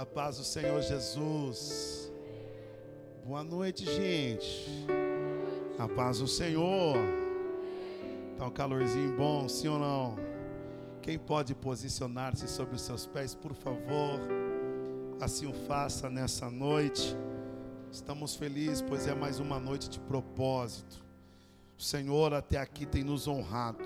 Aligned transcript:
A 0.00 0.06
paz 0.06 0.38
do 0.38 0.44
Senhor 0.44 0.80
Jesus. 0.80 2.10
Boa 3.22 3.44
noite, 3.44 3.84
gente. 3.84 4.86
A 5.78 5.86
paz 5.86 6.20
do 6.20 6.26
Senhor. 6.26 6.96
Tá 8.38 8.46
um 8.46 8.50
calorzinho 8.50 9.14
bom, 9.14 9.46
sim 9.46 9.68
ou 9.68 9.78
não? 9.78 10.16
Quem 11.02 11.18
pode 11.18 11.54
posicionar-se 11.54 12.48
sobre 12.48 12.76
os 12.76 12.80
seus 12.80 13.04
pés, 13.04 13.34
por 13.34 13.52
favor? 13.52 14.18
Assim 15.20 15.44
o 15.44 15.52
faça 15.52 16.08
nessa 16.08 16.50
noite. 16.50 17.14
Estamos 17.92 18.34
felizes, 18.34 18.80
pois 18.80 19.06
é 19.06 19.14
mais 19.14 19.38
uma 19.38 19.60
noite 19.60 19.90
de 19.90 20.00
propósito. 20.00 21.04
O 21.78 21.82
Senhor 21.82 22.32
até 22.32 22.56
aqui 22.56 22.86
tem 22.86 23.04
nos 23.04 23.28
honrado. 23.28 23.84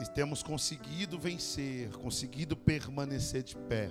E 0.00 0.04
temos 0.14 0.40
conseguido 0.40 1.18
vencer, 1.18 1.90
conseguido 1.96 2.56
permanecer 2.56 3.42
de 3.42 3.56
pé. 3.56 3.90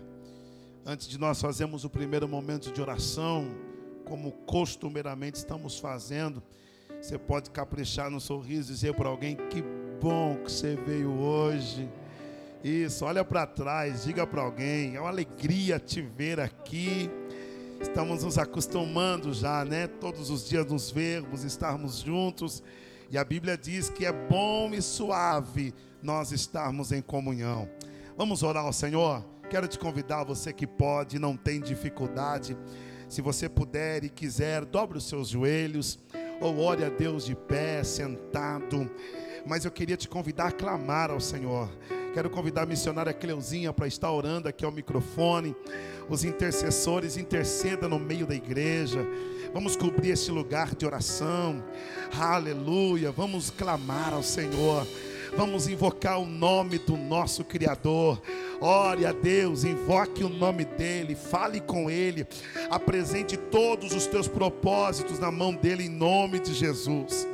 Antes 0.86 1.08
de 1.08 1.18
nós 1.18 1.40
fazermos 1.40 1.86
o 1.86 1.90
primeiro 1.90 2.28
momento 2.28 2.70
de 2.70 2.82
oração, 2.82 3.48
como 4.04 4.34
costumeiramente 4.46 5.38
estamos 5.38 5.80
fazendo, 5.80 6.44
você 7.02 7.18
pode 7.18 7.52
caprichar 7.52 8.10
no 8.10 8.20
sorriso 8.20 8.70
e 8.70 8.74
dizer 8.74 8.94
para 8.94 9.08
alguém: 9.08 9.38
Que 9.50 9.64
bom 10.02 10.36
que 10.44 10.52
você 10.52 10.76
veio 10.76 11.10
hoje. 11.10 11.90
Isso, 12.62 13.06
olha 13.06 13.24
para 13.24 13.48
trás, 13.48 14.04
diga 14.04 14.28
para 14.28 14.42
alguém: 14.42 14.96
É 14.96 15.00
uma 15.00 15.08
alegria 15.08 15.80
te 15.80 16.02
ver 16.02 16.42
aqui. 16.42 17.10
Estamos 17.80 18.26
nos 18.26 18.38
acostumando 18.38 19.34
já, 19.34 19.64
né? 19.64 19.88
Todos 19.88 20.30
os 20.30 20.48
dias 20.48 20.66
nos 20.66 20.92
vermos, 20.92 21.46
estarmos 21.46 22.00
juntos. 22.00 22.62
E 23.10 23.18
a 23.18 23.24
Bíblia 23.24 23.58
diz 23.58 23.90
que 23.90 24.06
é 24.06 24.12
bom 24.12 24.74
e 24.74 24.82
suave 24.82 25.74
nós 26.02 26.34
estarmos 26.34 26.92
em 26.92 27.02
comunhão. 27.02 27.70
Vamos 28.18 28.44
orar 28.44 28.66
ao 28.66 28.74
Senhor? 28.74 29.33
Quero 29.54 29.68
te 29.68 29.78
convidar, 29.78 30.24
você 30.24 30.52
que 30.52 30.66
pode, 30.66 31.20
não 31.20 31.38
tem 31.38 31.62
dificuldade, 31.62 32.58
se 33.08 33.22
você 33.22 33.48
puder 33.48 34.04
e 34.04 34.10
quiser, 34.10 34.66
dobre 34.66 34.98
os 34.98 35.08
seus 35.08 35.30
joelhos, 35.30 36.00
ou 36.42 36.58
ore 36.58 36.84
a 36.84 36.90
Deus 36.90 37.24
de 37.24 37.36
pé, 37.36 37.84
sentado. 37.84 38.90
Mas 39.46 39.64
eu 39.64 39.70
queria 39.70 39.96
te 39.96 40.10
convidar 40.10 40.48
a 40.48 40.52
clamar 40.52 41.12
ao 41.12 41.20
Senhor. 41.20 41.70
Quero 42.16 42.32
convidar 42.32 42.64
a 42.64 42.66
missionária 42.66 43.14
Cleuzinha 43.14 43.72
para 43.72 43.86
estar 43.86 44.12
orando 44.12 44.50
aqui 44.50 44.66
ao 44.66 44.72
microfone. 44.72 45.56
Os 46.10 46.24
intercessores 46.24 47.16
intercedam 47.16 47.88
no 47.88 48.00
meio 48.00 48.26
da 48.26 48.34
igreja. 48.34 49.06
Vamos 49.54 49.76
cobrir 49.76 50.10
este 50.10 50.32
lugar 50.32 50.74
de 50.74 50.84
oração. 50.84 51.64
Aleluia. 52.20 53.12
Vamos 53.12 53.52
clamar 53.52 54.16
ao 54.16 54.24
Senhor. 54.24 54.88
Vamos 55.36 55.68
invocar 55.68 56.20
o 56.20 56.28
nome 56.28 56.78
do 56.78 56.96
nosso 56.96 57.44
Criador. 57.44 58.22
Ore 58.66 59.06
a 59.06 59.12
Deus, 59.12 59.66
invoque 59.66 60.24
o 60.24 60.30
nome 60.30 60.64
dEle, 60.64 61.16
fale 61.16 61.60
com 61.60 61.92
Ele, 61.92 62.26
apresente 62.70 63.36
todos 63.36 63.92
os 63.92 64.08
teus 64.08 64.26
propósitos 64.26 65.20
na 65.20 65.30
mão 65.30 65.54
dEle, 65.54 65.88
em 65.88 65.90
nome 65.90 66.40
de 66.40 66.54
Jesus. 66.54 67.28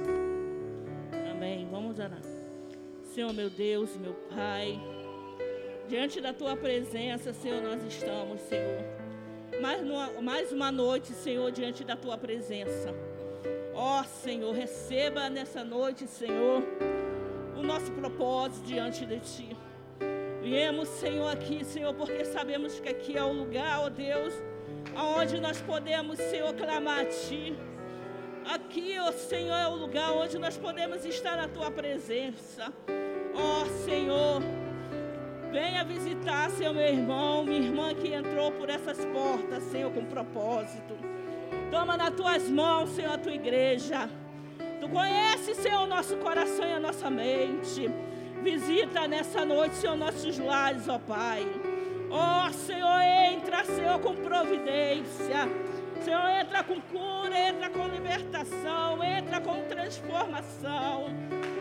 Amém. 1.31 1.67
Vamos 1.69 1.99
orar. 1.99 2.19
Senhor, 3.13 3.31
meu 3.31 3.47
Deus, 3.47 3.95
meu 3.97 4.13
Pai, 4.36 4.81
diante 5.88 6.19
da 6.19 6.33
Tua 6.33 6.58
presença, 6.58 7.31
Senhor, 7.31 7.61
nós 7.61 7.83
estamos, 7.83 8.41
Senhor. 8.41 8.83
Mais 9.61 9.81
uma, 9.81 10.21
mais 10.23 10.52
uma 10.52 10.71
noite, 10.71 11.14
Senhor, 11.14 11.52
diante 11.52 11.83
da 11.83 11.95
Tua 11.95 12.17
presença. 12.17 12.91
Ó 13.75 14.03
Senhor, 14.03 14.52
receba 14.55 15.30
nessa 15.30 15.64
noite, 15.64 16.08
Senhor 16.08 16.64
o 17.55 17.61
nosso 17.61 17.91
propósito 17.91 18.66
diante 18.66 19.05
de 19.05 19.19
Ti. 19.19 19.68
Viemos, 20.41 20.87
Senhor, 20.87 21.27
aqui, 21.27 21.65
Senhor, 21.65 21.93
porque 21.93 22.23
sabemos 22.23 22.79
que 22.79 22.87
aqui 22.87 23.17
é 23.17 23.23
o 23.23 23.33
lugar, 23.33 23.81
ó 23.81 23.89
Deus, 23.89 24.33
aonde 24.95 25.39
nós 25.39 25.61
podemos, 25.61 26.17
Senhor, 26.17 26.53
clamar 26.53 27.01
a 27.01 27.05
Ti. 27.05 27.55
Aqui, 28.45 28.97
ó 28.99 29.11
Senhor, 29.11 29.55
é 29.55 29.67
o 29.67 29.75
lugar 29.75 30.11
onde 30.13 30.39
nós 30.39 30.57
podemos 30.57 31.03
estar 31.05 31.36
na 31.36 31.47
Tua 31.47 31.69
presença. 31.69 32.73
Ó 33.36 33.65
Senhor, 33.83 34.41
venha 35.52 35.83
visitar, 35.83 36.49
Senhor, 36.52 36.73
meu 36.73 36.87
irmão, 36.87 37.43
minha 37.43 37.59
irmã 37.59 37.93
que 37.93 38.14
entrou 38.14 38.52
por 38.53 38.69
essas 38.69 39.05
portas, 39.05 39.61
Senhor, 39.64 39.91
com 39.91 40.05
propósito. 40.05 40.97
Toma 41.69 41.97
nas 41.97 42.11
Tuas 42.11 42.49
mãos, 42.49 42.89
Senhor, 42.91 43.11
a 43.11 43.17
Tua 43.17 43.33
igreja. 43.33 44.09
Tu 44.80 44.87
conheces, 44.87 45.58
Senhor, 45.58 45.83
o 45.83 45.87
nosso 45.87 46.15
coração 46.17 46.65
e 46.65 46.71
a 46.71 46.80
nossa 46.80 47.09
mente. 47.09 47.89
Visita 48.42 49.08
nessa 49.08 49.44
noite, 49.44 49.76
Senhor, 49.76 49.98
nossos 49.98 50.38
lares, 50.38 50.88
ó 50.88 50.98
Pai. 50.98 51.45
Ó 52.10 52.48
oh, 52.48 52.54
Senhor, 52.54 53.02
entra, 53.02 53.64
Senhor, 53.66 54.00
com 54.00 54.16
providência. 54.16 55.48
Senhor, 56.02 56.30
entra 56.30 56.64
com 56.64 56.80
cura, 56.82 57.38
entra 57.38 57.70
com 57.70 57.88
libertação, 57.88 59.04
entra 59.04 59.42
com 59.42 59.61
transformação. 59.66 61.05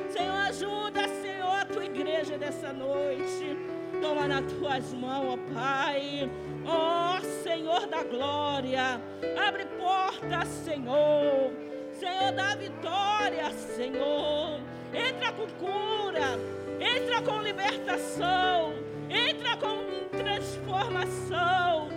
Senhor, 0.08 0.36
ajuda, 0.48 1.08
Senhor, 1.20 1.60
a 1.60 1.64
tua 1.64 1.84
igreja 1.84 2.38
nessa 2.38 2.72
noite. 2.72 3.56
Toma 4.00 4.28
nas 4.28 4.50
tuas 4.52 4.92
mãos, 4.94 5.34
ó 5.34 5.52
Pai. 5.52 6.30
Ó 6.64 7.20
Senhor 7.42 7.86
da 7.86 8.04
glória, 8.04 9.00
abre 9.46 9.66
portas, 9.66 10.48
Senhor. 10.48 11.52
Senhor, 11.92 12.32
dá 12.32 12.54
vitória, 12.54 13.50
Senhor. 13.50 14.60
Entra 14.94 15.32
com 15.32 15.46
cura, 15.58 16.38
entra 16.80 17.22
com 17.22 17.40
libertação, 17.40 18.74
entra 19.08 19.56
com 19.56 20.08
transformação. 20.16 21.88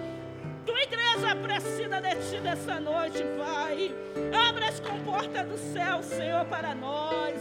Tua 0.66 0.82
igreja 0.82 1.36
precisa 1.36 2.00
de 2.02 2.16
ti 2.30 2.40
nessa 2.40 2.80
noite, 2.80 3.24
Pai. 3.38 3.94
Abre 4.50 4.66
as 4.66 4.80
comportas 4.80 5.48
do 5.48 5.58
céu, 5.58 6.02
Senhor, 6.04 6.46
para 6.46 6.76
nós. 6.76 7.36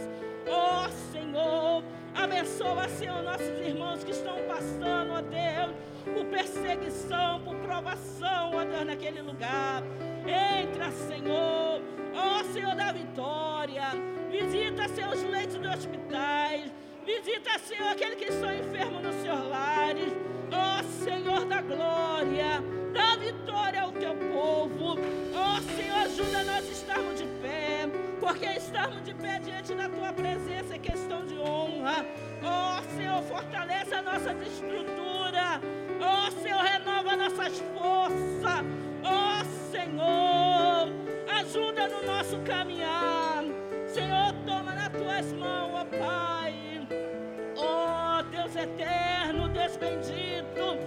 Ó 0.47 0.85
oh, 0.85 1.11
Senhor, 1.11 1.83
abençoa, 2.15 2.89
Senhor, 2.89 3.21
nossos 3.23 3.59
irmãos 3.65 4.03
que 4.03 4.11
estão 4.11 4.35
passando, 4.47 5.13
ó 5.13 5.21
Deus, 5.21 5.75
por 6.03 6.25
perseguição, 6.25 7.41
por 7.41 7.55
provação, 7.57 8.51
ó 8.55 8.63
Deus, 8.63 8.85
naquele 8.85 9.21
lugar. 9.21 9.83
Entra, 10.25 10.91
Senhor. 10.91 11.81
Ó 12.13 12.43
Senhor 12.51 12.75
da 12.75 12.91
vitória. 12.91 13.83
Visita, 14.29 14.87
Senhor, 14.89 15.13
os 15.13 15.23
leitos 15.23 15.59
de 15.59 15.67
hospitais. 15.67 16.71
Visita, 17.05 17.57
Senhor, 17.59 17.89
aqueles 17.89 18.15
que 18.15 18.25
estão 18.25 18.53
enfermos 18.53 19.01
nos 19.01 19.15
seus 19.21 19.49
lares. 19.49 20.13
Ó 20.51 20.79
oh, 20.79 21.03
Senhor 21.03 21.45
da 21.45 21.61
glória. 21.61 22.63
Dá 22.93 23.15
vitória 23.15 23.81
ao 23.81 23.91
teu 23.91 24.13
povo. 24.15 24.99
Ó 25.33 25.57
oh, 25.57 25.75
Senhor, 25.75 25.97
ajuda 25.97 26.43
nós 26.43 26.67
a 26.67 26.71
estarmos 26.71 27.19
de 27.19 27.25
pé. 27.41 27.89
Porque 28.19 28.45
estarmos 28.45 29.03
de 29.03 29.13
pé 29.15 29.39
diante 29.39 29.73
da 29.73 29.89
tua 29.89 30.13
presença 30.13 30.75
é 30.75 30.79
questão 30.79 31.25
de 31.25 31.37
honra. 31.39 32.05
Ó 32.43 32.79
oh, 32.79 32.95
Senhor, 32.95 33.23
fortalece 33.23 33.95
a 33.95 34.01
nossa 34.03 34.33
estrutura. 34.33 35.59
Ó 35.99 36.27
oh, 36.27 36.31
Senhor, 36.41 36.61
renova 36.61 37.15
nossas 37.15 37.59
forças. 37.59 38.65
Ó 39.03 39.41
oh, 39.41 39.71
Senhor, 39.71 40.87
ajuda 41.39 41.87
no 41.87 42.03
nosso 42.03 42.37
caminhar. 42.41 43.70
Senhor, 43.93 44.33
toma 44.45 44.73
nas 44.73 44.87
tuas 44.87 45.33
mãos, 45.33 45.71
ó 45.73 45.85
Pai. 45.85 46.87
Ó 47.57 48.19
oh, 48.19 48.23
Deus 48.23 48.55
eterno, 48.55 49.49
Deus 49.49 49.75
bendito, 49.75 50.77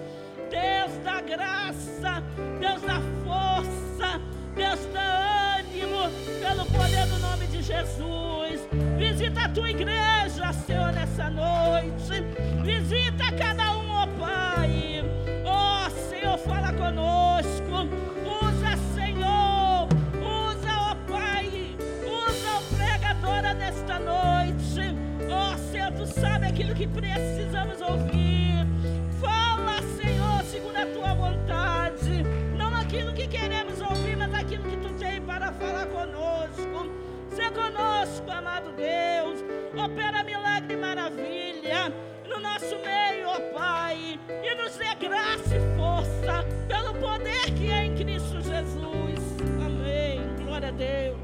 Deus 0.49 0.99
da 1.05 1.21
graça, 1.21 2.23
Deus 2.59 2.81
da 2.81 3.03
força, 3.23 4.21
Deus 4.55 4.87
da 4.87 5.59
ânimo, 5.59 6.11
pelo 6.41 6.65
poder 6.65 7.07
do 7.09 7.19
nome 7.19 7.47
de 7.49 7.61
Jesus. 7.61 8.67
Visita 8.97 9.43
a 9.43 9.49
tua 9.51 9.69
igreja, 9.69 10.51
Senhor, 10.67 10.91
nessa 10.93 11.29
noite. 11.29 12.25
Visita 12.63 13.31
cada 13.37 13.77
um, 13.77 13.91
ó 13.91 14.07
Pai. 14.19 15.05
Ó 15.45 15.91
Senhor, 16.09 16.39
fala 16.39 16.73
conosco. 16.73 18.14
aquilo 26.75 26.77
que 26.77 26.87
precisamos 26.89 27.81
ouvir. 27.81 28.67
Fala, 29.21 29.81
Senhor, 29.97 30.43
segundo 30.45 30.77
a 30.77 30.87
tua 30.87 31.15
vontade. 31.15 32.23
Não 32.57 32.75
aquilo 32.75 33.13
que 33.13 33.29
queremos 33.29 33.81
ouvir, 33.81 34.17
mas 34.17 34.35
aquilo 34.35 34.65
que 34.65 34.77
tu 34.77 34.93
tem 34.95 35.21
para 35.23 35.53
falar 35.53 35.87
conosco. 35.87 36.91
Seja 37.31 37.51
conosco, 37.51 38.31
amado 38.31 38.73
Deus. 38.73 39.41
Opera 39.77 40.25
milagre 40.25 40.75
e 40.75 40.77
maravilha 40.77 41.93
no 42.29 42.41
nosso 42.41 42.77
meio, 42.79 43.29
ó 43.29 43.41
Pai. 43.57 44.19
E 44.43 44.55
nos 44.57 44.77
dê 44.77 44.95
graça 44.95 45.57
e 45.57 45.77
força 45.77 46.45
pelo 46.67 46.95
poder 46.95 47.55
que 47.57 47.71
é 47.71 47.87
em 47.87 47.95
Cristo 47.95 48.41
Jesus. 48.41 49.21
Amém. 49.65 50.21
Glória 50.45 50.69
a 50.69 50.73
Deus. 50.73 51.24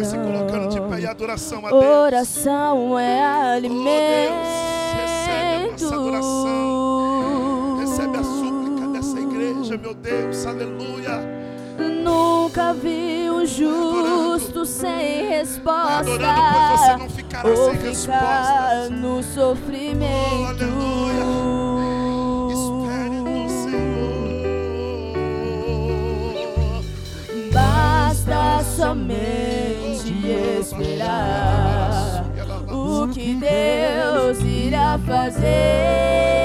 Vai 0.00 0.08
se 0.08 0.16
colocando 0.16 0.68
de 0.70 0.80
pé 0.80 0.94
e 0.94 1.00
então, 1.00 1.10
adoração 1.10 1.66
a 1.66 1.68
Deus. 1.70 1.84
Oração 1.84 2.98
é 2.98 3.22
alimento. 3.22 4.32
Oh, 4.32 4.46
Deus, 4.96 4.96
recebe 4.96 5.66
a 5.66 5.70
nossa 5.72 5.94
adoração. 5.94 7.76
Recebe 7.80 8.16
a 8.16 8.22
súplica 8.22 8.86
dessa 8.88 9.20
igreja, 9.20 9.76
meu 9.76 9.92
Deus. 9.92 10.46
Aleluia. 10.46 11.20
Nunca 12.02 12.72
vi 12.72 13.30
um 13.30 13.44
justo 13.44 14.60
Adorando. 14.60 14.64
sem 14.64 15.28
resposta. 15.28 15.98
Adorando, 15.98 16.40
pois 16.66 16.80
você 16.80 16.96
não 16.96 17.10
ficará 17.10 17.46
ou 17.50 17.56
sem 17.56 17.76
ficar 17.76 17.88
resposta. 17.90 18.88
no 18.88 19.22
sofrimento. 19.22 20.00
Oh, 20.32 20.46
aleluia. 20.46 21.24
Espere 22.54 23.20
no 23.20 23.48
Senhor. 23.50 24.30
Basta 27.52 28.64
somente 28.64 29.49
o 32.68 33.08
que 33.08 33.34
Deus 33.34 34.40
irá 34.44 34.98
fazer. 35.06 36.39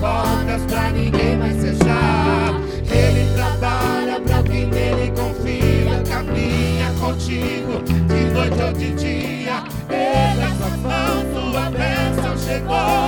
portas 0.00 0.62
pra 0.68 0.90
ninguém 0.90 1.36
mais 1.36 1.56
fechar. 1.60 2.60
Ele 2.90 3.34
trabalha 3.34 4.20
pra 4.20 4.42
quem 4.42 4.66
nele 4.66 5.12
confia, 5.12 6.02
caminha 6.08 6.92
contigo 6.98 7.82
de 8.06 8.32
noite 8.32 8.62
ou 8.62 8.72
de 8.72 8.92
dia. 8.94 9.64
Ele 9.90 10.42
é 10.42 10.54
sua 10.56 10.76
mão, 10.78 11.52
sua 11.52 11.70
bênção 11.70 12.36
chegou. 12.38 13.07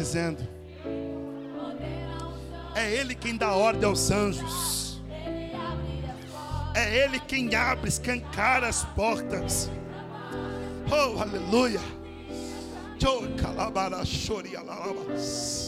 dizendo. 0.00 0.42
É 2.74 2.90
Ele 2.90 3.14
quem 3.14 3.36
dá 3.36 3.52
ordem 3.52 3.84
aos 3.84 4.10
anjos. 4.10 5.02
É 6.74 7.04
Ele 7.04 7.20
quem 7.20 7.54
abre, 7.54 7.88
escancara 7.88 8.66
as 8.68 8.84
portas. 8.84 9.70
Oh, 10.90 11.20
aleluia. 11.20 11.80
Oh, 13.02 13.40
calabara, 13.40 14.04
choria, 14.04 14.62
lalabas. 14.62 15.59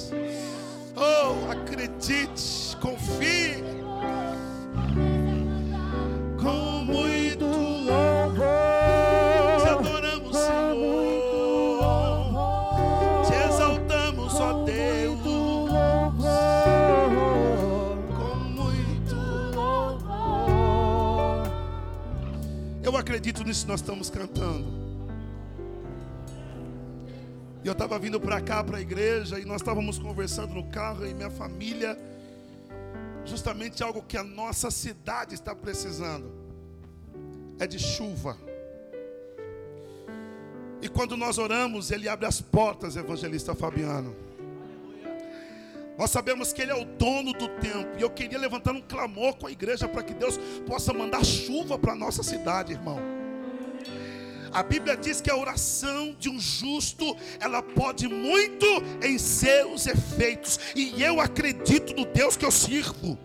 E 27.62 27.66
eu 27.66 27.73
estava 27.73 27.99
vindo 27.99 28.21
para 28.21 28.40
cá, 28.40 28.62
para 28.64 28.78
a 28.78 28.81
igreja, 28.81 29.38
e 29.38 29.45
nós 29.45 29.61
estávamos 29.61 29.99
conversando 29.99 30.54
no 30.54 30.64
carro, 30.64 31.07
e 31.07 31.14
minha 31.14 31.31
família, 31.31 31.97
justamente 33.25 33.83
algo 33.83 34.02
que 34.02 34.16
a 34.16 34.25
nossa 34.25 34.71
cidade 34.71 35.35
está 35.35 35.54
precisando 35.54 36.33
é 37.61 37.66
de 37.66 37.78
chuva. 37.78 38.37
E 40.81 40.88
quando 40.88 41.16
nós 41.16 41.38
oramos, 41.38 41.92
Ele 41.92 42.09
abre 42.09 42.26
as 42.26 42.40
portas, 42.40 42.97
evangelista 42.97 43.54
Fabiano. 43.54 44.16
Nós 45.97 46.11
sabemos 46.11 46.52
que 46.52 46.62
Ele 46.62 46.73
é 46.73 46.75
o 46.75 46.85
dono 46.85 47.33
do 47.33 47.49
tempo. 47.49 47.97
E 47.97 48.02
eu 48.02 48.11
queria 48.11 48.38
levantar 48.38 48.73
um 48.73 48.81
clamor 48.81 49.37
com 49.37 49.47
a 49.47 49.52
igreja 49.52 49.87
para 49.87 50.02
que 50.02 50.12
Deus 50.12 50.37
possa 50.66 50.92
mandar 50.92 51.25
chuva 51.25 51.78
para 51.78 51.92
a 51.92 51.97
nossa 51.97 52.25
cidade, 52.25 52.73
irmão. 52.73 53.12
A 54.53 54.63
Bíblia 54.63 54.97
diz 54.97 55.21
que 55.21 55.31
a 55.31 55.37
oração 55.37 56.15
de 56.19 56.29
um 56.29 56.39
justo, 56.39 57.17
ela 57.41 57.63
pode 57.63 58.07
muito 58.07 58.67
em 59.03 59.19
seus 59.19 59.87
efeitos. 59.87 60.59
E 60.75 61.03
eu 61.03 61.21
acredito 61.21 61.95
no 61.95 62.05
Deus 62.05 62.37
que 62.37 62.45
eu 62.45 62.51
sirvo. 62.51 63.19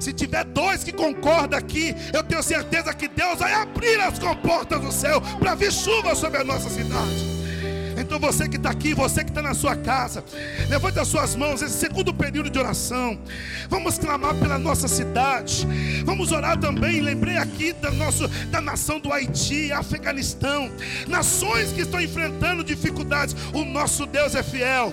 Se 0.00 0.12
tiver 0.12 0.44
dois 0.44 0.84
que 0.84 0.92
concordam 0.92 1.58
aqui, 1.58 1.94
eu 2.12 2.22
tenho 2.22 2.42
certeza 2.42 2.92
que 2.92 3.08
Deus 3.08 3.38
vai 3.38 3.52
abrir 3.52 4.00
as 4.00 4.18
comportas 4.18 4.80
do 4.80 4.92
céu 4.92 5.20
para 5.38 5.54
vir 5.54 5.72
chuva 5.72 6.14
sobre 6.14 6.40
a 6.40 6.44
nossa 6.44 6.68
cidade. 6.68 7.37
Então 8.08 8.18
você 8.18 8.48
que 8.48 8.56
está 8.56 8.70
aqui, 8.70 8.94
você 8.94 9.22
que 9.22 9.28
está 9.28 9.42
na 9.42 9.52
sua 9.52 9.76
casa, 9.76 10.24
levante 10.70 10.98
as 10.98 11.08
suas 11.08 11.36
mãos, 11.36 11.60
esse 11.60 11.78
segundo 11.78 12.14
período 12.14 12.48
de 12.48 12.58
oração. 12.58 13.18
Vamos 13.68 13.98
clamar 13.98 14.34
pela 14.36 14.58
nossa 14.58 14.88
cidade. 14.88 15.68
Vamos 16.06 16.32
orar 16.32 16.58
também. 16.58 17.02
Lembrei 17.02 17.36
aqui 17.36 17.74
da, 17.74 17.90
nosso, 17.90 18.26
da 18.46 18.62
nação 18.62 18.98
do 18.98 19.12
Haiti, 19.12 19.70
Afeganistão, 19.72 20.70
nações 21.06 21.70
que 21.70 21.82
estão 21.82 22.00
enfrentando 22.00 22.64
dificuldades. 22.64 23.36
O 23.52 23.62
nosso 23.62 24.06
Deus 24.06 24.34
é 24.34 24.42
fiel. 24.42 24.90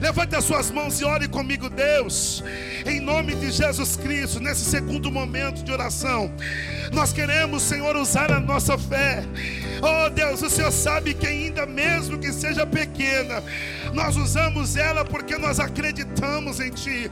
Levante 0.00 0.34
as 0.34 0.44
suas 0.44 0.70
mãos 0.70 0.98
e 1.00 1.04
ore 1.04 1.28
comigo, 1.28 1.68
Deus. 1.68 2.42
Em 2.86 2.98
nome 2.98 3.34
de 3.34 3.50
Jesus 3.50 3.94
Cristo, 3.96 4.40
nesse 4.40 4.64
segundo 4.64 5.12
momento 5.12 5.62
de 5.62 5.70
oração, 5.70 6.32
nós 6.92 7.12
queremos, 7.12 7.62
Senhor, 7.62 7.94
usar 7.96 8.32
a 8.32 8.40
nossa 8.40 8.78
fé. 8.78 9.22
Oh 9.82 10.08
Deus, 10.08 10.40
o 10.42 10.48
Senhor 10.48 10.70
sabe 10.70 11.12
que 11.12 11.26
ainda 11.26 11.66
mesmo 11.66 12.18
que 12.18 12.32
seja 12.32 12.53
pequena, 12.66 13.42
nós 13.92 14.16
usamos 14.16 14.76
ela 14.76 15.04
porque 15.04 15.36
nós 15.36 15.58
acreditamos 15.58 16.60
em 16.60 16.70
Ti. 16.70 17.10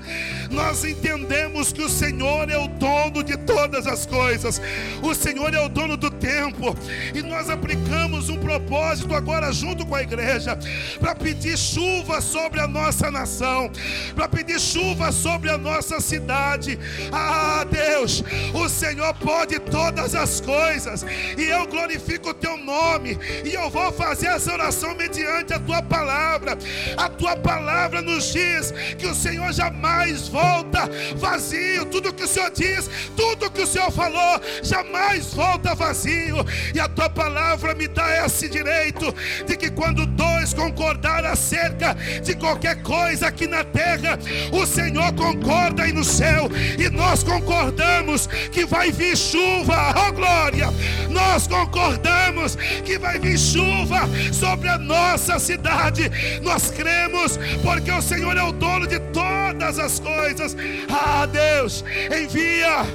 Nós 0.50 0.84
entendemos 0.84 1.72
que 1.72 1.82
o 1.82 1.88
Senhor 1.88 2.50
é 2.50 2.58
o 2.58 2.68
dono 2.68 3.22
de 3.22 3.37
todas 3.37 3.87
as 3.87 4.06
coisas, 4.06 4.61
o 5.02 5.14
Senhor 5.14 5.52
é 5.54 5.61
o 5.61 5.68
dono 5.68 5.96
do 5.96 6.11
tempo, 6.11 6.76
e 7.14 7.22
nós 7.22 7.50
aplicamos 7.50 8.28
um 8.28 8.37
propósito 8.38 9.14
agora 9.14 9.52
junto 9.52 9.87
com 9.87 9.94
a 9.94 10.02
igreja 10.02 10.58
para 11.00 11.14
pedir 11.14 11.56
chuva 11.58 12.20
sobre 12.20 12.61
a 12.61 12.68
nossa 12.68 13.11
nação, 13.11 13.70
para 14.14 14.28
pedir 14.28 14.61
chuva 14.61 15.11
sobre 15.11 15.50
a 15.50 15.58
nossa 15.58 16.00
cidade. 16.00 16.78
Ah, 17.11 17.64
Deus, 17.68 18.22
o 18.54 18.68
Senhor 18.68 19.12
pode 19.14 19.58
todas 19.58 20.14
as 20.14 20.40
coisas, 20.40 21.04
e 21.37 21.42
eu 21.42 21.66
glorifico 21.66 22.30
o 22.30 22.34
Teu 22.34 22.56
nome, 22.56 23.18
e 23.44 23.54
eu 23.54 23.70
vou 23.70 23.90
fazer 23.92 24.26
essa 24.26 24.52
oração 24.52 24.94
mediante 24.94 25.31
a 25.32 25.58
Tua 25.58 25.82
palavra. 25.82 26.58
A 26.96 27.08
tua 27.08 27.36
palavra 27.36 28.02
nos 28.02 28.32
diz 28.32 28.72
que 28.98 29.06
o 29.06 29.14
Senhor 29.14 29.52
jamais 29.52 30.28
volta 30.28 30.88
vazio. 31.16 31.86
Tudo 31.86 32.12
que 32.12 32.24
o 32.24 32.28
Senhor 32.28 32.50
diz, 32.50 32.88
tudo 33.16 33.50
que 33.50 33.62
o 33.62 33.66
Senhor 33.66 33.90
falou, 33.90 34.40
jamais 34.62 35.32
volta 35.34 35.74
vazio. 35.74 36.44
E 36.74 36.80
a 36.80 36.88
tua 36.88 37.08
palavra 37.08 37.74
me 37.74 37.88
dá 37.88 38.24
esse 38.24 38.48
direito 38.48 39.14
de 39.46 39.56
que 39.56 39.70
quando 39.70 40.06
dois 40.06 40.52
concordar 40.52 41.24
acerca 41.24 41.94
de 42.22 42.34
qualquer 42.34 42.82
coisa 42.82 43.28
aqui 43.28 43.46
na 43.46 43.64
terra, 43.64 44.18
o 44.52 44.66
Senhor 44.66 45.12
concorda 45.14 45.84
aí 45.84 45.92
no 45.92 46.04
céu. 46.04 46.48
E 46.78 46.88
nós 46.90 47.22
concordamos 47.22 48.26
que 48.50 48.64
vai 48.64 48.90
vir 48.90 49.16
chuva, 49.16 49.94
oh 49.96 50.12
glória! 50.12 50.68
Nós 51.12 51.47
concordamos 51.47 52.57
que 52.85 52.99
vai 52.99 53.19
vir 53.19 53.38
chuva 53.38 54.09
sobre 54.33 54.69
a 54.69 54.78
nossa 54.78 55.38
cidade. 55.38 56.11
Nós 56.42 56.71
cremos, 56.71 57.38
porque 57.62 57.90
o 57.90 58.02
Senhor 58.02 58.37
é 58.37 58.42
o 58.42 58.52
dono 58.52 58.87
de 58.87 58.99
todas 59.12 59.78
as 59.78 60.00
coisas. 60.00 60.57
Ah, 60.90 61.26
Deus, 61.26 61.85
envia, 62.07 62.87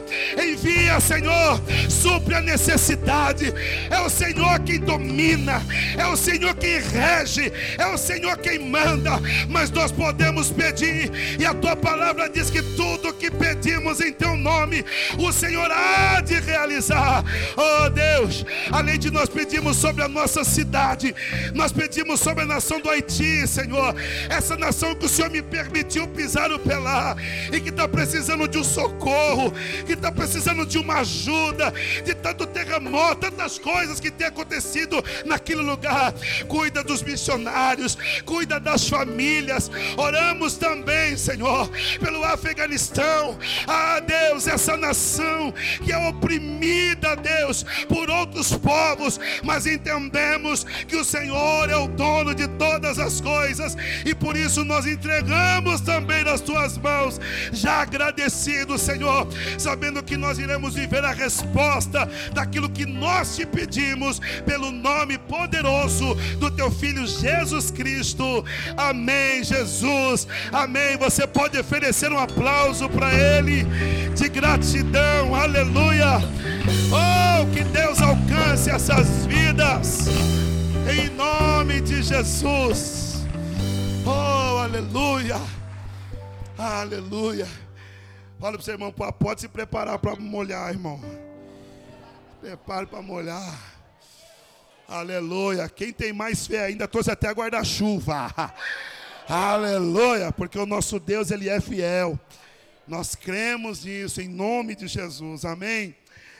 envia, 0.44 1.00
Senhor, 1.00 1.62
supre 1.90 2.36
a 2.36 2.42
necessidade. 2.42 3.54
É 3.90 4.00
o 4.02 4.10
Senhor 4.10 4.60
quem 4.62 4.80
domina, 4.80 5.62
é 5.98 6.06
o 6.08 6.18
Senhor 6.18 6.56
quem 6.56 6.80
rege, 6.80 7.52
é 7.78 7.86
o 7.88 7.98
Senhor 7.98 8.38
quem 8.38 8.60
manda. 8.60 9.20
Mas 9.50 9.70
nós 9.72 9.92
podemos 9.92 10.50
pedir, 10.50 11.38
e 11.40 11.46
a 11.46 11.54
tua 11.54 11.76
palavra 11.76 12.30
diz 12.30 12.50
que 12.50 12.62
tudo 12.62 13.14
que 13.14 13.30
pedimos 13.30 14.02
em 14.02 14.12
teu 14.12 14.36
nome, 14.36 14.84
o 15.18 15.32
Senhor 15.32 15.70
há 15.72 16.22
de 16.22 16.40
realizar. 16.40 17.24
Oh 17.56 17.90
Deus, 17.90 18.07
além 18.72 18.98
de 18.98 19.12
nós 19.12 19.30
pedimos 19.30 19.78
sobre 19.78 20.04
a 20.04 20.08
nossa 20.08 20.44
cidade, 20.44 21.16
nós 21.54 21.72
pedimos 21.72 22.20
sobre 22.20 22.44
a 22.44 22.48
nação 22.48 22.80
do 22.80 22.90
Haiti, 22.90 23.48
Senhor. 23.48 23.96
Essa 24.30 24.56
nação 24.56 24.96
que 24.96 25.06
o 25.06 25.10
Senhor 25.10 25.30
me 25.30 25.42
permitiu 25.42 26.08
pisar 26.08 26.52
o 26.52 26.60
pelar 26.60 27.16
e 27.52 27.60
que 27.60 27.70
está 27.70 27.88
precisando 27.88 28.48
de 28.48 28.58
um 28.58 28.64
socorro, 28.64 29.54
que 29.86 29.94
está 29.94 30.12
precisando 30.12 30.66
de 30.66 30.78
uma 30.78 31.00
ajuda, 31.00 31.74
de 32.04 32.14
tanto 32.14 32.46
terremoto, 32.46 33.22
tantas 33.22 33.58
coisas 33.58 34.00
que 34.00 34.12
tem 34.12 34.28
acontecido 34.28 35.04
naquele 35.26 35.62
lugar. 35.62 36.14
Cuida 36.48 36.84
dos 36.84 37.02
missionários, 37.02 37.98
cuida 38.26 38.60
das 38.60 38.88
famílias. 38.88 39.70
Oramos 39.96 40.56
também, 40.56 41.18
Senhor, 41.18 41.70
pelo 42.00 42.24
Afeganistão. 42.24 43.38
Ah, 43.68 44.00
Deus, 44.00 44.48
essa 44.48 44.78
nação 44.78 45.54
que 45.84 45.92
é 45.92 45.98
oprimida, 45.98 47.16
Deus, 47.16 47.66
por 47.88 47.97
outros 48.10 48.54
povos, 48.54 49.20
mas 49.44 49.66
entendemos 49.66 50.66
que 50.88 50.96
o 50.96 51.06
Senhor 51.06 51.70
é 51.70 51.76
o 51.76 51.88
dono 51.88 52.34
de 52.34 52.48
todas 52.48 53.00
as 53.00 53.22
coisas, 53.22 53.76
e 54.06 54.14
por 54.14 54.36
isso 54.36 54.64
nós 54.64 54.86
entregamos 54.86 55.82
também 55.82 56.24
nas 56.24 56.42
tuas 56.42 56.78
mãos, 56.78 57.20
já 57.52 57.82
agradecido, 57.82 58.78
Senhor, 58.78 59.28
sabendo 59.58 60.04
que 60.04 60.18
nós 60.18 60.38
iremos 60.38 60.76
viver 60.76 61.04
a 61.04 61.12
resposta 61.12 62.10
daquilo 62.34 62.70
que 62.70 62.86
nós 62.86 63.36
te 63.36 63.46
pedimos, 63.46 64.20
pelo 64.46 64.72
nome 64.72 65.18
poderoso 65.18 66.16
do 66.40 66.52
teu 66.52 66.72
filho 66.72 67.06
Jesus 67.08 67.72
Cristo. 67.72 68.44
Amém, 68.76 69.44
Jesus. 69.44 70.28
Amém. 70.52 70.98
Você 70.98 71.26
pode 71.26 71.58
oferecer 71.58 72.12
um 72.12 72.20
aplauso 72.20 72.90
para 72.90 73.14
Ele 73.14 73.66
de 74.16 74.30
gratidão. 74.30 75.36
Aleluia. 75.36 76.20
Oh, 76.92 77.54
que 77.54 77.64
Deus 77.64 78.02
alcance 78.02 78.70
essas 78.70 79.26
vidas. 79.26 80.08
Em 80.90 81.10
nome 81.10 81.82
de 81.82 82.02
Jesus. 82.02 83.26
Oh, 84.06 84.58
aleluia. 84.58 85.40
Aleluia. 86.58 87.48
Fala 88.40 88.54
para 88.54 88.62
o 88.62 88.64
seu 88.64 88.74
irmão, 88.76 88.92
pode 88.92 89.42
se 89.42 89.48
preparar 89.48 89.98
para 90.00 90.16
molhar, 90.16 90.70
irmão. 90.70 91.02
Prepare 92.40 92.86
para 92.86 93.02
molhar. 93.02 93.78
Aleluia. 94.88 95.68
Quem 95.68 95.92
tem 95.92 96.14
mais 96.14 96.48
fé 96.48 96.66
ainda 96.66 96.88
trouxe 96.88 97.12
até 97.12 97.30
guarda-chuva. 97.32 98.34
Aleluia. 99.28 100.32
Porque 100.32 100.58
o 100.58 100.66
nosso 100.66 101.00
Deus, 101.00 101.32
Ele 101.32 101.50
é 101.50 101.60
fiel. 101.60 102.18
Nós 102.88 103.16
cremos 103.16 103.84
nisso 103.84 104.22
em 104.22 104.30
nome 104.30 104.76
de 104.76 104.88
Jesus. 104.88 105.44
Amém. 105.44 105.94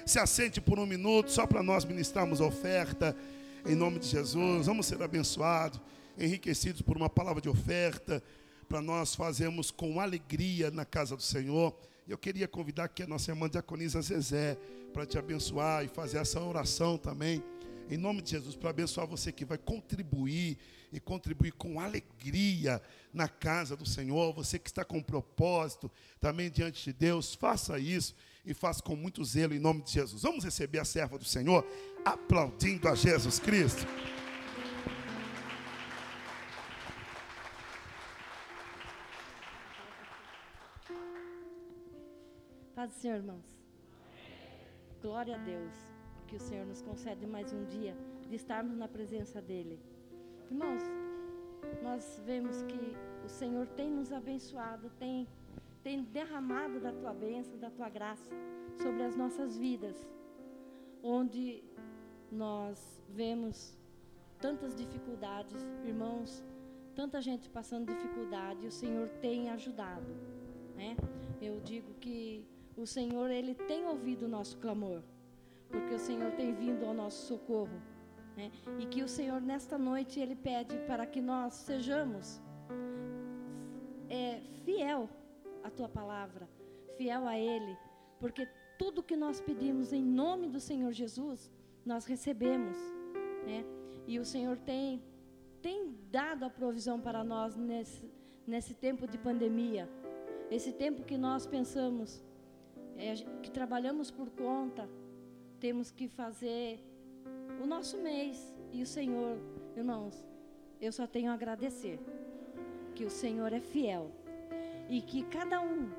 Se 0.08 0.20
assente 0.20 0.62
por 0.62 0.80
um 0.80 0.86
minuto, 0.86 1.30
só 1.30 1.46
para 1.46 1.62
nós 1.62 1.84
ministrarmos 1.84 2.40
a 2.40 2.46
oferta. 2.46 3.14
Em 3.66 3.76
nome 3.76 4.00
de 4.00 4.08
Jesus. 4.08 4.66
Vamos 4.66 4.86
ser 4.86 5.04
abençoados 5.04 5.82
enriquecidos 6.18 6.82
por 6.82 6.96
uma 6.96 7.10
palavra 7.10 7.42
de 7.42 7.50
oferta, 7.50 8.24
para 8.70 8.82
nós 8.82 9.14
fazermos 9.14 9.70
com 9.70 10.00
alegria 10.00 10.72
na 10.72 10.86
casa 10.86 11.14
do 11.14 11.22
Senhor. 11.22 11.78
Eu 12.08 12.18
queria 12.18 12.48
convidar 12.48 12.86
aqui 12.86 13.04
a 13.04 13.08
nossa 13.08 13.32
irmã 13.32 13.50
Diaconisa 13.50 14.02
Zezé 14.02 14.58
para 14.94 15.06
te 15.06 15.18
abençoar 15.18 15.84
e 15.84 15.90
fazer 15.90 16.20
essa 16.20 16.40
oração 16.40 16.98
também. 16.98 17.44
Em 17.90 17.98
nome 17.98 18.22
de 18.22 18.32
Jesus, 18.32 18.56
para 18.56 18.70
abençoar 18.70 19.06
você 19.06 19.30
que 19.30 19.44
vai 19.44 19.58
contribuir 19.58 20.58
e 20.92 21.02
contribuir 21.02 21.52
com 21.52 21.82
alegria 21.82 22.82
na 23.14 23.28
casa 23.28 23.76
do 23.76 23.86
Senhor. 23.86 24.34
Você 24.34 24.58
que 24.58 24.70
está 24.70 24.86
com 24.86 25.04
propósito 25.04 25.92
também 26.18 26.50
diante 26.50 26.86
de 26.86 26.94
Deus, 26.94 27.36
faça 27.36 27.78
isso 27.78 28.16
e 28.48 28.54
faça 28.54 28.82
com 28.82 28.96
muito 28.96 29.24
zelo 29.26 29.54
em 29.54 29.60
nome 29.60 29.82
de 29.84 29.92
Jesus. 29.92 30.24
Vamos 30.24 30.46
receber 30.46 30.80
a 30.80 30.86
serva 30.86 31.18
do 31.18 31.26
Senhor 31.26 31.68
aplaudindo 32.06 32.88
a 32.88 32.96
Jesus 32.96 33.40
Cristo. 33.40 33.86
Paz 42.74 42.90
do 42.90 42.96
Senhor, 42.96 43.18
irmãos. 43.18 43.46
Glória 45.02 45.36
a 45.36 45.40
Deus. 45.40 45.74
que 46.28 46.36
o 46.36 46.40
Senhor 46.42 46.66
nos 46.66 46.82
concede 46.82 47.26
mais 47.26 47.54
um 47.54 47.64
dia 47.66 47.96
de 48.30 48.36
estarmos 48.36 48.76
na 48.76 48.86
presença 48.88 49.42
dEle. 49.42 49.80
Irmãos, 50.52 50.84
nós 51.82 52.22
vemos 52.26 52.64
que 52.64 52.96
o 53.26 53.30
Senhor 53.30 53.66
tem 53.68 53.90
nos 53.90 54.12
abençoado, 54.12 54.90
tem, 55.00 55.26
tem 55.88 56.04
derramado 56.04 56.82
da 56.82 56.92
tua 56.92 57.14
bênção, 57.14 57.58
da 57.58 57.70
tua 57.70 57.88
graça 57.88 58.36
sobre 58.76 59.04
as 59.04 59.16
nossas 59.16 59.58
vidas, 59.58 59.96
onde 61.02 61.64
nós 62.30 63.02
vemos 63.08 63.80
tantas 64.38 64.76
dificuldades, 64.76 65.56
irmãos, 65.86 66.44
tanta 66.94 67.22
gente 67.22 67.50
passando 67.50 67.94
dificuldade, 67.94 68.66
e 68.66 68.68
o 68.68 68.72
Senhor 68.72 69.08
tem 69.22 69.50
ajudado, 69.50 70.12
né? 70.76 70.98
Eu 71.42 71.62
digo 71.62 71.94
que 72.02 72.46
o 72.76 72.86
Senhor 72.86 73.32
ele 73.32 73.56
tem 73.56 73.86
ouvido 73.86 74.24
o 74.26 74.28
nosso 74.28 74.58
clamor, 74.58 75.02
porque 75.70 75.94
o 75.94 76.00
Senhor 76.00 76.34
tem 76.34 76.54
vindo 76.54 76.86
ao 76.86 76.94
nosso 76.94 77.28
socorro, 77.28 77.82
né? 78.36 78.52
E 78.78 78.86
que 78.88 79.04
o 79.04 79.08
Senhor 79.08 79.40
nesta 79.40 79.78
noite 79.78 80.20
ele 80.20 80.36
pede 80.36 80.78
para 80.80 81.06
que 81.06 81.22
nós 81.22 81.54
sejamos 81.54 82.42
é, 84.10 84.42
fiel 84.66 85.10
à 85.68 85.72
tua 85.72 85.90
palavra, 85.90 86.50
fiel 86.98 87.28
a 87.28 87.38
Ele, 87.38 87.78
porque 88.20 88.48
tudo 88.78 89.04
que 89.04 89.16
nós 89.16 89.40
pedimos 89.40 89.92
em 89.94 90.04
nome 90.04 90.48
do 90.48 90.60
Senhor 90.60 90.92
Jesus 90.92 91.52
nós 91.86 92.06
recebemos, 92.06 92.78
né? 93.46 93.64
E 94.06 94.20
o 94.20 94.26
Senhor 94.26 94.58
tem 94.58 95.02
tem 95.62 95.96
dado 96.12 96.46
a 96.46 96.50
provisão 96.50 97.00
para 97.00 97.24
nós 97.24 97.56
nesse 97.56 98.10
nesse 98.46 98.74
tempo 98.74 99.06
de 99.06 99.18
pandemia, 99.18 99.90
esse 100.50 100.72
tempo 100.72 101.04
que 101.04 101.18
nós 101.18 101.46
pensamos 101.46 102.24
é, 102.98 103.14
que 103.44 103.52
trabalhamos 103.52 104.10
por 104.10 104.30
conta, 104.30 104.90
temos 105.60 105.92
que 105.92 106.08
fazer 106.08 106.80
o 107.62 107.66
nosso 107.66 107.98
mês. 107.98 108.56
E 108.72 108.82
o 108.82 108.86
Senhor, 108.86 109.38
irmãos, 109.76 110.26
eu 110.80 110.92
só 110.92 111.06
tenho 111.06 111.30
a 111.32 111.34
agradecer 111.34 112.00
que 112.96 113.06
o 113.06 113.10
Senhor 113.10 113.52
é 113.54 113.60
fiel 113.60 114.12
e 114.90 115.02
que 115.02 115.24
cada 115.24 115.62
um 115.62 115.90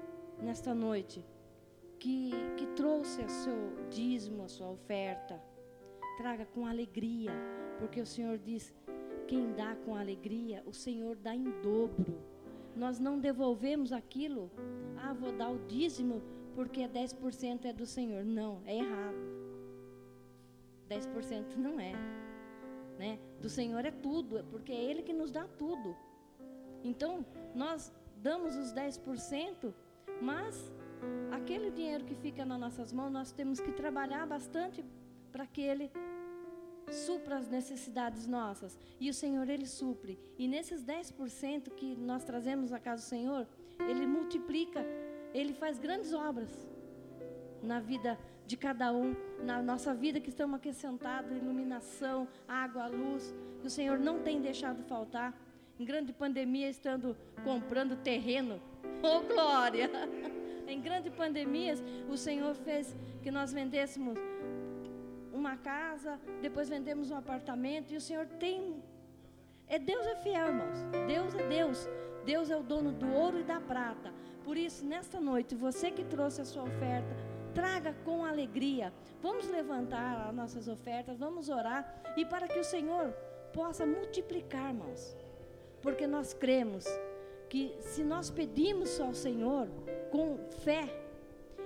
nesta 0.41 0.75
noite 0.75 1.25
que, 1.99 2.31
que 2.57 2.67
trouxe 2.69 3.23
o 3.23 3.29
seu 3.29 3.89
dízimo, 3.91 4.45
a 4.45 4.49
sua 4.49 4.71
oferta, 4.71 5.41
traga 6.17 6.47
com 6.47 6.67
alegria, 6.67 7.33
porque 7.79 8.01
o 8.01 8.07
Senhor 8.07 8.39
diz: 8.39 8.75
quem 9.27 9.53
dá 9.53 9.77
com 9.77 9.95
alegria, 9.95 10.63
o 10.67 10.73
Senhor 10.73 11.17
dá 11.17 11.35
em 11.35 11.51
dobro. 11.61 12.19
Nós 12.77 12.99
não 12.99 13.19
devolvemos 13.19 13.93
aquilo, 13.93 14.51
ah, 14.97 15.13
vou 15.13 15.33
dar 15.33 15.51
o 15.51 15.59
dízimo 15.67 16.23
porque 16.55 16.89
10% 16.89 17.65
é 17.67 17.73
do 17.73 17.87
Senhor. 17.87 18.25
Não, 18.25 18.63
é 18.67 18.79
errado. 18.79 19.17
10% 20.89 21.57
não 21.57 21.79
é. 21.79 21.93
Né? 22.99 23.19
Do 23.41 23.49
Senhor 23.49 23.85
é 23.85 23.91
tudo, 23.91 24.39
é 24.39 24.43
porque 24.43 24.73
é 24.73 24.83
Ele 24.91 25.03
que 25.03 25.13
nos 25.13 25.31
dá 25.31 25.47
tudo. 25.47 25.97
Então, 26.83 27.25
nós 27.55 27.93
damos 28.23 28.57
os 28.57 28.73
10%, 28.73 29.73
mas 30.21 30.73
aquele 31.31 31.71
dinheiro 31.71 32.05
que 32.05 32.15
fica 32.15 32.45
nas 32.45 32.59
nossas 32.59 32.93
mãos, 32.93 33.11
nós 33.11 33.33
temos 33.33 33.61
que 33.61 33.73
trabalhar 33.73 34.27
bastante 34.27 34.85
para 35.31 35.47
que 35.47 35.61
Ele 35.61 35.91
supra 36.91 37.37
as 37.37 37.49
necessidades 37.49 38.27
nossas. 38.27 38.79
E 38.99 39.09
o 39.11 39.15
Senhor, 39.15 39.49
Ele 39.49 39.67
supre. 39.67 40.19
E 40.39 40.49
nesses 40.49 40.85
10% 40.85 41.71
que 41.75 41.95
nós 41.97 42.25
trazemos 42.25 42.73
à 42.73 42.79
casa 42.79 43.03
do 43.03 43.09
Senhor, 43.09 43.47
Ele 43.89 44.07
multiplica, 44.07 44.85
Ele 45.33 45.53
faz 45.53 45.79
grandes 45.79 46.13
obras 46.13 46.69
na 47.63 47.81
vida 47.81 48.19
de 48.47 48.57
cada 48.57 48.93
um, 48.93 49.15
na 49.45 49.63
nossa 49.63 49.93
vida 49.95 50.21
que 50.21 50.31
estamos 50.31 50.57
aqui 50.57 50.73
sentados, 50.73 51.31
iluminação, 51.31 52.27
água, 52.47 52.87
luz, 52.87 53.35
que 53.61 53.67
o 53.67 53.71
Senhor 53.71 53.99
não 53.99 54.23
tem 54.23 54.41
deixado 54.41 54.83
faltar. 54.85 55.39
Em 55.79 55.85
grande 55.85 56.13
pandemia, 56.13 56.69
estando 56.69 57.17
comprando 57.45 57.97
terreno. 57.97 58.61
Oh, 59.01 59.21
glória! 59.21 59.89
Em 60.67 60.81
grande 60.81 61.09
pandemia, 61.09 61.75
o 62.09 62.17
Senhor 62.17 62.53
fez 62.57 62.97
que 63.23 63.31
nós 63.31 63.53
vendêssemos 63.53 64.19
uma 65.33 65.57
casa, 65.57 66.19
depois 66.43 66.69
vendemos 66.69 67.13
um 67.13 67.17
apartamento, 67.17 67.93
e 67.93 67.97
o 67.97 68.01
Senhor 68.01 68.27
tem. 68.27 68.83
É 69.69 69.79
Deus 69.79 70.05
é 70.05 70.17
fiel, 70.17 70.49
irmãos. 70.49 70.79
Deus 71.07 71.33
é 71.35 71.47
Deus. 71.47 71.89
Deus 72.25 72.51
é 72.51 72.57
o 72.57 72.63
dono 72.63 72.91
do 72.91 73.09
ouro 73.13 73.39
e 73.39 73.45
da 73.45 73.61
prata. 73.61 74.13
Por 74.43 74.57
isso, 74.57 74.85
nesta 74.85 75.21
noite, 75.21 75.55
você 75.55 75.93
que 75.93 76.05
trouxe 76.05 76.41
a 76.41 76.45
sua 76.45 76.65
oferta, 76.65 77.17
traga 77.55 77.95
com 78.05 78.25
alegria. 78.25 78.93
Vamos 79.23 79.49
levantar 79.49 80.27
as 80.29 80.35
nossas 80.35 80.67
ofertas, 80.67 81.19
vamos 81.19 81.49
orar 81.49 82.03
e 82.17 82.25
para 82.25 82.49
que 82.49 82.59
o 82.59 82.65
Senhor 82.65 83.13
possa 83.53 83.87
multiplicar, 83.87 84.71
irmãos. 84.71 85.17
Porque 85.83 86.07
nós 86.07 86.35
cremos 86.35 86.85
que 87.49 87.75
se 87.81 88.05
nós 88.05 88.31
pedimos 88.31 89.01
ao 89.01 89.15
Senhor 89.15 89.69
com 90.11 90.39
fé 90.65 90.89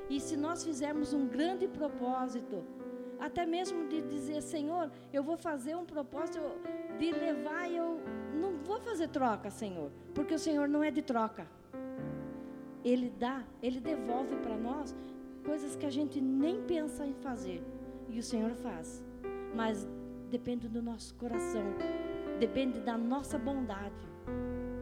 e 0.09 0.21
se 0.21 0.37
nós 0.37 0.65
fizermos 0.65 1.13
um 1.13 1.27
grande 1.27 1.67
propósito, 1.67 2.65
até 3.19 3.47
mesmo 3.47 3.89
de 3.89 4.03
dizer, 4.03 4.43
Senhor, 4.43 4.91
eu 5.13 5.23
vou 5.23 5.37
fazer 5.37 5.77
um 5.77 5.85
propósito 5.85 6.41
de 6.99 7.13
levar 7.13 7.71
eu 7.71 8.01
não 8.35 8.57
vou 8.59 8.81
fazer 8.81 9.09
troca, 9.09 9.51
Senhor, 9.51 9.91
porque 10.15 10.35
o 10.35 10.39
Senhor 10.39 10.69
não 10.69 10.83
é 10.83 10.91
de 10.91 11.03
troca. 11.03 11.47
Ele 12.85 13.11
dá, 13.11 13.45
ele 13.63 13.81
devolve 13.81 14.35
para 14.37 14.57
nós 14.57 14.95
coisas 15.45 15.77
que 15.77 15.87
a 15.87 15.91
gente 15.91 16.21
nem 16.21 16.63
pensa 16.63 17.07
em 17.07 17.15
fazer. 17.15 17.63
E 18.09 18.19
o 18.19 18.23
Senhor 18.23 18.55
faz. 18.57 19.03
Mas 19.55 19.87
depende 20.29 20.69
do 20.69 20.83
nosso 20.83 21.15
coração, 21.15 21.65
depende 22.43 22.81
da 22.81 22.99
nossa 22.99 23.39
bondade 23.39 24.05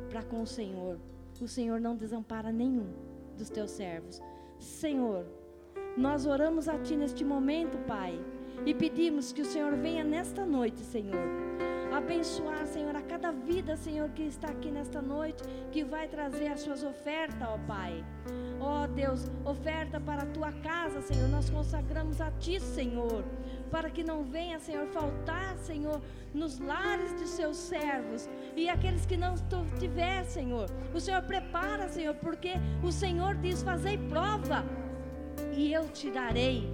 para 0.08 0.22
com 0.22 0.40
o 0.40 0.46
Senhor. 0.46 0.98
O 1.42 1.46
Senhor 1.46 1.78
não 1.78 1.94
desampara 1.94 2.50
nenhum 2.50 2.90
dos 3.36 3.50
teus 3.50 3.70
servos. 3.70 4.18
Senhor, 4.58 5.26
nós 5.94 6.24
oramos 6.24 6.68
a 6.68 6.78
Ti 6.78 6.96
neste 6.96 7.22
momento, 7.22 7.76
Pai, 7.86 8.18
e 8.64 8.72
pedimos 8.72 9.30
que 9.30 9.42
o 9.42 9.44
Senhor 9.44 9.76
venha 9.76 10.02
nesta 10.02 10.46
noite, 10.46 10.80
Senhor 10.80 11.50
abençoar, 11.92 12.66
Senhor, 12.66 12.94
a 12.94 13.02
cada 13.02 13.32
vida, 13.32 13.76
Senhor, 13.76 14.08
que 14.10 14.22
está 14.22 14.48
aqui 14.48 14.70
nesta 14.70 15.02
noite, 15.02 15.42
que 15.72 15.82
vai 15.82 16.08
trazer 16.08 16.48
as 16.48 16.60
suas 16.60 16.82
ofertas, 16.84 17.48
ó 17.48 17.58
Pai. 17.66 18.04
Ó 18.60 18.86
Deus, 18.86 19.30
oferta 19.44 20.00
para 20.00 20.22
a 20.22 20.26
tua 20.26 20.52
casa, 20.52 21.00
Senhor. 21.00 21.28
Nós 21.28 21.50
consagramos 21.50 22.20
a 22.20 22.30
Ti, 22.32 22.60
Senhor, 22.60 23.24
para 23.70 23.90
que 23.90 24.02
não 24.02 24.24
venha, 24.24 24.58
Senhor, 24.58 24.86
faltar, 24.88 25.56
Senhor, 25.58 26.00
nos 26.34 26.58
lares 26.58 27.18
de 27.18 27.26
seus 27.26 27.56
servos 27.56 28.28
e 28.56 28.68
aqueles 28.68 29.06
que 29.06 29.16
não 29.16 29.34
tiver, 29.78 30.24
Senhor. 30.24 30.68
O 30.94 31.00
Senhor 31.00 31.22
prepara, 31.22 31.88
Senhor, 31.88 32.14
porque 32.16 32.54
o 32.82 32.92
Senhor 32.92 33.34
diz: 33.36 33.62
Fazei 33.62 33.96
prova 33.96 34.64
e 35.52 35.72
eu 35.72 35.88
te 35.88 36.10
darei. 36.10 36.68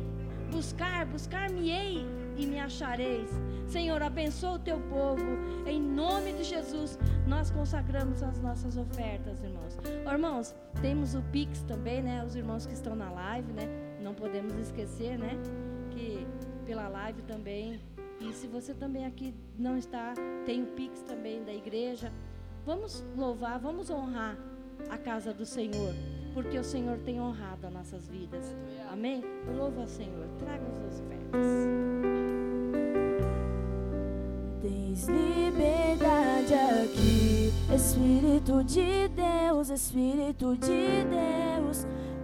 Buscar, 0.50 1.06
buscar-me-ei 1.06 2.06
e 2.37 2.46
me 2.46 2.59
achareis. 2.61 3.30
Senhor, 3.66 4.00
abençoa 4.00 4.52
o 4.52 4.59
teu 4.59 4.78
povo. 4.78 5.24
Em 5.66 5.80
nome 5.80 6.32
de 6.32 6.44
Jesus, 6.44 6.98
nós 7.26 7.50
consagramos 7.50 8.22
as 8.22 8.38
nossas 8.38 8.76
ofertas, 8.76 9.42
irmãos. 9.42 9.76
Oh, 10.06 10.12
irmãos, 10.12 10.54
temos 10.80 11.14
o 11.14 11.22
Pix 11.32 11.62
também, 11.62 12.00
né? 12.00 12.24
Os 12.24 12.37
irmãos 12.37 12.64
que 12.64 12.74
estão 12.74 12.94
na 12.94 13.11
live, 13.11 13.52
né? 13.52 13.66
Não 14.00 14.14
podemos 14.14 14.54
esquecer, 14.54 15.18
né? 15.18 15.37
Pela 16.66 16.88
live 16.88 17.22
também. 17.22 17.81
E 18.20 18.33
se 18.33 18.46
você 18.46 18.74
também 18.74 19.07
aqui 19.07 19.33
não 19.57 19.79
está, 19.79 20.14
tem 20.44 20.62
o 20.62 20.66
Pix 20.66 21.00
também 21.02 21.44
da 21.44 21.52
igreja. 21.52 22.12
Vamos 22.64 23.05
louvar, 23.16 23.59
vamos 23.61 23.88
honrar 23.88 24.37
a 24.90 24.98
casa 24.98 25.33
do 25.33 25.46
Senhor, 25.46 25.94
porque 26.35 26.59
o 26.59 26.64
Senhor 26.64 26.98
tem 26.98 27.20
honrado 27.20 27.66
as 27.66 27.72
nossas 27.72 28.09
vidas. 28.09 28.55
Amém? 28.90 29.22
Louva 29.57 29.83
ao 29.83 29.88
Senhor. 29.88 30.26
Traga 30.38 30.64
os 30.68 30.79
seus 30.79 31.00
ofertas. 31.00 31.46
Tens 34.61 35.07
liberdade 35.07 36.55
aqui, 36.55 37.52
Espírito 37.74 38.64
de 38.64 39.09
Deus, 39.09 39.70
Espírito 39.70 40.57
de 40.57 41.05
Deus. 41.05 41.87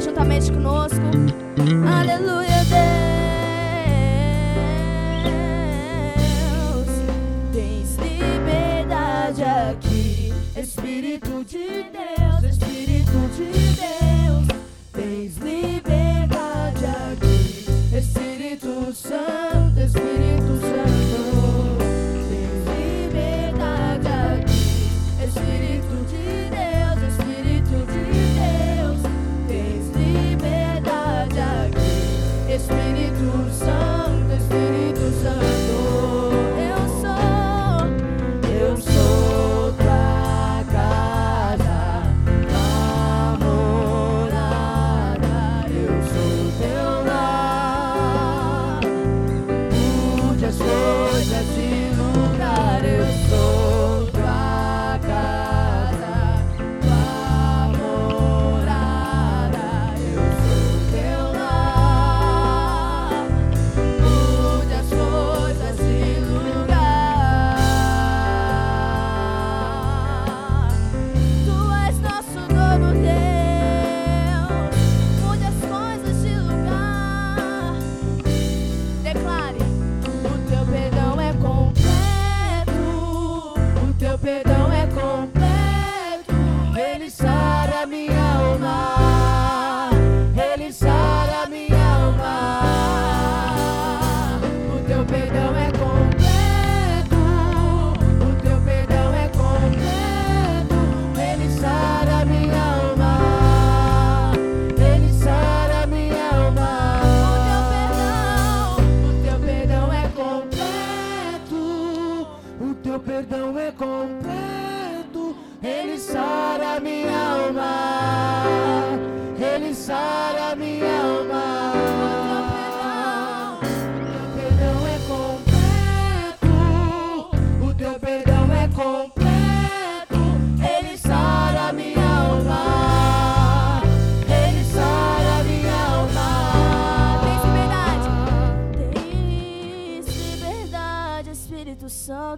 juntamente 0.00 0.50
conosco. 0.52 0.98
Aleluia, 1.98 2.64
Deus. 2.64 2.98
Tens 7.52 7.96
liberdade 7.96 9.42
aqui, 9.42 10.32
Espírito 10.56 11.44
de 11.44 11.84
Deus, 11.92 12.44
Espírito 12.44 13.18
de 13.36 13.50
Deus. 13.76 14.46
Tens 14.92 15.36
liberdade 15.38 16.84
aqui, 16.86 17.66
Espírito 17.96 18.94
Santo, 18.94 19.37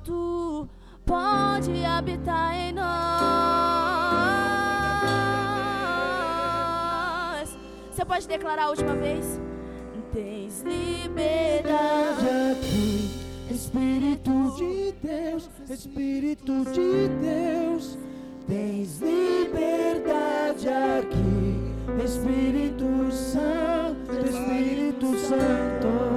Santo. 0.00 0.68
Pode 1.04 1.84
habitar 1.84 2.54
em 2.56 2.72
nós. 2.72 2.88
Você 7.90 8.04
pode 8.04 8.26
declarar 8.28 8.64
a 8.64 8.70
última 8.70 8.94
vez? 8.94 9.40
Tens 10.12 10.62
liberdade 10.62 12.26
aqui, 12.50 13.10
Espírito 13.48 14.56
de 14.56 14.92
Deus, 15.00 15.48
Espírito 15.68 16.64
de 16.72 17.08
Deus. 17.20 17.96
Tens 18.48 19.00
liberdade 19.00 20.68
aqui, 20.68 22.04
Espírito 22.04 23.12
Santo, 23.12 24.12
Espírito 24.26 25.16
Santo. 25.18 26.09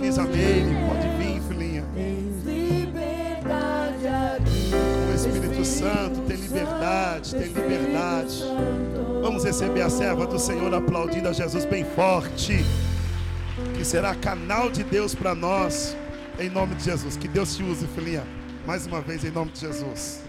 Meire, 0.00 0.62
Deus. 0.62 0.88
pode 0.88 1.08
vir, 1.18 1.42
filhinha. 1.42 1.84
Tens 1.94 2.44
liberdade 2.44 4.06
aqui. 4.06 4.70
O 5.10 5.14
Espírito 5.14 5.64
Santo 5.64 6.20
tem 6.22 6.36
liberdade, 6.36 7.30
tem 7.32 7.48
liberdade. 7.48 8.44
Vamos 9.20 9.44
receber 9.44 9.82
a 9.82 9.90
serva 9.90 10.26
do 10.26 10.38
Senhor 10.38 10.72
aplaudindo 10.74 11.28
a 11.28 11.32
Jesus 11.32 11.66
bem 11.66 11.84
forte, 11.84 12.64
que 13.76 13.84
será 13.84 14.14
canal 14.14 14.70
de 14.70 14.82
Deus 14.82 15.14
para 15.14 15.34
nós, 15.34 15.94
em 16.38 16.48
nome 16.48 16.74
de 16.76 16.84
Jesus. 16.84 17.18
Que 17.18 17.28
Deus 17.28 17.54
te 17.54 17.62
use, 17.62 17.86
filhinha, 17.88 18.24
mais 18.66 18.86
uma 18.86 19.02
vez 19.02 19.22
em 19.22 19.30
nome 19.30 19.50
de 19.52 19.60
Jesus. 19.60 20.24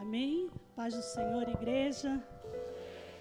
Amém. 0.00 0.48
Paz 0.74 0.94
do 0.94 1.02
Senhor, 1.02 1.46
igreja. 1.50 2.18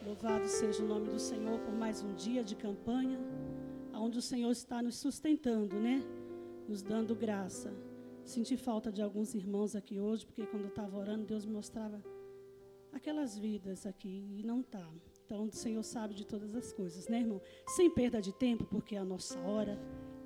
Louvado 0.05 0.47
seja 0.47 0.81
o 0.81 0.88
nome 0.88 1.09
do 1.09 1.19
Senhor 1.19 1.59
por 1.59 1.73
mais 1.73 2.01
um 2.01 2.13
dia 2.15 2.41
de 2.41 2.55
campanha, 2.55 3.19
onde 3.93 4.17
o 4.17 4.21
Senhor 4.21 4.49
está 4.49 4.81
nos 4.81 4.95
sustentando, 4.95 5.75
né? 5.77 6.01
Nos 6.69 6.81
dando 6.81 7.13
graça. 7.13 7.73
Senti 8.23 8.55
falta 8.55 8.93
de 8.93 9.01
alguns 9.01 9.35
irmãos 9.35 9.75
aqui 9.75 9.99
hoje, 9.99 10.25
porque 10.25 10.45
quando 10.45 10.63
eu 10.63 10.69
estava 10.69 10.97
orando, 10.97 11.25
Deus 11.25 11.45
me 11.45 11.51
mostrava 11.51 12.01
aquelas 12.93 13.38
vidas 13.38 13.85
aqui 13.85 14.25
e 14.38 14.41
não 14.41 14.63
tá. 14.63 14.89
Então, 15.25 15.43
o 15.43 15.51
Senhor 15.51 15.83
sabe 15.83 16.13
de 16.13 16.25
todas 16.25 16.55
as 16.55 16.71
coisas, 16.71 17.09
né, 17.09 17.19
irmão? 17.19 17.41
Sem 17.67 17.89
perda 17.89 18.21
de 18.21 18.31
tempo, 18.31 18.63
porque 18.65 18.95
a 18.95 19.03
nossa 19.03 19.38
hora 19.41 19.77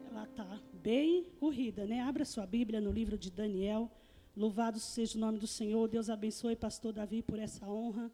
ela 0.08 0.28
tá 0.28 0.62
bem 0.72 1.26
corrida, 1.40 1.88
né? 1.88 2.00
Abra 2.02 2.26
sua 2.26 2.46
Bíblia 2.46 2.80
no 2.80 2.92
livro 2.92 3.18
de 3.18 3.32
Daniel. 3.32 3.92
Louvado 4.38 4.80
seja 4.80 5.18
o 5.18 5.22
nome 5.22 5.40
do 5.40 5.48
Senhor. 5.48 5.88
Deus 5.88 6.12
abençoe 6.12 6.56
pastor 6.56 6.94
Davi 6.94 7.24
por 7.24 7.40
essa 7.40 7.68
honra, 7.68 8.12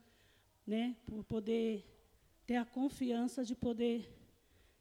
né? 0.70 0.96
Por 1.08 1.24
poder 1.24 1.84
ter 2.46 2.58
a 2.58 2.64
confiança 2.64 3.44
de 3.44 3.56
poder 3.56 4.08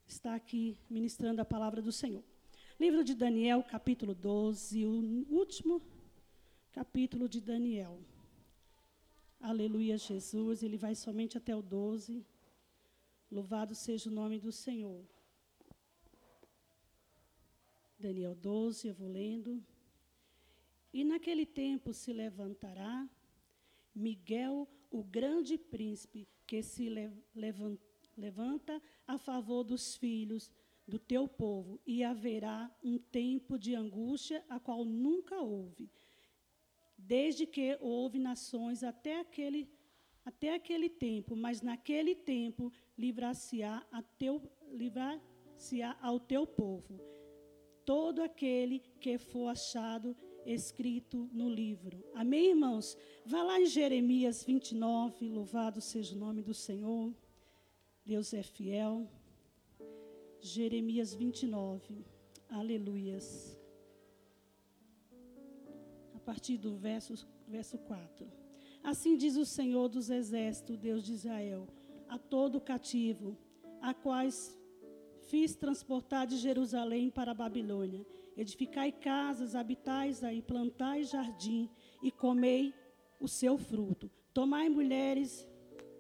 estar 0.07 0.35
aqui 0.35 0.77
ministrando 0.89 1.41
a 1.41 1.47
palavra 1.47 1.81
do 1.81 1.91
Senhor. 1.91 2.23
Livro 2.79 3.03
de 3.03 3.15
Daniel, 3.15 3.63
capítulo 3.63 4.15
12, 4.15 4.85
o 4.85 4.93
último 5.31 5.81
capítulo 6.73 7.27
de 7.27 7.41
Daniel. 7.41 7.99
Aleluia, 9.41 9.97
Jesus. 9.97 10.63
Ele 10.63 10.77
vai 10.77 10.95
somente 10.95 11.39
até 11.39 11.57
o 11.57 11.63
12. 11.63 12.23
Louvado 13.31 13.75
seja 13.75 14.11
o 14.11 14.13
nome 14.13 14.39
do 14.39 14.53
Senhor. 14.53 15.03
Daniel 17.99 18.35
12, 18.35 18.89
eu 18.89 18.95
vou 18.95 19.09
lendo. 19.09 19.65
E 20.93 21.03
naquele 21.03 21.47
tempo 21.47 21.95
se 21.95 22.13
levantará 22.13 23.09
Miguel, 23.95 24.69
o 24.91 25.03
grande 25.03 25.59
príncipe, 25.59 26.27
que 26.47 26.63
se 26.63 26.89
le 26.89 27.11
levan- 27.35 27.79
levanta 28.17 28.81
a 29.07 29.19
favor 29.19 29.63
dos 29.65 29.97
filhos 29.97 30.51
do 30.87 30.99
teu 30.99 31.29
povo, 31.29 31.81
e 31.87 32.03
haverá 32.03 32.75
um 32.83 32.99
tempo 32.99 33.59
de 33.59 33.75
angústia, 33.75 34.43
a 34.49 34.59
qual 34.59 34.85
nunca 34.85 35.39
houve, 35.41 35.91
desde 36.97 37.47
que 37.47 37.77
houve 37.81 38.19
nações 38.19 38.83
até 38.83 39.21
aquele, 39.21 39.69
até 40.25 40.55
aquele 40.55 40.89
tempo, 40.89 41.37
mas 41.37 41.61
naquele 41.61 42.15
tempo 42.15 42.73
livrar-se-á 42.97 43.87
livrar-se-á 44.73 45.97
ao 46.01 46.19
teu 46.19 46.47
povo. 46.47 46.99
Todo 47.85 48.23
aquele 48.23 48.81
que 49.01 49.17
for 49.19 49.49
achado 49.49 50.17
escrito 50.53 51.29
no 51.33 51.49
livro. 51.49 52.03
Amém, 52.15 52.51
irmãos? 52.51 52.97
Vá 53.25 53.43
lá 53.43 53.61
em 53.61 53.67
Jeremias 53.67 54.43
29, 54.43 55.29
louvado 55.29 55.81
seja 55.81 56.15
o 56.15 56.19
nome 56.19 56.43
do 56.43 56.55
Senhor. 56.55 57.13
Deus 58.05 58.33
é 58.33 58.43
fiel. 58.43 59.07
Jeremias 60.41 61.15
29. 61.15 62.05
Aleluias. 62.49 63.61
A 66.15 66.19
partir 66.21 66.57
do 66.57 66.77
verso, 66.77 67.15
verso 67.47 67.77
4. 67.79 68.27
Assim 68.83 69.17
diz 69.17 69.37
o 69.37 69.45
Senhor 69.45 69.89
dos 69.89 70.09
Exércitos, 70.09 70.79
Deus 70.79 71.05
de 71.05 71.13
Israel, 71.13 71.67
a 72.09 72.19
todo 72.19 72.61
cativo, 72.61 73.37
a 73.83 73.93
quais 73.93 74.57
fiz 75.27 75.55
transportar 75.55 76.27
de 76.27 76.39
Jerusalém 76.39 77.11
para 77.11 77.33
a 77.33 77.35
Babilônia. 77.35 78.07
Edificai 78.39 78.93
casas, 78.93 79.57
habitais 79.57 80.23
aí, 80.23 80.41
plantai 80.41 81.03
jardim 81.03 81.69
e 82.01 82.09
comei 82.09 82.73
o 83.21 83.27
seu 83.27 83.59
fruto. 83.59 84.09
Tomai 84.33 84.69
mulheres 84.69 85.45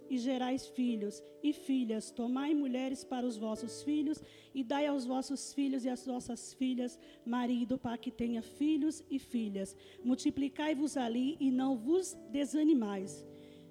e 0.08 0.16
gerais 0.16 0.68
filhos 0.68 1.20
e 1.42 1.52
filhas. 1.52 2.12
Tomai 2.12 2.54
mulheres 2.54 3.02
para 3.02 3.26
os 3.26 3.36
vossos 3.36 3.82
filhos 3.82 4.22
e 4.54 4.62
dai 4.62 4.86
aos 4.86 5.04
vossos 5.04 5.52
filhos 5.52 5.84
e 5.84 5.88
às 5.88 6.06
vossas 6.06 6.54
filhas 6.54 6.96
marido 7.26 7.76
para 7.76 7.98
que 7.98 8.12
tenha 8.12 8.40
filhos 8.40 9.02
e 9.10 9.18
filhas. 9.18 9.76
Multiplicai-vos 10.04 10.96
ali 10.96 11.36
e 11.40 11.50
não 11.50 11.76
vos 11.76 12.16
desanimais. 12.30 13.26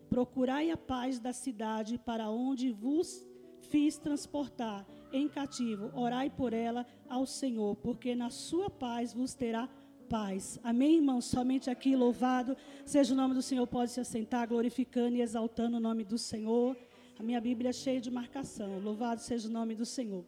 Procurai 0.10 0.72
a 0.72 0.78
paz 0.78 1.22
da 1.22 1.32
cidade 1.32 1.98
para 1.98 2.30
onde 2.30 2.70
vos 2.74 3.26
fiz 3.62 3.98
transportar 3.98 4.86
em 5.12 5.28
cativo. 5.28 5.92
Orai 5.94 6.30
por 6.30 6.54
ela 6.54 6.86
ao 7.10 7.26
Senhor, 7.26 7.76
porque 7.78 8.16
na 8.16 8.30
sua 8.30 8.70
paz 8.70 9.14
vos 9.14 9.34
terá 9.34 9.70
paz. 10.08 10.60
Amém, 10.64 10.98
irmãos? 10.98 11.26
Somente 11.26 11.70
aqui 11.70 11.96
louvado 11.96 12.56
seja 12.86 13.14
o 13.14 13.18
nome 13.18 13.34
do 13.34 13.42
Senhor. 13.42 13.66
Pode 13.68 13.92
se 13.92 14.00
assentar, 14.00 14.48
glorificando 14.48 15.16
e 15.16 15.22
exaltando 15.22 15.78
o 15.78 15.80
nome 15.80 16.04
do 16.04 16.18
Senhor. 16.18 16.78
A 17.20 17.24
minha 17.24 17.42
Bíblia 17.42 17.70
é 17.70 17.74
cheia 17.74 18.00
de 18.00 18.12
marcação. 18.12 18.80
Louvado 18.80 19.22
seja 19.22 19.50
o 19.50 19.52
nome 19.52 19.76
do 19.76 19.86
Senhor. 19.86 20.24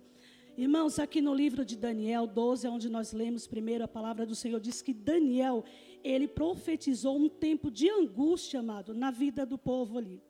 Irmãos, 0.58 1.00
aqui 1.00 1.22
no 1.22 1.34
livro 1.34 1.64
de 1.64 1.78
Daniel 1.78 2.28
12, 2.28 2.68
onde 2.68 2.90
nós 2.90 3.14
lemos 3.14 3.48
primeiro 3.48 3.84
a 3.86 3.88
palavra 3.88 4.26
do 4.26 4.36
Senhor, 4.36 4.60
diz 4.60 4.82
que 4.82 4.94
Daniel, 4.94 5.64
ele 6.04 6.28
profetizou 6.28 7.18
um 7.18 7.30
tempo 7.30 7.72
de 7.72 7.90
angústia, 7.90 8.60
amado, 8.60 8.94
na 8.94 9.10
vida 9.10 9.46
do 9.46 9.58
povo 9.58 9.98
ali. 9.98 10.22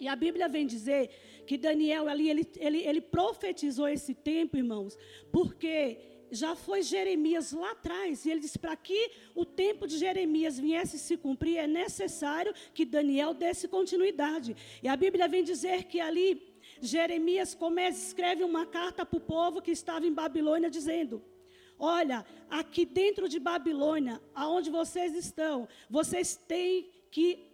E 0.00 0.06
a 0.08 0.16
Bíblia 0.16 0.48
vem 0.48 0.66
dizer 0.66 1.10
que 1.46 1.56
Daniel 1.56 2.08
ali, 2.08 2.28
ele, 2.28 2.46
ele, 2.56 2.78
ele 2.78 3.00
profetizou 3.00 3.88
esse 3.88 4.14
tempo, 4.14 4.56
irmãos, 4.56 4.96
porque 5.32 5.98
já 6.30 6.54
foi 6.54 6.82
Jeremias 6.82 7.52
lá 7.52 7.72
atrás, 7.72 8.24
e 8.24 8.30
ele 8.30 8.40
disse: 8.40 8.58
para 8.58 8.76
que 8.76 9.10
o 9.34 9.44
tempo 9.44 9.86
de 9.86 9.96
Jeremias 9.98 10.58
viesse 10.58 10.98
se 10.98 11.16
cumprir, 11.16 11.56
é 11.56 11.66
necessário 11.66 12.52
que 12.74 12.84
Daniel 12.84 13.32
desse 13.32 13.66
continuidade. 13.66 14.56
E 14.82 14.88
a 14.88 14.96
Bíblia 14.96 15.26
vem 15.28 15.42
dizer 15.42 15.84
que 15.84 16.00
ali 16.00 16.42
Jeremias 16.80 17.54
começa, 17.54 17.98
escreve 17.98 18.44
uma 18.44 18.66
carta 18.66 19.04
para 19.04 19.16
o 19.16 19.20
povo 19.20 19.62
que 19.62 19.70
estava 19.70 20.06
em 20.06 20.12
Babilônia, 20.12 20.70
dizendo: 20.70 21.22
Olha, 21.78 22.24
aqui 22.50 22.84
dentro 22.84 23.28
de 23.28 23.38
Babilônia, 23.38 24.20
aonde 24.34 24.70
vocês 24.70 25.14
estão, 25.14 25.68
vocês 25.88 26.36
têm 26.36 26.90
que 27.10 27.47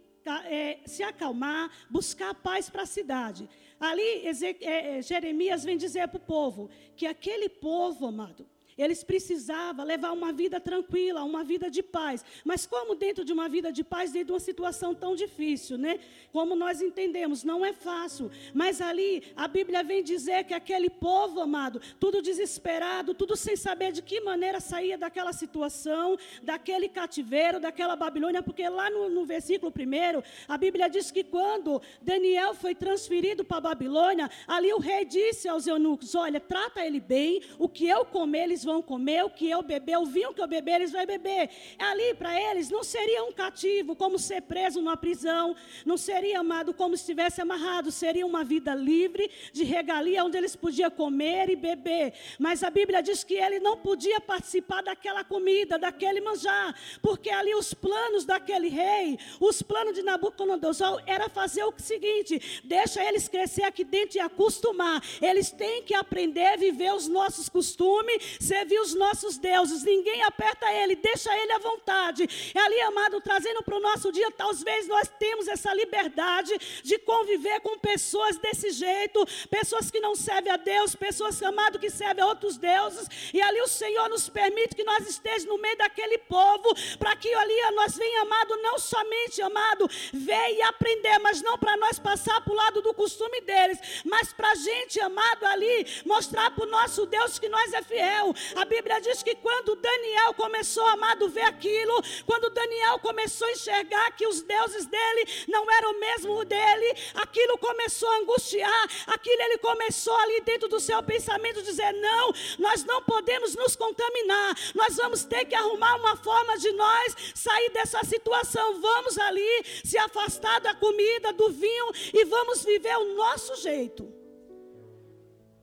é, 0.45 0.79
se 0.85 1.03
acalmar, 1.03 1.71
buscar 1.89 2.33
paz 2.33 2.69
para 2.69 2.83
a 2.83 2.85
cidade. 2.87 3.49
Ali, 3.79 4.23
é, 4.27 4.97
é, 4.97 5.01
Jeremias 5.01 5.63
vem 5.63 5.77
dizer 5.77 6.07
para 6.07 6.17
o 6.17 6.21
povo 6.21 6.69
que 6.95 7.05
aquele 7.05 7.49
povo, 7.49 8.07
amado, 8.07 8.47
eles 8.77 9.03
precisavam 9.03 9.85
levar 9.85 10.11
uma 10.11 10.33
vida 10.33 10.59
tranquila, 10.59 11.23
uma 11.23 11.43
vida 11.43 11.69
de 11.69 11.81
paz. 11.81 12.25
Mas 12.43 12.65
como 12.65 12.93
dentro 12.93 13.23
de 13.23 13.31
uma 13.31 13.47
vida 13.47 13.71
de 13.71 13.83
paz, 13.83 14.11
dentro 14.11 14.27
de 14.27 14.33
uma 14.33 14.39
situação 14.39 14.93
tão 14.93 15.15
difícil, 15.15 15.77
né? 15.77 15.99
Como 16.31 16.55
nós 16.55 16.81
entendemos, 16.81 17.43
não 17.43 17.65
é 17.65 17.71
fácil. 17.71 18.29
Mas 18.53 18.81
ali 18.81 19.23
a 19.35 19.47
Bíblia 19.47 19.81
vem 19.83 20.03
dizer 20.03 20.43
que 20.43 20.53
aquele 20.53 20.89
povo, 20.89 21.39
amado, 21.39 21.81
tudo 21.99 22.21
desesperado, 22.21 23.13
tudo 23.13 23.37
sem 23.37 23.55
saber 23.55 23.93
de 23.93 24.01
que 24.01 24.19
maneira 24.19 24.59
saía 24.59 24.97
daquela 24.97 25.31
situação, 25.31 26.17
daquele 26.43 26.89
cativeiro, 26.89 27.61
daquela 27.61 27.95
Babilônia, 27.95 28.43
porque 28.43 28.67
lá 28.67 28.89
no, 28.89 29.09
no 29.09 29.25
versículo 29.25 29.71
primeiro, 29.71 30.21
a 30.47 30.57
Bíblia 30.57 30.89
diz 30.89 31.11
que 31.11 31.23
quando 31.23 31.81
Daniel 32.01 32.53
foi 32.53 32.75
transferido 32.75 33.45
para 33.45 33.57
a 33.57 33.61
Babilônia, 33.61 34.29
ali 34.45 34.73
o 34.73 34.79
rei 34.79 35.05
disse 35.05 35.47
aos 35.47 35.65
eunucos: 35.65 36.13
Olha, 36.13 36.41
trata 36.41 36.85
ele 36.85 36.99
bem, 36.99 37.41
o 37.57 37.69
que 37.69 37.87
eu 37.87 38.03
comer, 38.03 38.43
eles 38.43 38.64
vão 38.65 38.81
comer, 38.81 39.23
o 39.23 39.29
que 39.29 39.49
eu 39.49 39.61
beber, 39.61 39.97
o 39.97 40.05
vinho 40.05 40.33
que 40.33 40.41
eu 40.41 40.47
beber, 40.47 40.75
eles 40.75 40.91
vão 40.91 41.05
beber. 41.05 41.49
Ali, 41.77 42.13
para 42.15 42.39
eles, 42.39 42.69
não 42.69 42.83
seria 42.83 43.23
um 43.23 43.31
cativo, 43.31 43.95
como 43.95 44.19
ser 44.19 44.41
preso 44.41 44.81
numa 44.81 44.97
prisão, 44.97 45.55
não 45.85 45.95
seria 45.95 46.39
amado 46.39 46.73
como 46.73 46.97
se 46.97 47.03
estivesse 47.03 47.39
amarrado, 47.39 47.91
seria 47.91 48.25
uma 48.25 48.43
vida 48.43 48.73
livre, 48.73 49.29
de 49.53 49.63
regalia, 49.63 50.25
onde 50.25 50.37
eles 50.37 50.55
podiam 50.55 50.89
comer 50.91 51.49
e 51.49 51.55
beber. 51.55 52.13
Mas 52.39 52.63
a 52.63 52.69
Bíblia 52.69 53.01
diz 53.01 53.23
que 53.23 53.35
ele 53.35 53.59
não 53.59 53.77
podia 53.77 54.19
participar 54.19 54.81
daquela 54.81 55.23
comida, 55.23 55.77
daquele 55.77 56.19
manjar, 56.19 56.75
porque 57.01 57.29
ali 57.29 57.53
os 57.53 57.73
planos 57.73 58.25
daquele 58.25 58.69
rei, 58.69 59.19
os 59.39 59.61
planos 59.61 59.93
de 59.93 60.01
Nabucodonosor, 60.01 61.01
era 61.05 61.29
fazer 61.29 61.63
o 61.63 61.73
seguinte: 61.77 62.61
deixa 62.63 63.03
eles 63.03 63.27
crescer 63.27 63.63
aqui 63.63 63.83
dentro 63.83 64.17
e 64.17 64.19
acostumar. 64.19 65.01
Eles 65.21 65.51
têm 65.51 65.83
que 65.83 65.93
aprender 65.93 66.45
a 66.47 66.55
viver 66.55 66.93
os 66.93 67.07
nossos 67.07 67.49
costumes, 67.49 68.37
servir 68.55 68.79
os 68.79 68.95
nossos 68.95 69.37
deuses, 69.37 69.83
ninguém 69.83 70.23
aperta 70.23 70.71
ele, 70.71 70.95
deixa 70.95 71.29
ele 71.37 71.51
à 71.51 71.59
vontade. 71.59 72.23
É 72.53 72.59
ali, 72.59 72.79
amado, 72.81 73.19
trazendo 73.19 73.61
para 73.61 73.75
o 73.75 73.81
nosso 73.81 74.13
dia, 74.13 74.31
talvez 74.31 74.87
nós 74.87 75.11
temos 75.19 75.45
essa 75.49 75.73
liberdade 75.73 76.53
de 76.81 76.97
conviver 76.99 77.59
com 77.59 77.77
pessoas 77.77 78.37
desse 78.37 78.71
jeito, 78.71 79.25
pessoas 79.49 79.91
que 79.91 79.99
não 79.99 80.15
servem 80.15 80.53
a 80.53 80.57
Deus, 80.57 80.95
pessoas, 80.95 81.41
amado, 81.43 81.77
que 81.77 81.89
servem 81.89 82.23
a 82.23 82.27
outros 82.27 82.57
deuses, 82.57 83.09
e 83.33 83.41
ali 83.41 83.61
o 83.61 83.67
Senhor 83.67 84.07
nos 84.07 84.29
permite 84.29 84.73
que 84.73 84.85
nós 84.85 85.05
estejamos 85.05 85.45
no 85.45 85.57
meio 85.57 85.77
daquele 85.77 86.17
povo, 86.19 86.73
para 86.97 87.13
que 87.17 87.33
ali 87.33 87.55
nós 87.73 87.97
venha, 87.97 88.21
amado, 88.21 88.55
não 88.61 88.79
somente, 88.79 89.41
amado, 89.41 89.85
ver 90.13 90.53
e 90.53 90.61
aprender, 90.61 91.19
mas 91.19 91.41
não 91.41 91.57
para 91.57 91.75
nós 91.75 91.99
passar 91.99 92.39
para 92.39 92.53
o 92.53 92.55
lado 92.55 92.81
do 92.81 92.93
costume 92.93 93.41
deles, 93.41 93.77
mas 94.05 94.31
para 94.31 94.51
a 94.51 94.55
gente, 94.55 94.97
amado, 95.01 95.45
ali, 95.45 95.85
mostrar 96.05 96.51
para 96.51 96.63
o 96.63 96.69
nosso 96.69 97.05
Deus 97.05 97.37
que 97.37 97.49
nós 97.49 97.73
é 97.73 97.81
fiel, 97.81 98.33
a 98.55 98.65
Bíblia 98.65 98.99
diz 98.99 99.23
que 99.23 99.35
quando 99.35 99.75
Daniel 99.75 100.33
começou, 100.33 100.85
amado, 100.87 101.29
ver 101.29 101.43
aquilo, 101.43 102.01
quando 102.25 102.49
Daniel 102.49 102.99
começou 102.99 103.47
a 103.47 103.51
enxergar 103.51 104.11
que 104.11 104.27
os 104.27 104.41
deuses 104.41 104.85
dele 104.85 105.45
não 105.47 105.69
eram 105.71 105.91
o 105.91 105.99
mesmo 105.99 106.45
dele, 106.45 106.93
aquilo 107.15 107.57
começou 107.57 108.09
a 108.09 108.17
angustiar, 108.17 108.89
aquilo 109.07 109.41
ele 109.41 109.57
começou 109.57 110.15
ali 110.17 110.41
dentro 110.41 110.67
do 110.67 110.79
seu 110.79 111.01
pensamento 111.03 111.61
dizer: 111.61 111.91
não, 111.93 112.33
nós 112.59 112.83
não 112.83 113.01
podemos 113.01 113.55
nos 113.55 113.75
contaminar, 113.75 114.55
nós 114.73 114.95
vamos 114.95 115.23
ter 115.23 115.45
que 115.45 115.55
arrumar 115.55 115.95
uma 115.95 116.15
forma 116.17 116.57
de 116.57 116.71
nós 116.71 117.15
sair 117.33 117.69
dessa 117.71 118.03
situação. 118.03 118.81
Vamos 118.81 119.17
ali 119.17 119.63
se 119.83 119.97
afastar 119.97 120.59
da 120.61 120.73
comida, 120.73 121.33
do 121.33 121.49
vinho 121.49 121.91
e 122.13 122.25
vamos 122.25 122.63
viver 122.63 122.95
o 122.97 123.15
nosso 123.15 123.55
jeito. 123.55 124.11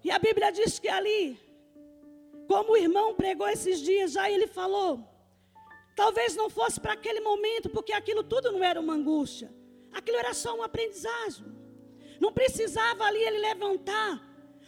E 0.05 0.11
a 0.11 0.19
Bíblia 0.19 0.51
diz 0.51 0.79
que 0.79 0.89
ali 0.89 1.39
como 2.53 2.73
o 2.73 2.77
irmão 2.77 3.15
pregou 3.15 3.49
esses 3.49 3.81
dias, 3.81 4.13
já 4.13 4.31
ele 4.31 4.47
falou. 4.47 4.93
Talvez 5.97 6.37
não 6.37 6.51
fosse 6.51 6.79
para 6.79 6.93
aquele 6.93 7.21
momento, 7.21 7.71
porque 7.71 7.95
aquilo 7.95 8.23
tudo 8.23 8.53
não 8.53 8.63
era 8.63 8.79
uma 8.79 8.93
angústia. 8.93 9.51
Aquilo 9.91 10.19
era 10.19 10.35
só 10.35 10.55
um 10.55 10.63
aprendizagem. 10.63 11.47
Não 12.21 12.31
precisava 12.31 13.05
ali 13.05 13.23
ele 13.23 13.39
levantar 13.39 14.11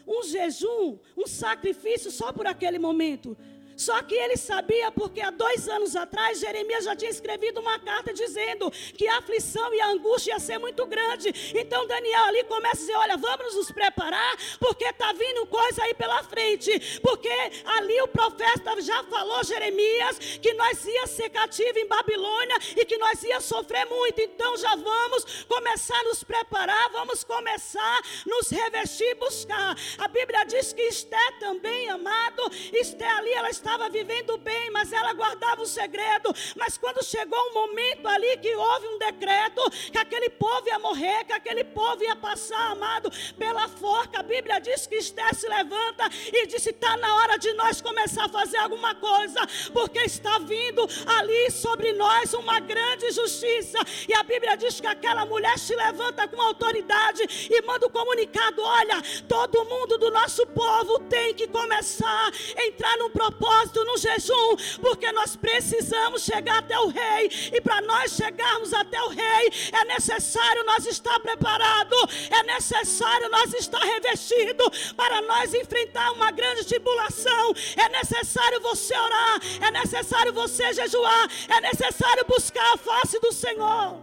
um 0.07 0.23
jejum, 0.23 0.99
um 1.15 1.27
sacrifício 1.27 2.11
só 2.11 2.33
por 2.33 2.47
aquele 2.47 2.79
momento. 2.79 3.37
Só 3.77 4.03
que 4.03 4.15
ele 4.15 4.37
sabia, 4.37 4.91
porque 4.91 5.21
há 5.21 5.31
dois 5.31 5.69
anos 5.69 5.97
atrás, 5.97 6.41
Jeremias 6.41 6.85
já 6.85 6.95
tinha 6.95 7.11
escrevido 7.11 7.61
uma 7.61 7.79
carta 7.79 8.13
dizendo 8.13 8.71
que 8.71 9.07
a 9.07 9.19
aflição 9.19 9.73
e 9.75 9.81
a 9.81 9.89
angústia 9.89 10.33
ia 10.33 10.39
ser 10.39 10.59
muito 10.59 10.87
grande. 10.87 11.33
Então 11.55 11.87
Daniel 11.87 12.25
ali 12.25 12.45
começa 12.45 12.77
a 12.77 12.81
dizer: 12.81 12.97
Olha, 12.97 13.17
vamos 13.17 13.55
nos 13.55 13.71
preparar, 13.71 14.37
porque 14.59 14.85
está 14.85 15.13
vindo 15.13 15.47
coisa 15.47 15.83
aí 15.85 15.95
pela 15.95 16.23
frente. 16.25 17.01
Porque 17.01 17.31
ali 17.65 18.01
o 18.03 18.09
profeta 18.09 18.81
já 18.81 19.03
falou, 19.05 19.43
Jeremias, 19.45 20.19
que 20.41 20.53
nós 20.55 20.85
ia 20.85 21.07
ser 21.07 21.31
cativo 21.31 21.79
em 21.79 21.87
Babilônia 21.87 22.57
e 22.77 22.85
que 22.85 22.97
nós 22.99 23.23
ia 23.23 23.41
sofrer 23.41 23.87
muito. 23.87 24.21
Então 24.21 24.57
já 24.57 24.75
vamos 24.77 25.45
começar 25.49 25.99
a 25.99 26.05
nos 26.05 26.23
preparar, 26.23 26.91
vamos 26.91 27.25
começar 27.25 27.81
a 27.81 28.03
nos 28.27 28.51
revestir 28.51 29.11
e 29.11 29.15
buscar. 29.15 29.77
A 29.99 30.09
Bíblia 30.09 30.45
diz 30.45 30.73
que 30.73 30.83
Esté 30.83 31.33
também, 31.41 31.89
amado, 31.89 32.51
Esté 32.73 33.07
ali, 33.07 33.33
ela 33.33 33.51
está 33.51 33.64
estava 33.65 33.89
vivendo 33.89 34.37
bem, 34.37 34.71
mas 34.71 34.93
ela 34.93 35.15
guardava 35.15 35.63
o 35.63 35.67
segredo. 35.67 36.31
Mas 36.55 36.77
quando 36.77 37.03
chegou 37.03 37.39
um 37.49 37.55
momento 37.55 38.07
ali 38.07 38.37
que 38.37 38.55
houve 38.55 38.87
um 38.89 38.99
decreto 38.99 39.63
que 39.91 39.97
aquele 39.97 40.29
povo 40.29 40.69
ia 40.69 40.79
morrer, 40.79 41.25
que 41.25 41.33
aquele 41.33 41.65
povo 41.65 42.05
ia 42.05 42.15
passar, 42.15 42.73
amado, 42.73 43.11
pela 43.39 43.67
forca, 43.69 44.21
a 44.21 44.23
Bíblia 44.23 44.61
diz 44.61 44.87
que 44.87 44.97
Esther 44.97 45.35
se 45.35 45.49
levanta 45.49 46.05
e 46.31 46.47
disse: 46.47 46.71
está 46.71 46.95
na 46.99 47.17
hora 47.17 47.39
de 47.39 47.53
nós 47.55 47.81
começar 47.81 48.27
a 48.27 48.29
fazer 48.29 48.59
alguma 48.59 48.95
coisa, 48.95 49.41
porque 49.73 50.01
está 50.01 50.39
vindo 50.41 50.87
ali 51.07 51.51
sobre 51.51 51.93
nós 51.95 52.35
uma 52.35 52.61
grande 52.61 53.11
justiça. 53.13 53.79
E 54.07 54.15
a 54.15 54.23
Bíblia 54.23 54.57
diz 54.57 54.79
que 54.79 54.87
aquela 54.87 55.25
mulher 55.25 55.59
se 55.59 55.75
levanta 55.75 56.29
com 56.29 56.41
autoridade 56.43 57.23
e 57.51 57.63
manda 57.63 57.87
o 57.87 57.89
um 57.89 57.93
comunicado: 57.93 58.63
olha, 58.63 59.01
todo 59.27 59.65
mundo 59.65 59.97
do 59.97 60.11
nosso 60.11 60.47
povo 60.49 60.99
tem 61.09 61.33
que 61.35 61.49
começar 61.49 62.31
a 62.59 62.67
entrar 62.67 62.97
num 62.99 63.11
propósito, 63.11 63.54
num 63.85 63.97
jejum, 63.97 64.57
porque 64.81 65.11
nós 65.13 65.37
precisamos 65.37 66.23
chegar 66.23 66.59
até 66.59 66.79
o 66.79 66.89
rei. 66.89 67.31
E 67.53 67.61
para 67.61 67.81
nós 67.83 68.13
chegarmos 68.13 68.73
até 68.73 69.01
o 69.03 69.09
rei, 69.09 69.53
é 69.73 69.85
necessário 69.85 70.65
nós 70.65 70.87
estar 70.87 71.19
preparado, 71.21 71.97
é 72.31 72.43
necessário 72.45 73.29
nós 73.31 73.53
estar 73.55 73.83
revestido 73.83 74.65
para 74.97 75.23
nós 75.23 75.55
enfrentar 75.55 76.13
uma 76.13 76.31
grande 76.31 76.65
tribulação. 76.65 77.55
É 77.77 77.89
necessário 77.89 78.61
você 78.61 78.97
orar, 78.97 79.41
é 79.61 79.71
necessário 79.71 80.33
você 80.33 80.73
jejuar, 80.73 81.29
é 81.49 81.61
necessário 81.61 82.25
buscar 82.27 82.75
a 82.75 82.79
face 82.79 83.19
do 83.21 83.33
Senhor. 83.33 84.01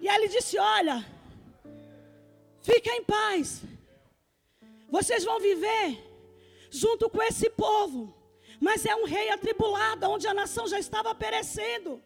E 0.00 0.08
ele 0.08 0.28
disse: 0.28 0.58
Olha, 0.58 1.04
fica 2.62 2.90
em 2.90 3.02
paz. 3.02 3.62
Vocês 4.90 5.24
vão 5.24 5.38
viver 5.38 6.07
junto 6.70 7.08
com 7.08 7.22
esse 7.22 7.50
povo. 7.50 8.14
Mas 8.60 8.84
é 8.84 8.94
um 8.94 9.04
rei 9.04 9.30
atribulado, 9.30 10.08
onde 10.10 10.26
a 10.26 10.34
nação 10.34 10.66
já 10.66 10.78
estava 10.78 11.14
perecendo. 11.14 12.02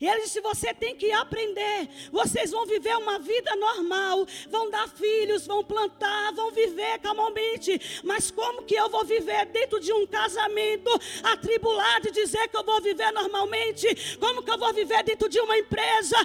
E 0.00 0.06
ele 0.06 0.22
disse: 0.22 0.40
você 0.40 0.72
tem 0.72 0.94
que 0.94 1.10
aprender. 1.10 1.88
Vocês 2.12 2.50
vão 2.50 2.64
viver 2.66 2.96
uma 2.96 3.18
vida 3.18 3.54
normal, 3.56 4.26
vão 4.48 4.70
dar 4.70 4.88
filhos, 4.88 5.46
vão 5.46 5.64
plantar, 5.64 6.32
vão 6.32 6.50
viver 6.52 6.98
calmamente. 7.00 8.00
Mas 8.04 8.30
como 8.30 8.62
que 8.62 8.74
eu 8.74 8.88
vou 8.88 9.04
viver 9.04 9.46
dentro 9.46 9.80
de 9.80 9.92
um 9.92 10.06
casamento 10.06 10.90
atribulado 11.24 12.08
e 12.08 12.12
dizer 12.12 12.48
que 12.48 12.56
eu 12.56 12.64
vou 12.64 12.80
viver 12.80 13.10
normalmente? 13.12 14.16
Como 14.18 14.42
que 14.42 14.50
eu 14.50 14.58
vou 14.58 14.72
viver 14.72 15.02
dentro 15.02 15.28
de 15.28 15.40
uma 15.40 15.58
empresa 15.58 16.16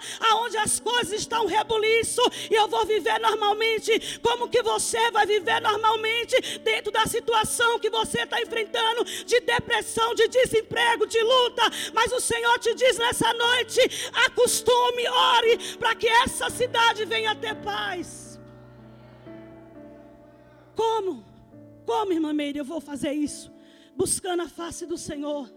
onde 0.42 0.58
as 0.58 0.80
coisas 0.80 1.14
estão 1.14 1.48
rebuliço 1.48 2.22
e 2.52 2.54
eu 2.54 2.68
vou 2.68 2.86
viver 2.86 3.20
normalmente? 3.20 4.20
Como 4.20 4.50
que 4.50 4.62
você 4.62 5.10
vai 5.12 5.26
viver 5.26 5.60
normalmente 5.62 6.60
dentro 6.60 6.92
da 6.92 7.06
situação 7.08 7.80
que 7.80 7.90
você 7.90 8.22
está 8.22 8.40
enfrentando 8.40 9.04
de 9.04 9.40
depressão, 9.40 10.14
de 10.14 10.28
desemprego, 10.28 11.08
de 11.08 11.22
luta? 11.22 11.64
Mas 11.94 12.12
o 12.12 12.20
Senhor 12.20 12.60
te 12.60 12.74
diz 12.76 12.98
nessa 12.98 13.34
noite 13.34 13.63
noite, 13.64 14.12
acostume, 14.26 15.08
ore, 15.08 15.78
para 15.78 15.96
que 15.96 16.08
essa 16.08 16.50
cidade 16.50 17.06
venha 17.06 17.36
ter 17.36 17.56
paz. 17.56 18.40
Como? 20.76 21.24
Como, 21.86 22.12
irmã 22.12 22.34
Meire, 22.34 22.60
eu 22.60 22.66
vou 22.66 22.82
fazer 22.82 23.12
isso? 23.12 23.52
Buscando 23.96 24.44
a 24.44 24.50
face 24.50 24.86
do 24.86 24.98
Senhor, 24.98 25.50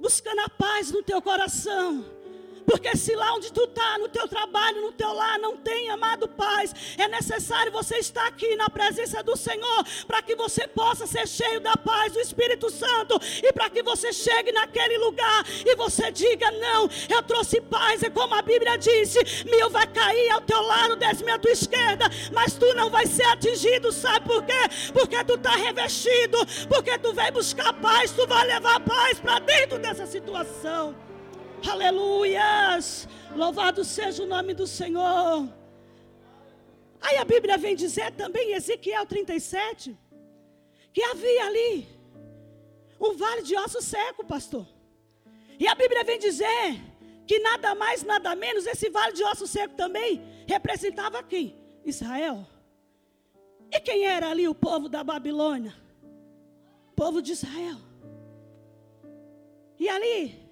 buscando 0.00 0.40
a 0.40 0.48
paz 0.48 0.90
no 0.90 1.02
teu 1.02 1.20
coração 1.20 2.04
porque 2.66 2.96
se 2.96 3.14
lá 3.14 3.34
onde 3.34 3.52
tu 3.52 3.64
está, 3.64 3.98
no 3.98 4.08
teu 4.08 4.26
trabalho, 4.26 4.82
no 4.82 4.92
teu 4.92 5.12
lar, 5.12 5.38
não 5.38 5.56
tem 5.56 5.88
amado 5.90 6.28
paz, 6.28 6.74
é 6.98 7.08
necessário 7.08 7.70
você 7.72 7.96
estar 7.98 8.26
aqui 8.26 8.56
na 8.56 8.68
presença 8.68 9.22
do 9.22 9.36
Senhor, 9.36 9.84
para 10.06 10.20
que 10.20 10.34
você 10.34 10.66
possa 10.66 11.06
ser 11.06 11.26
cheio 11.28 11.60
da 11.60 11.76
paz 11.76 12.12
do 12.12 12.20
Espírito 12.20 12.68
Santo, 12.70 13.18
e 13.42 13.52
para 13.52 13.70
que 13.70 13.82
você 13.82 14.12
chegue 14.12 14.50
naquele 14.52 14.98
lugar 14.98 15.44
e 15.64 15.76
você 15.76 16.10
diga: 16.10 16.50
Não, 16.50 16.88
eu 17.08 17.22
trouxe 17.22 17.60
paz, 17.60 18.02
é 18.02 18.10
como 18.10 18.34
a 18.34 18.42
Bíblia 18.42 18.76
disse: 18.76 19.18
mil 19.44 19.70
vai 19.70 19.86
cair 19.86 20.30
ao 20.30 20.40
teu 20.40 20.60
lado, 20.60 20.96
dez 20.96 21.22
mil 21.22 21.34
à 21.34 21.38
tua 21.38 21.52
esquerda, 21.52 22.06
mas 22.32 22.54
tu 22.54 22.74
não 22.74 22.90
vai 22.90 23.06
ser 23.06 23.24
atingido, 23.26 23.92
sabe 23.92 24.26
por 24.26 24.42
quê? 24.44 24.52
Porque 24.92 25.22
tu 25.24 25.34
está 25.34 25.54
revestido, 25.54 26.38
porque 26.68 26.98
tu 26.98 27.12
vem 27.12 27.30
buscar 27.30 27.72
paz, 27.74 28.10
tu 28.10 28.26
vai 28.26 28.46
levar 28.46 28.80
paz 28.80 29.20
para 29.20 29.38
dentro 29.38 29.78
dessa 29.78 30.06
situação. 30.06 30.94
Aleluias! 31.64 33.08
Louvado 33.34 33.84
seja 33.84 34.22
o 34.22 34.26
nome 34.26 34.54
do 34.54 34.66
Senhor. 34.66 35.48
Aí 37.00 37.16
a 37.18 37.24
Bíblia 37.24 37.56
vem 37.56 37.76
dizer 37.76 38.12
também 38.12 38.52
Ezequiel 38.52 39.06
37 39.06 39.96
que 40.92 41.02
havia 41.02 41.46
ali 41.46 41.86
um 43.00 43.14
vale 43.14 43.42
de 43.42 43.54
osso 43.56 43.82
seco, 43.82 44.24
pastor. 44.24 44.66
E 45.58 45.68
a 45.68 45.74
Bíblia 45.74 46.02
vem 46.04 46.18
dizer 46.18 46.80
que 47.26 47.38
nada 47.38 47.74
mais, 47.74 48.02
nada 48.02 48.34
menos, 48.34 48.66
esse 48.66 48.88
vale 48.88 49.12
de 49.12 49.22
osso 49.24 49.46
seco 49.46 49.74
também 49.74 50.22
representava 50.46 51.22
quem? 51.22 51.54
Israel. 51.84 52.46
E 53.70 53.80
quem 53.80 54.06
era 54.06 54.30
ali 54.30 54.48
o 54.48 54.54
povo 54.54 54.88
da 54.88 55.04
Babilônia? 55.04 55.74
O 56.90 56.92
povo 56.94 57.20
de 57.20 57.32
Israel. 57.32 57.76
E 59.78 59.88
ali 59.88 60.45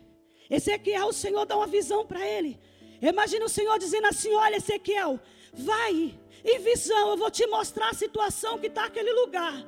Ezequiel, 0.50 1.09
o 1.09 1.12
Senhor 1.12 1.44
dá 1.46 1.57
uma 1.57 1.66
visão 1.66 2.07
para 2.07 2.26
ele. 2.26 2.59
Imagina 3.00 3.44
o 3.44 3.48
Senhor 3.48 3.78
dizendo 3.78 4.07
assim: 4.07 4.33
Olha, 4.35 4.57
Ezequiel, 4.57 5.18
vai 5.52 6.14
em 6.44 6.59
visão, 6.61 7.11
eu 7.11 7.16
vou 7.16 7.30
te 7.30 7.46
mostrar 7.46 7.90
a 7.90 7.94
situação 7.94 8.59
que 8.59 8.66
está 8.66 8.85
aquele 8.85 9.12
lugar. 9.12 9.64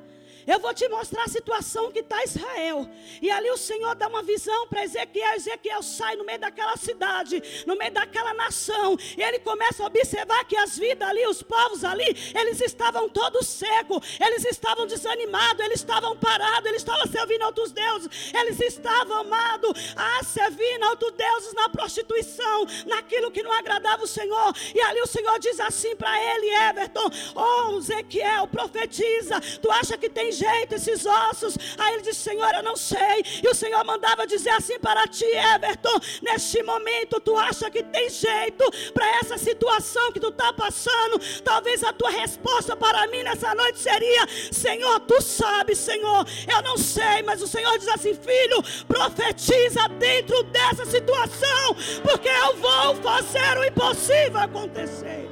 Eu 0.47 0.59
vou 0.59 0.73
te 0.73 0.87
mostrar 0.87 1.25
a 1.25 1.27
situação 1.27 1.91
que 1.91 1.99
está 1.99 2.23
Israel. 2.23 2.89
E 3.21 3.29
ali 3.29 3.51
o 3.51 3.57
Senhor 3.57 3.93
dá 3.95 4.07
uma 4.07 4.23
visão 4.23 4.65
para 4.67 4.85
Ezequiel. 4.85 5.33
Ezequiel 5.33 5.83
sai 5.83 6.15
no 6.15 6.23
meio 6.23 6.39
daquela 6.39 6.77
cidade, 6.77 7.43
no 7.65 7.75
meio 7.75 7.91
daquela 7.91 8.33
nação. 8.33 8.97
E 9.17 9.21
ele 9.21 9.39
começa 9.39 9.83
a 9.83 9.87
observar 9.87 10.45
que 10.45 10.55
as 10.55 10.77
vidas 10.77 11.05
ali, 11.05 11.27
os 11.27 11.43
povos 11.43 11.83
ali, 11.83 12.15
eles 12.33 12.61
estavam 12.61 13.09
todos 13.09 13.45
secos, 13.45 14.17
eles 14.25 14.45
estavam 14.45 14.87
desanimados, 14.87 15.65
eles 15.65 15.81
estavam 15.81 16.15
parados, 16.15 16.65
eles 16.69 16.81
estavam 16.81 17.05
servindo 17.07 17.43
outros 17.43 17.73
deuses, 17.73 18.33
eles 18.33 18.59
estavam 18.61 19.17
amados 19.17 19.93
a 19.97 20.23
servir 20.23 20.81
a 20.81 20.91
outros 20.91 21.11
deuses 21.11 21.53
na 21.53 21.67
prostituição, 21.67 22.65
naquilo 22.85 23.31
que 23.31 23.43
não 23.43 23.51
agradava 23.51 24.03
o 24.03 24.07
Senhor. 24.07 24.55
E 24.73 24.79
ali 24.79 25.01
o 25.01 25.07
Senhor 25.07 25.37
diz 25.39 25.59
assim 25.59 25.93
para 25.97 26.17
ele, 26.23 26.49
Everton: 26.69 27.09
Oh, 27.35 27.77
Ezequiel, 27.79 28.47
profetiza. 28.47 29.41
Tu 29.61 29.69
acha 29.71 29.97
que 29.97 30.09
tem 30.09 30.31
jeito 30.37 30.75
esses 30.75 31.05
ossos? 31.05 31.57
Aí 31.77 31.93
ele 31.95 32.03
disse: 32.03 32.21
Senhor, 32.21 32.53
eu 32.53 32.63
não 32.63 32.75
sei. 32.75 33.23
E 33.43 33.47
o 33.47 33.55
Senhor 33.55 33.83
mandava 33.83 34.25
dizer 34.25 34.51
assim 34.51 34.79
para 34.79 35.07
ti, 35.07 35.25
Everton: 35.25 35.99
Neste 36.21 36.61
momento, 36.63 37.19
tu 37.19 37.37
acha 37.37 37.69
que 37.69 37.83
tem 37.83 38.09
jeito 38.09 38.63
para 38.93 39.07
essa 39.17 39.37
situação 39.37 40.11
que 40.11 40.19
tu 40.19 40.29
está 40.29 40.53
passando? 40.53 41.19
Talvez 41.43 41.83
a 41.83 41.93
tua 41.93 42.09
resposta 42.09 42.75
para 42.75 43.07
mim 43.07 43.23
nessa 43.23 43.53
noite 43.55 43.79
seria: 43.79 44.27
Senhor, 44.51 44.99
tu 45.01 45.21
sabes, 45.21 45.77
Senhor, 45.77 46.25
eu 46.47 46.61
não 46.63 46.77
sei, 46.77 47.23
mas 47.23 47.41
o 47.41 47.47
Senhor 47.47 47.77
diz 47.77 47.87
assim: 47.87 48.13
Filho, 48.13 48.63
profetiza 48.87 49.87
dentro 49.99 50.43
dessa 50.43 50.85
situação, 50.85 51.75
porque 52.03 52.29
eu 52.29 52.57
vou 52.57 52.95
fazer 52.95 53.57
o 53.57 53.65
impossível 53.65 54.39
acontecer. 54.39 55.29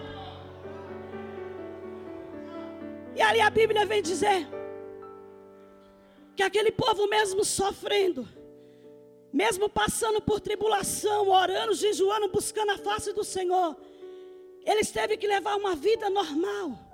E 3.16 3.22
ali 3.22 3.40
a 3.40 3.50
Bíblia 3.50 3.86
vem 3.86 4.02
dizer 4.02 4.46
que 6.36 6.44
aquele 6.44 6.72
povo, 6.72 7.08
mesmo 7.08 7.44
sofrendo, 7.46 8.28
mesmo 9.32 9.70
passando 9.70 10.22
por 10.22 10.40
tribulação, 10.40 11.30
orando, 11.30 11.74
jejuando, 11.74 12.30
buscando 12.30 12.72
a 12.72 12.78
face 12.78 13.14
do 13.14 13.24
Senhor, 13.24 13.76
eles 14.66 14.92
teve 14.92 15.18
que 15.18 15.28
levar 15.28 15.56
uma 15.56 15.76
vida 15.76 16.10
normal. 16.10 16.85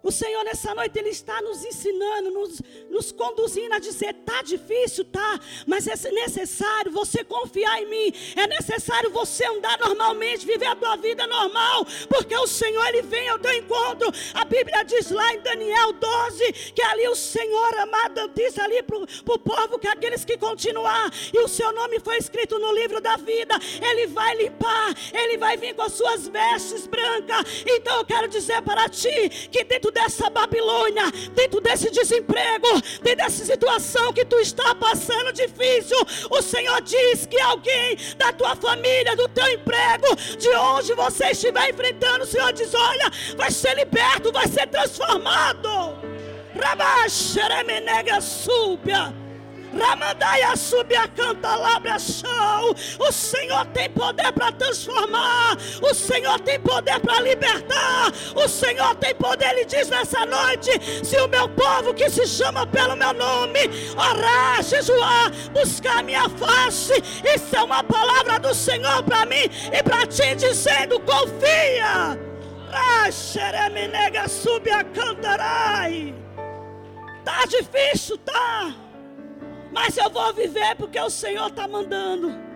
O 0.00 0.12
Senhor 0.12 0.44
nessa 0.44 0.74
noite 0.74 0.96
Ele 0.96 1.08
está 1.08 1.42
nos 1.42 1.64
ensinando, 1.64 2.30
nos, 2.30 2.62
nos 2.88 3.10
conduzindo 3.10 3.74
a 3.74 3.80
dizer: 3.80 4.14
tá 4.24 4.42
difícil, 4.42 5.04
tá, 5.04 5.40
mas 5.66 5.88
é 5.88 6.10
necessário 6.12 6.92
você 6.92 7.24
confiar 7.24 7.82
em 7.82 7.86
mim, 7.86 8.12
é 8.36 8.46
necessário 8.46 9.10
você 9.10 9.44
andar 9.44 9.76
normalmente, 9.78 10.46
viver 10.46 10.66
a 10.66 10.76
tua 10.76 10.96
vida 10.96 11.26
normal, 11.26 11.84
porque 12.08 12.36
o 12.36 12.46
Senhor 12.46 12.86
Ele 12.88 13.02
vem 13.02 13.28
ao 13.28 13.38
teu 13.40 13.52
encontro. 13.52 14.08
A 14.34 14.44
Bíblia 14.44 14.84
diz 14.84 15.10
lá 15.10 15.34
em 15.34 15.40
Daniel 15.40 15.92
12 15.92 16.52
que 16.74 16.82
ali 16.82 17.08
o 17.08 17.16
Senhor 17.16 17.74
amado 17.78 18.28
disse 18.34 18.60
ali 18.60 18.82
para 18.82 18.98
o 18.98 19.38
povo 19.38 19.78
que 19.78 19.88
aqueles 19.88 20.24
que 20.24 20.38
continuar 20.38 21.10
e 21.32 21.38
o 21.40 21.48
seu 21.48 21.72
nome 21.72 21.98
foi 21.98 22.18
escrito 22.18 22.58
no 22.58 22.72
livro 22.72 23.00
da 23.00 23.16
vida, 23.16 23.58
Ele 23.82 24.06
vai 24.06 24.36
limpar, 24.36 24.94
Ele 25.12 25.36
vai 25.36 25.56
vir 25.56 25.74
com 25.74 25.82
as 25.82 25.92
suas 25.92 26.28
vestes 26.28 26.86
brancas. 26.86 27.64
Então 27.66 27.98
eu 27.98 28.04
quero 28.04 28.28
dizer 28.28 28.62
para 28.62 28.88
ti 28.88 29.48
que 29.50 29.64
dentro 29.64 29.87
dentro 29.88 29.92
dessa 29.92 30.30
Babilônia, 30.30 31.10
dentro 31.34 31.60
desse 31.60 31.90
desemprego, 31.90 32.66
dentro 33.02 33.24
dessa 33.24 33.44
situação 33.44 34.12
que 34.12 34.24
tu 34.24 34.36
está 34.36 34.74
passando 34.74 35.32
difícil, 35.32 35.96
o 36.30 36.42
Senhor 36.42 36.80
diz 36.82 37.26
que 37.26 37.40
alguém 37.40 37.96
da 38.16 38.32
tua 38.32 38.54
família, 38.54 39.16
do 39.16 39.28
teu 39.28 39.46
emprego, 39.48 40.14
de 40.38 40.48
onde 40.50 40.94
você 40.94 41.30
estiver 41.30 41.70
enfrentando, 41.70 42.24
o 42.24 42.26
Senhor 42.26 42.52
diz: 42.52 42.72
olha, 42.74 43.10
vai 43.36 43.50
ser 43.50 43.74
liberto, 43.76 44.32
vai 44.32 44.46
ser 44.46 44.66
transformado. 44.66 45.68
Rabaxeremenega 46.54 48.20
súbia. 48.20 49.14
Ramandaia 49.78 50.56
subia 50.56 51.06
canta 51.08 51.54
labra 51.54 51.98
chão. 51.98 52.74
O 52.98 53.12
Senhor 53.12 53.64
tem 53.66 53.88
poder 53.90 54.32
para 54.32 54.52
transformar. 54.52 55.56
O 55.80 55.94
Senhor 55.94 56.40
tem 56.40 56.58
poder 56.60 56.98
para 57.00 57.20
libertar. 57.20 58.12
O 58.34 58.48
Senhor 58.48 58.94
tem 58.96 59.14
poder, 59.14 59.50
ele 59.50 59.64
diz 59.64 59.88
nessa 59.88 60.26
noite: 60.26 60.70
se 61.04 61.16
o 61.16 61.28
meu 61.28 61.48
povo 61.48 61.94
que 61.94 62.10
se 62.10 62.26
chama 62.26 62.66
pelo 62.66 62.96
meu 62.96 63.12
nome, 63.12 63.60
orar, 63.96 64.62
jejuar, 64.62 65.30
buscar 65.52 65.98
a 65.98 66.02
minha 66.02 66.28
face, 66.28 66.94
isso 67.34 67.56
é 67.56 67.62
uma 67.62 67.82
palavra 67.82 68.38
do 68.38 68.54
Senhor 68.54 69.02
para 69.02 69.24
mim 69.26 69.48
e 69.72 69.82
para 69.82 70.06
ti, 70.06 70.34
dizendo: 70.34 71.00
confia. 71.00 72.18
Xeremenega 73.10 74.28
subia 74.28 74.84
cantarai. 74.84 76.14
Tá 77.24 77.44
difícil, 77.46 78.18
tá? 78.18 78.74
Mas 79.72 79.96
eu 79.96 80.10
vou 80.10 80.32
viver 80.32 80.74
porque 80.76 80.98
o 81.00 81.10
Senhor 81.10 81.48
está 81.48 81.68
mandando. 81.68 82.47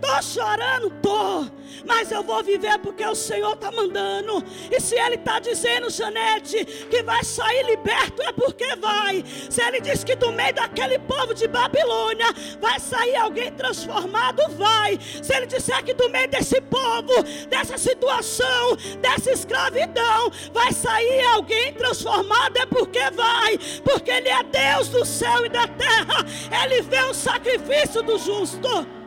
Estou 0.00 0.22
chorando, 0.22 0.90
tô, 1.02 1.44
mas 1.84 2.12
eu 2.12 2.22
vou 2.22 2.42
viver 2.42 2.78
porque 2.78 3.04
o 3.04 3.16
Senhor 3.16 3.54
está 3.54 3.70
mandando. 3.72 4.44
E 4.70 4.80
se 4.80 4.94
Ele 4.94 5.16
está 5.16 5.40
dizendo, 5.40 5.90
Janete, 5.90 6.64
que 6.88 7.02
vai 7.02 7.24
sair 7.24 7.64
liberto, 7.64 8.22
é 8.22 8.30
porque 8.30 8.76
vai. 8.76 9.24
Se 9.50 9.60
Ele 9.60 9.80
diz 9.80 10.04
que 10.04 10.14
do 10.14 10.30
meio 10.30 10.54
daquele 10.54 11.00
povo 11.00 11.34
de 11.34 11.48
Babilônia 11.48 12.26
vai 12.60 12.78
sair 12.78 13.16
alguém 13.16 13.50
transformado, 13.52 14.42
vai. 14.52 14.98
Se 15.20 15.34
Ele 15.34 15.46
disser 15.46 15.84
que 15.84 15.94
do 15.94 16.08
meio 16.08 16.28
desse 16.28 16.60
povo, 16.60 17.22
dessa 17.48 17.76
situação, 17.76 18.76
dessa 19.00 19.32
escravidão, 19.32 20.30
vai 20.52 20.72
sair 20.72 21.26
alguém 21.26 21.72
transformado, 21.74 22.56
é 22.56 22.66
porque 22.66 23.10
vai. 23.10 23.58
Porque 23.82 24.12
Ele 24.12 24.28
é 24.28 24.44
Deus 24.44 24.88
do 24.88 25.04
céu 25.04 25.44
e 25.44 25.48
da 25.48 25.66
terra. 25.66 26.24
Ele 26.62 26.82
vê 26.82 27.02
o 27.02 27.14
sacrifício 27.14 28.00
do 28.02 28.16
justo. 28.16 28.97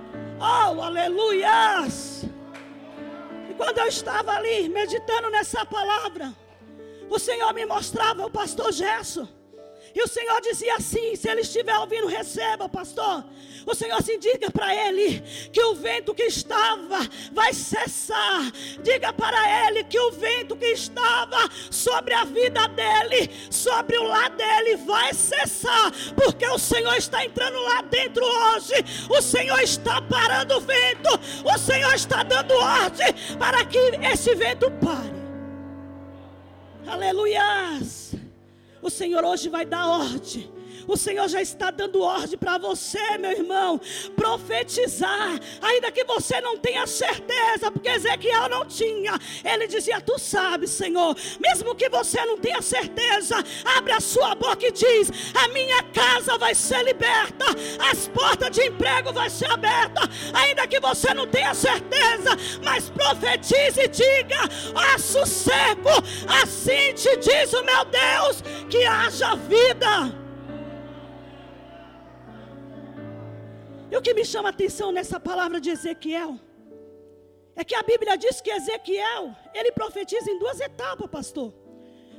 Oh, 0.43 0.81
aleluias! 0.81 2.25
E 3.47 3.53
quando 3.53 3.77
eu 3.77 3.85
estava 3.85 4.31
ali 4.31 4.67
meditando 4.69 5.29
nessa 5.29 5.63
palavra, 5.63 6.33
o 7.11 7.19
Senhor 7.19 7.53
me 7.53 7.63
mostrava 7.63 8.25
o 8.25 8.31
pastor 8.31 8.71
Gerson. 8.71 9.27
E 9.93 10.01
o 10.01 10.07
Senhor 10.07 10.39
dizia 10.41 10.75
assim: 10.75 11.15
se 11.15 11.29
ele 11.29 11.41
estiver 11.41 11.77
ouvindo, 11.77 12.07
receba, 12.07 12.69
pastor. 12.69 13.23
O 13.65 13.75
Senhor 13.75 13.97
assim 13.97 14.17
diga 14.17 14.49
para 14.49 14.73
ele 14.73 15.21
que 15.51 15.61
o 15.61 15.75
vento 15.75 16.13
que 16.13 16.23
estava 16.23 16.99
vai 17.31 17.53
cessar. 17.53 18.51
Diga 18.81 19.13
para 19.13 19.67
ele 19.67 19.83
que 19.83 19.99
o 19.99 20.11
vento 20.11 20.55
que 20.55 20.65
estava 20.65 21.49
sobre 21.69 22.13
a 22.13 22.23
vida 22.23 22.67
dele, 22.69 23.29
sobre 23.51 23.97
o 23.97 24.03
lar 24.03 24.29
dele, 24.31 24.77
vai 24.77 25.13
cessar. 25.13 25.91
Porque 26.15 26.47
o 26.47 26.57
Senhor 26.57 26.95
está 26.95 27.23
entrando 27.23 27.59
lá 27.61 27.81
dentro 27.81 28.25
hoje. 28.25 28.73
O 29.09 29.21
Senhor 29.21 29.59
está 29.61 30.01
parando 30.01 30.57
o 30.57 30.61
vento. 30.61 31.09
O 31.45 31.57
Senhor 31.57 31.93
está 31.93 32.23
dando 32.23 32.53
ordem 32.55 33.13
para 33.37 33.63
que 33.65 33.77
esse 34.11 34.33
vento 34.33 34.71
pare. 34.71 35.21
Aleluias. 36.87 38.20
O 38.81 38.89
Senhor 38.89 39.23
hoje 39.23 39.49
vai 39.49 39.65
dar 39.65 39.87
ordem 39.87 40.49
o 40.87 40.97
Senhor 40.97 41.27
já 41.27 41.41
está 41.41 41.71
dando 41.71 42.01
ordem 42.01 42.37
para 42.37 42.57
você, 42.57 43.17
meu 43.17 43.31
irmão, 43.31 43.79
profetizar, 44.15 45.39
ainda 45.61 45.91
que 45.91 46.03
você 46.03 46.39
não 46.41 46.57
tenha 46.57 46.85
certeza, 46.87 47.71
porque 47.71 47.89
Ezequiel 47.89 48.49
não 48.49 48.65
tinha. 48.65 49.13
Ele 49.43 49.67
dizia: 49.67 50.01
Tu 50.01 50.17
sabes, 50.19 50.71
Senhor, 50.71 51.15
mesmo 51.39 51.75
que 51.75 51.89
você 51.89 52.23
não 52.25 52.37
tenha 52.37 52.61
certeza, 52.61 53.43
abre 53.77 53.93
a 53.93 53.99
sua 53.99 54.35
boca 54.35 54.65
e 54.65 54.71
diz: 54.71 55.11
A 55.35 55.47
minha 55.49 55.83
casa 55.83 56.37
vai 56.37 56.53
ser 56.55 56.83
liberta, 56.83 57.45
as 57.91 58.07
portas 58.07 58.51
de 58.51 58.67
emprego 58.67 59.13
vai 59.13 59.29
ser 59.29 59.49
aberta, 59.49 60.01
ainda 60.33 60.67
que 60.67 60.79
você 60.79 61.13
não 61.13 61.27
tenha 61.27 61.53
certeza, 61.53 62.37
mas 62.63 62.89
profetize 62.89 63.81
e 63.81 63.87
diga: 63.87 64.41
Há 64.75 64.97
sossego, 64.97 65.89
assim 66.41 66.93
te 66.93 67.17
diz 67.17 67.53
o 67.53 67.63
meu 67.63 67.85
Deus, 67.85 68.41
que 68.69 68.83
haja 68.85 69.35
vida. 69.35 70.20
E 73.91 73.97
o 73.97 74.01
que 74.01 74.13
me 74.13 74.23
chama 74.23 74.49
a 74.49 74.51
atenção 74.51 74.91
nessa 74.91 75.19
palavra 75.19 75.59
de 75.59 75.69
Ezequiel 75.69 76.39
é 77.55 77.63
que 77.63 77.75
a 77.75 77.83
Bíblia 77.83 78.17
diz 78.17 78.39
que 78.39 78.49
Ezequiel, 78.49 79.35
ele 79.53 79.73
profetiza 79.73 80.31
em 80.31 80.39
duas 80.39 80.61
etapas, 80.61 81.09
pastor. 81.09 81.53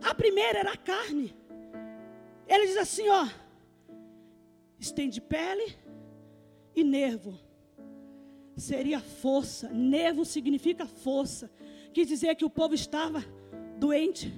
A 0.02 0.14
primeira 0.14 0.58
era 0.58 0.72
a 0.72 0.76
carne. 0.76 1.34
Ele 2.46 2.66
diz 2.66 2.76
assim, 2.76 3.08
ó: 3.08 3.26
estende 4.78 5.20
pele 5.20 5.74
e 6.76 6.84
nervo. 6.84 7.38
Seria 8.54 9.00
força. 9.00 9.70
Nervo 9.70 10.26
significa 10.26 10.84
força. 10.84 11.50
Quis 11.94 12.06
dizer 12.06 12.34
que 12.34 12.44
o 12.44 12.50
povo 12.50 12.74
estava 12.74 13.24
doente, 13.78 14.32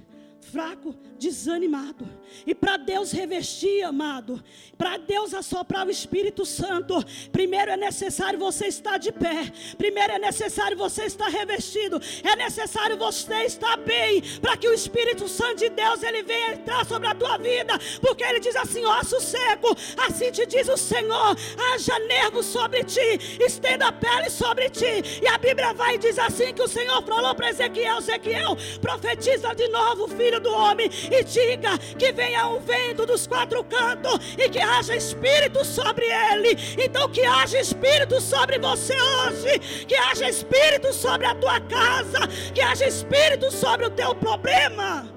fraco, 0.51 0.95
desanimado. 1.17 2.07
E 2.45 2.53
para 2.53 2.77
Deus 2.77 3.11
revestir, 3.11 3.83
amado, 3.83 4.43
para 4.77 4.97
Deus 4.97 5.33
assoprar 5.33 5.87
o 5.87 5.91
Espírito 5.91 6.45
Santo, 6.45 6.93
primeiro 7.31 7.71
é 7.71 7.77
necessário 7.77 8.37
você 8.37 8.67
estar 8.67 8.97
de 8.97 9.11
pé, 9.11 9.51
primeiro 9.77 10.13
é 10.13 10.19
necessário 10.19 10.77
você 10.77 11.05
estar 11.05 11.27
revestido, 11.27 11.99
é 12.23 12.35
necessário 12.35 12.97
você 12.97 13.43
estar 13.43 13.77
bem, 13.77 14.21
para 14.41 14.57
que 14.57 14.67
o 14.67 14.73
Espírito 14.73 15.27
Santo 15.27 15.57
de 15.57 15.69
Deus 15.69 16.03
ele 16.03 16.23
venha 16.23 16.53
entrar 16.53 16.85
sobre 16.85 17.07
a 17.07 17.15
tua 17.15 17.37
vida, 17.37 17.73
porque 18.01 18.23
ele 18.23 18.39
diz 18.39 18.55
assim: 18.55 18.85
ó, 18.85 19.03
sossego, 19.03 19.75
assim 20.07 20.31
te 20.31 20.45
diz 20.45 20.67
o 20.67 20.77
Senhor, 20.77 21.35
haja 21.73 21.99
nervo 21.99 22.43
sobre 22.43 22.83
ti, 22.83 23.19
estenda 23.39 23.87
a 23.87 23.91
pele 23.91 24.29
sobre 24.29 24.69
ti, 24.69 25.21
e 25.21 25.27
a 25.27 25.37
Bíblia 25.37 25.73
vai 25.73 25.95
e 25.95 25.99
diz 25.99 26.19
assim: 26.19 26.53
que 26.53 26.61
o 26.61 26.67
Senhor 26.67 27.01
falou 27.03 27.33
para 27.33 27.49
Ezequiel: 27.49 27.97
Ezequiel, 27.97 28.57
profetiza 28.81 29.53
de 29.55 29.67
novo, 29.69 30.07
filho 30.07 30.34
filho 30.35 30.39
do 30.39 30.53
homem 30.53 30.89
e 31.11 31.23
diga 31.23 31.77
que 31.97 32.11
venha 32.11 32.47
um 32.47 32.59
vento 32.59 33.05
dos 33.05 33.27
quatro 33.27 33.63
cantos 33.63 34.19
e 34.37 34.49
que 34.49 34.59
haja 34.59 34.95
espírito 34.95 35.63
sobre 35.63 36.05
ele. 36.05 36.57
Então 36.83 37.09
que 37.09 37.23
haja 37.23 37.59
espírito 37.59 38.19
sobre 38.21 38.59
você 38.59 38.93
hoje, 38.93 39.59
que 39.87 39.95
haja 39.95 40.27
espírito 40.29 40.93
sobre 40.93 41.25
a 41.25 41.35
tua 41.35 41.59
casa, 41.61 42.27
que 42.53 42.61
haja 42.61 42.85
espírito 42.85 43.51
sobre 43.51 43.85
o 43.85 43.89
teu 43.89 44.15
problema. 44.15 45.09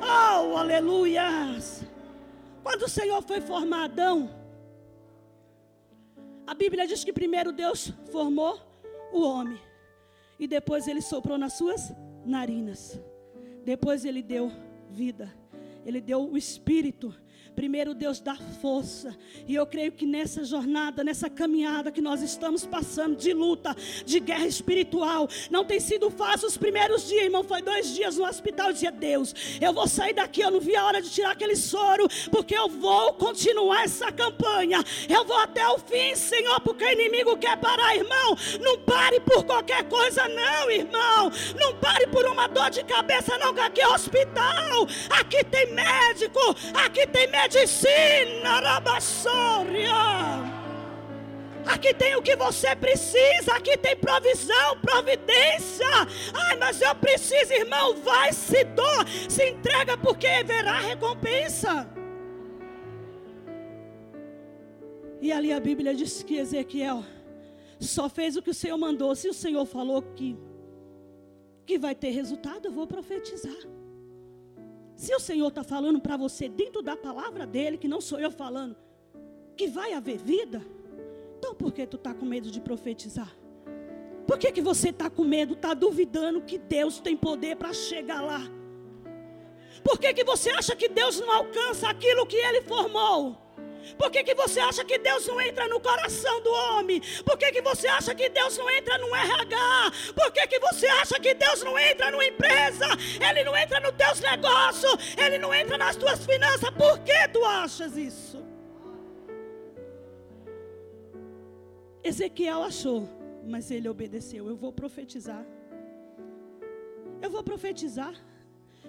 Oh, 0.00 0.56
aleluias! 0.56 1.84
Quando 2.62 2.82
o 2.82 2.88
Senhor 2.88 3.22
foi 3.22 3.40
formar 3.40 3.84
Adão, 3.84 4.30
a 6.46 6.54
Bíblia 6.54 6.86
diz 6.86 7.04
que 7.04 7.12
primeiro 7.12 7.52
Deus 7.52 7.92
formou 8.10 8.60
o 9.12 9.22
homem 9.22 9.60
e 10.38 10.46
depois 10.46 10.88
ele 10.88 11.00
soprou 11.00 11.38
nas 11.38 11.52
suas 11.54 11.92
narinas. 12.24 13.00
Depois 13.64 14.04
ele 14.04 14.22
deu 14.22 14.50
vida. 14.90 15.32
Ele 15.84 16.00
deu 16.00 16.30
o 16.30 16.36
espírito 16.36 17.14
Primeiro, 17.54 17.92
Deus 17.92 18.18
dá 18.18 18.34
força. 18.62 19.14
E 19.46 19.54
eu 19.54 19.66
creio 19.66 19.92
que 19.92 20.06
nessa 20.06 20.42
jornada, 20.42 21.04
nessa 21.04 21.28
caminhada 21.28 21.92
que 21.92 22.00
nós 22.00 22.22
estamos 22.22 22.64
passando 22.64 23.14
de 23.14 23.34
luta, 23.34 23.76
de 24.06 24.18
guerra 24.20 24.46
espiritual, 24.46 25.28
não 25.50 25.62
tem 25.62 25.78
sido 25.78 26.10
fácil 26.10 26.48
os 26.48 26.56
primeiros 26.56 27.06
dias, 27.06 27.24
irmão. 27.24 27.44
Foi 27.44 27.60
dois 27.60 27.94
dias 27.94 28.16
no 28.16 28.24
hospital. 28.24 28.68
Eu 28.68 28.72
dizia, 28.72 28.90
Deus, 28.90 29.34
eu 29.60 29.72
vou 29.72 29.86
sair 29.86 30.14
daqui. 30.14 30.40
Eu 30.40 30.50
não 30.50 30.60
vi 30.60 30.74
a 30.74 30.84
hora 30.84 31.02
de 31.02 31.10
tirar 31.10 31.32
aquele 31.32 31.54
soro, 31.54 32.08
porque 32.30 32.56
eu 32.56 32.68
vou 32.68 33.12
continuar 33.14 33.84
essa 33.84 34.10
campanha. 34.10 34.82
Eu 35.06 35.24
vou 35.24 35.36
até 35.36 35.66
o 35.68 35.78
fim, 35.78 36.16
Senhor, 36.16 36.58
porque 36.60 36.84
o 36.84 36.90
inimigo 36.90 37.36
quer 37.36 37.58
parar, 37.58 37.94
irmão. 37.94 38.36
Não 38.60 38.78
pare 38.78 39.20
por 39.20 39.44
qualquer 39.44 39.84
coisa, 39.84 40.26
não, 40.26 40.70
irmão. 40.70 41.30
Não 41.60 41.76
pare 41.76 42.06
por 42.06 42.24
uma 42.24 42.46
dor 42.46 42.70
de 42.70 42.82
cabeça, 42.84 43.36
não, 43.36 43.50
aqui 43.62 43.82
é 43.82 43.88
hospital. 43.88 44.86
Aqui 45.10 45.44
tem 45.44 45.70
médico, 45.74 46.40
aqui 46.74 47.06
tem 47.06 47.26
médico 47.28 47.41
medicina, 47.42 48.60
rabassória. 48.60 49.92
Aqui 51.64 51.94
tem 51.94 52.16
o 52.16 52.22
que 52.22 52.34
você 52.34 52.74
precisa, 52.74 53.54
aqui 53.54 53.76
tem 53.76 53.96
provisão, 53.96 54.78
providência. 54.80 55.86
Ai, 56.34 56.56
mas 56.56 56.80
eu 56.80 56.94
preciso, 56.94 57.52
irmão, 57.52 57.94
vai, 57.96 58.32
se 58.32 58.64
doa, 58.64 59.06
se 59.28 59.50
entrega, 59.50 59.96
porque 59.96 60.26
haverá 60.26 60.80
recompensa. 60.80 61.88
E 65.20 65.30
ali 65.30 65.52
a 65.52 65.60
Bíblia 65.60 65.94
diz 65.94 66.22
que 66.24 66.36
Ezequiel 66.36 67.04
só 67.78 68.08
fez 68.08 68.36
o 68.36 68.42
que 68.42 68.50
o 68.50 68.54
Senhor 68.54 68.76
mandou. 68.76 69.14
Se 69.14 69.28
o 69.28 69.34
Senhor 69.34 69.64
falou 69.64 70.02
que, 70.02 70.36
que 71.64 71.78
vai 71.78 71.94
ter 71.94 72.10
resultado, 72.10 72.66
eu 72.66 72.72
vou 72.72 72.88
profetizar. 72.88 73.81
Se 75.02 75.12
o 75.12 75.18
Senhor 75.18 75.48
está 75.48 75.64
falando 75.64 75.98
para 76.00 76.16
você 76.16 76.48
dentro 76.48 76.80
da 76.80 76.96
palavra 76.96 77.44
dele, 77.44 77.76
que 77.76 77.88
não 77.88 78.00
sou 78.00 78.20
eu 78.20 78.30
falando, 78.30 78.76
que 79.56 79.66
vai 79.66 79.94
haver 79.94 80.16
vida, 80.16 80.64
então 81.36 81.56
por 81.56 81.72
que 81.72 81.84
tu 81.84 81.96
está 81.96 82.14
com 82.14 82.24
medo 82.24 82.52
de 82.52 82.60
profetizar? 82.60 83.36
Por 84.28 84.38
que, 84.38 84.52
que 84.52 84.62
você 84.62 84.90
está 84.90 85.10
com 85.10 85.24
medo, 85.24 85.54
está 85.54 85.74
duvidando 85.74 86.42
que 86.42 86.56
Deus 86.56 87.00
tem 87.00 87.16
poder 87.16 87.56
para 87.56 87.72
chegar 87.72 88.22
lá? 88.22 88.42
Por 89.82 89.98
que, 89.98 90.14
que 90.14 90.22
você 90.22 90.50
acha 90.50 90.76
que 90.76 90.88
Deus 90.88 91.18
não 91.18 91.32
alcança 91.32 91.88
aquilo 91.88 92.24
que 92.24 92.36
Ele 92.36 92.62
formou? 92.62 93.36
Por 93.96 94.10
que, 94.10 94.22
que 94.24 94.34
você 94.34 94.60
acha 94.60 94.84
que 94.84 94.98
Deus 94.98 95.26
não 95.26 95.40
entra 95.40 95.66
no 95.68 95.80
coração 95.80 96.40
do 96.42 96.50
homem? 96.50 97.00
Por 97.24 97.36
que, 97.36 97.50
que 97.52 97.62
você 97.62 97.86
acha 97.88 98.14
que 98.14 98.28
Deus 98.28 98.56
não 98.58 98.70
entra 98.70 98.98
no 98.98 99.14
RH? 99.14 99.92
Por 100.14 100.32
que, 100.32 100.46
que 100.46 100.58
você 100.60 100.86
acha 100.86 101.18
que 101.20 101.34
Deus 101.34 101.62
não 101.62 101.78
entra 101.78 102.10
numa 102.10 102.24
empresa? 102.24 102.86
Ele 103.28 103.44
não 103.44 103.56
entra 103.56 103.80
nos 103.80 103.92
teus 103.92 104.20
negócios, 104.20 105.16
Ele 105.16 105.38
não 105.38 105.52
entra 105.54 105.76
nas 105.78 105.96
tuas 105.96 106.24
finanças. 106.24 106.70
Por 106.70 106.98
que 107.00 107.28
tu 107.28 107.44
achas 107.44 107.96
isso? 107.96 108.42
Ezequiel 112.04 112.64
achou, 112.64 113.08
mas 113.46 113.70
ele 113.70 113.88
obedeceu. 113.88 114.48
Eu 114.48 114.56
vou 114.56 114.72
profetizar. 114.72 115.44
Eu 117.20 117.30
vou 117.30 117.42
profetizar. 117.42 118.14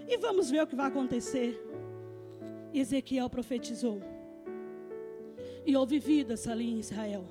E 0.07 0.17
vamos 0.17 0.49
ver 0.49 0.63
o 0.63 0.67
que 0.67 0.75
vai 0.75 0.87
acontecer. 0.87 1.61
Ezequiel 2.73 3.29
profetizou. 3.29 4.01
E 5.65 5.75
houve 5.75 5.99
vidas 5.99 6.47
ali 6.47 6.69
em 6.69 6.79
Israel. 6.79 7.25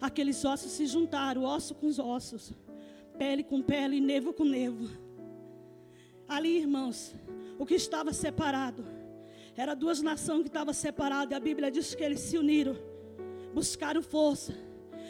Aqueles 0.00 0.44
ossos 0.44 0.72
se 0.72 0.86
juntaram, 0.86 1.44
osso 1.44 1.74
com 1.74 1.86
os 1.86 1.98
ossos, 1.98 2.52
pele 3.18 3.44
com 3.44 3.60
pele, 3.62 4.00
nevo 4.00 4.32
com 4.32 4.44
nevo. 4.44 4.88
Ali, 6.26 6.58
irmãos, 6.58 7.14
o 7.58 7.66
que 7.66 7.74
estava 7.74 8.12
separado 8.12 8.86
era 9.56 9.74
duas 9.74 10.00
nações 10.00 10.42
que 10.42 10.48
estavam 10.48 10.72
separadas. 10.72 11.32
E 11.32 11.34
a 11.34 11.40
Bíblia 11.40 11.70
diz 11.70 11.94
que 11.94 12.02
eles 12.02 12.20
se 12.20 12.38
uniram, 12.38 12.76
buscaram 13.52 14.02
força. 14.02 14.54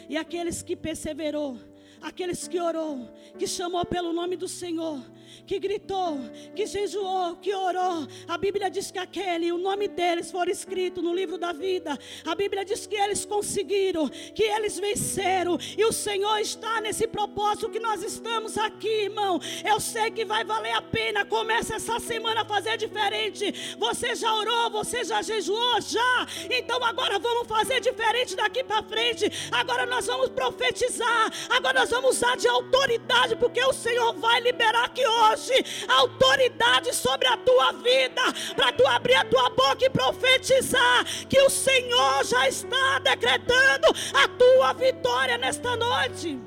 E 0.09 0.17
aqueles 0.17 0.63
que 0.63 0.75
perseverou, 0.75 1.57
aqueles 2.03 2.49
que 2.49 2.61
orou, 2.61 3.09
que 3.39 3.47
chamou 3.47 3.85
pelo 3.85 4.13
nome 4.13 4.37
do 4.37 4.49
Senhor, 4.49 5.01
que 5.47 5.59
gritou, 5.59 6.19
que 6.55 6.67
jejuou, 6.67 7.37
que 7.37 7.55
orou. 7.55 8.07
A 8.29 8.39
Bíblia 8.39 8.71
diz 8.71 8.91
que 8.91 8.99
aquele, 8.99 9.53
o 9.53 9.59
nome 9.59 9.89
deles 9.89 10.31
foi 10.31 10.51
escrito 10.51 11.03
no 11.03 11.15
livro 11.15 11.39
da 11.39 11.53
vida. 11.53 11.99
A 12.25 12.35
Bíblia 12.35 12.65
diz 12.65 12.87
que 12.87 12.95
eles 12.95 13.25
conseguiram, 13.25 14.09
que 14.09 14.43
eles 14.43 14.79
venceram. 14.79 15.59
E 15.77 15.85
o 15.85 15.93
Senhor 15.93 16.39
está 16.39 16.81
nesse 16.81 17.07
propósito 17.07 17.71
que 17.71 17.81
nós 17.81 18.03
estamos 18.03 18.57
aqui, 18.57 19.05
irmão. 19.05 19.41
Eu 19.65 19.81
sei 19.81 20.11
que 20.11 20.25
vai 20.25 20.45
valer 20.45 20.73
a 20.73 20.83
pena. 20.83 21.25
Começa 21.25 21.77
essa 21.77 21.99
semana 21.99 22.43
a 22.43 22.45
fazer 22.45 22.77
diferente. 22.77 23.77
Você 23.79 24.15
já 24.15 24.33
orou, 24.35 24.71
você 24.71 25.05
já 25.05 25.21
jejuou, 25.23 25.81
já. 25.81 26.27
Então 26.51 26.83
agora 26.85 27.19
vamos 27.19 27.49
fazer 27.49 27.81
diferente 27.81 28.37
daqui 28.37 28.63
para 28.65 28.83
frente. 28.83 29.31
Agora 29.51 29.85
nós 29.87 30.07
vamos 30.07 30.31
profetizar. 30.31 31.33
Agora 31.51 31.81
nós 31.81 31.90
vamos 31.91 32.17
usar 32.17 32.37
de 32.37 32.49
autoridade, 32.49 33.37
porque 33.37 33.63
o 33.65 33.73
Senhor 33.73 34.15
vai 34.15 34.41
liberar 34.41 34.85
aqui 34.85 35.05
hoje 35.07 35.53
autoridade 35.89 36.95
sobre 36.95 37.27
a 37.29 37.37
tua 37.37 37.73
vida, 37.73 38.23
para 38.55 38.73
tu 38.73 38.87
abrir 38.87 39.15
a 39.15 39.25
tua 39.25 39.51
boca 39.51 39.85
e 39.85 39.91
profetizar 39.91 41.05
que 41.29 41.41
o 41.43 41.51
Senhor 41.51 42.25
já 42.25 42.49
está 42.49 42.99
decretando 43.01 43.89
a 44.15 44.29
tua 44.29 44.73
vitória 44.73 45.37
nesta 45.37 45.77
noite. 45.77 46.39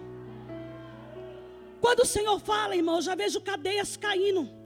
Quando 1.81 1.99
o 1.99 2.05
Senhor 2.05 2.39
fala, 2.39 2.75
irmão, 2.75 3.01
já 3.01 3.13
vejo 3.13 3.41
cadeias 3.41 3.97
caindo. 3.97 4.62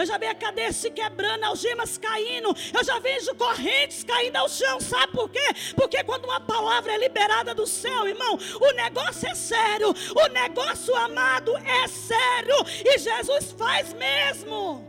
Eu 0.00 0.06
já 0.06 0.16
vejo 0.16 0.32
a 0.32 0.34
cadeia 0.34 0.72
se 0.72 0.90
quebrando, 0.90 1.44
algemas 1.44 1.98
caindo. 1.98 2.56
Eu 2.72 2.82
já 2.82 2.98
vejo 2.98 3.34
correntes 3.34 4.02
caindo 4.02 4.36
ao 4.36 4.48
chão. 4.48 4.80
Sabe 4.80 5.12
por 5.12 5.28
quê? 5.28 5.46
Porque 5.76 6.02
quando 6.04 6.24
uma 6.24 6.40
palavra 6.40 6.94
é 6.94 6.98
liberada 6.98 7.54
do 7.54 7.66
céu, 7.66 8.08
irmão, 8.08 8.38
o 8.60 8.72
negócio 8.72 9.28
é 9.28 9.34
sério. 9.34 9.88
O 9.90 10.28
negócio 10.28 10.96
amado 10.96 11.54
é 11.58 11.86
sério. 11.86 12.56
E 12.82 12.98
Jesus 12.98 13.52
faz 13.52 13.92
mesmo. 13.92 14.88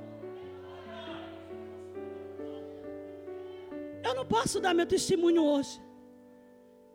Eu 4.01 4.15
não 4.15 4.25
posso 4.25 4.61
dar 4.61 4.73
meu 4.73 4.85
testemunho 4.85 5.43
hoje. 5.43 5.90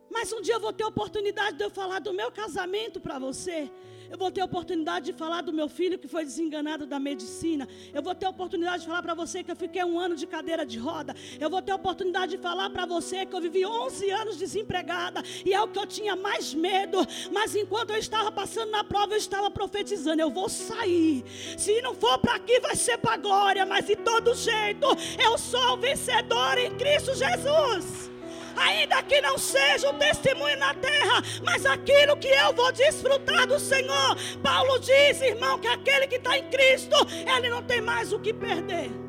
Mas 0.09 0.31
um 0.33 0.41
dia 0.41 0.55
eu 0.55 0.59
vou 0.59 0.73
ter 0.73 0.83
a 0.83 0.87
oportunidade 0.87 1.57
de 1.57 1.63
eu 1.63 1.69
falar 1.69 1.99
do 1.99 2.13
meu 2.13 2.31
casamento 2.31 2.99
para 2.99 3.19
você. 3.19 3.69
Eu 4.09 4.17
vou 4.17 4.31
ter 4.31 4.41
a 4.41 4.45
oportunidade 4.45 5.07
de 5.07 5.13
falar 5.13 5.41
do 5.41 5.51
meu 5.51 5.67
filho 5.67 5.99
que 5.99 6.07
foi 6.07 6.23
desenganado 6.23 6.85
da 6.85 6.99
medicina. 6.99 7.67
Eu 7.93 8.01
vou 8.01 8.15
ter 8.15 8.25
oportunidade 8.25 8.83
de 8.83 8.87
falar 8.87 9.01
para 9.01 9.13
você 9.13 9.43
que 9.43 9.51
eu 9.51 9.55
fiquei 9.55 9.83
um 9.83 9.99
ano 9.99 10.15
de 10.15 10.25
cadeira 10.25 10.65
de 10.65 10.77
roda. 10.77 11.13
Eu 11.39 11.49
vou 11.49 11.61
ter 11.61 11.73
oportunidade 11.73 12.37
de 12.37 12.41
falar 12.41 12.69
para 12.69 12.85
você 12.85 13.25
que 13.25 13.35
eu 13.35 13.41
vivi 13.41 13.65
11 13.65 14.09
anos 14.11 14.37
desempregada 14.37 15.21
e 15.45 15.53
é 15.53 15.61
o 15.61 15.67
que 15.67 15.79
eu 15.79 15.85
tinha 15.85 16.15
mais 16.15 16.53
medo. 16.53 17.05
Mas 17.31 17.55
enquanto 17.55 17.91
eu 17.91 17.97
estava 17.97 18.31
passando 18.31 18.71
na 18.71 18.83
prova, 18.83 19.13
eu 19.13 19.17
estava 19.17 19.51
profetizando: 19.51 20.21
eu 20.21 20.31
vou 20.31 20.47
sair. 20.47 21.23
Se 21.57 21.81
não 21.81 21.93
for 21.93 22.17
para 22.19 22.35
aqui, 22.35 22.59
vai 22.61 22.75
ser 22.75 22.97
para 22.97 23.15
a 23.15 23.17
glória. 23.17 23.65
Mas 23.65 23.85
de 23.85 23.95
todo 23.97 24.33
jeito, 24.33 24.87
eu 25.21 25.37
sou 25.37 25.77
vencedor 25.77 26.57
em 26.57 26.75
Cristo 26.77 27.13
Jesus 27.13 28.16
ainda 28.57 29.01
que 29.03 29.21
não 29.21 29.37
seja 29.37 29.89
um 29.89 29.97
testemunho 29.97 30.57
na 30.57 30.73
terra, 30.73 31.23
mas 31.43 31.65
aquilo 31.65 32.17
que 32.17 32.27
eu 32.27 32.53
vou 32.53 32.71
desfrutar 32.71 33.47
do 33.47 33.59
Senhor. 33.59 34.17
Paulo 34.41 34.79
diz, 34.79 35.21
irmão, 35.21 35.59
que 35.59 35.67
aquele 35.67 36.07
que 36.07 36.15
está 36.15 36.37
em 36.37 36.43
Cristo, 36.49 36.95
ele 37.35 37.49
não 37.49 37.63
tem 37.63 37.81
mais 37.81 38.11
o 38.11 38.19
que 38.19 38.33
perder 38.33 39.06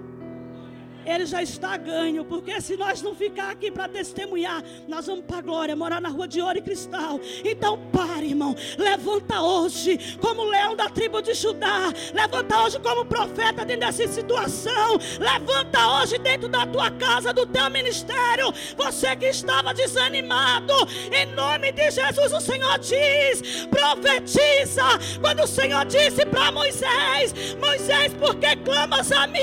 ele 1.08 1.24
já 1.24 1.42
está 1.42 1.76
ganho, 1.76 2.24
porque 2.24 2.60
se 2.60 2.76
nós 2.76 3.00
não 3.00 3.14
ficar 3.14 3.50
aqui 3.50 3.70
para 3.70 3.88
testemunhar, 3.88 4.62
nós 4.86 5.06
vamos 5.06 5.24
para 5.24 5.38
a 5.38 5.40
glória, 5.40 5.74
morar 5.74 6.00
na 6.00 6.10
rua 6.10 6.28
de 6.28 6.40
ouro 6.40 6.58
e 6.58 6.62
cristal. 6.62 7.18
Então 7.42 7.78
pare, 7.90 8.26
irmão, 8.26 8.54
levanta 8.76 9.40
hoje 9.40 9.98
como 10.20 10.44
leão 10.44 10.76
da 10.76 10.90
tribo 10.90 11.22
de 11.22 11.32
Judá, 11.32 11.92
levanta 12.12 12.62
hoje 12.62 12.78
como 12.80 13.06
profeta 13.06 13.64
dentro 13.64 13.86
dessa 13.86 14.06
situação, 14.06 14.98
levanta 15.18 15.78
hoje 16.00 16.18
dentro 16.18 16.48
da 16.48 16.66
tua 16.66 16.90
casa, 16.90 17.32
do 17.32 17.46
teu 17.46 17.70
ministério, 17.70 18.52
você 18.76 19.16
que 19.16 19.26
estava 19.26 19.72
desanimado, 19.72 20.74
em 21.10 21.26
nome 21.34 21.72
de 21.72 21.90
Jesus 21.90 22.32
o 22.32 22.40
Senhor 22.40 22.78
diz, 22.78 23.66
profetiza, 23.66 24.84
quando 25.20 25.44
o 25.44 25.46
Senhor 25.46 25.86
disse 25.86 26.26
para 26.26 26.52
Moisés, 26.52 27.56
Moisés, 27.58 28.12
por 28.14 28.34
que 28.34 28.54
clamas 28.56 29.10
a 29.10 29.26
mim? 29.26 29.38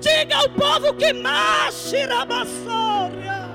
Diga 0.00 0.36
ao 0.36 0.48
povo 0.50 0.69
povo 0.70 0.94
que 0.94 1.12
marche, 1.12 2.06
Rabassória. 2.06 3.48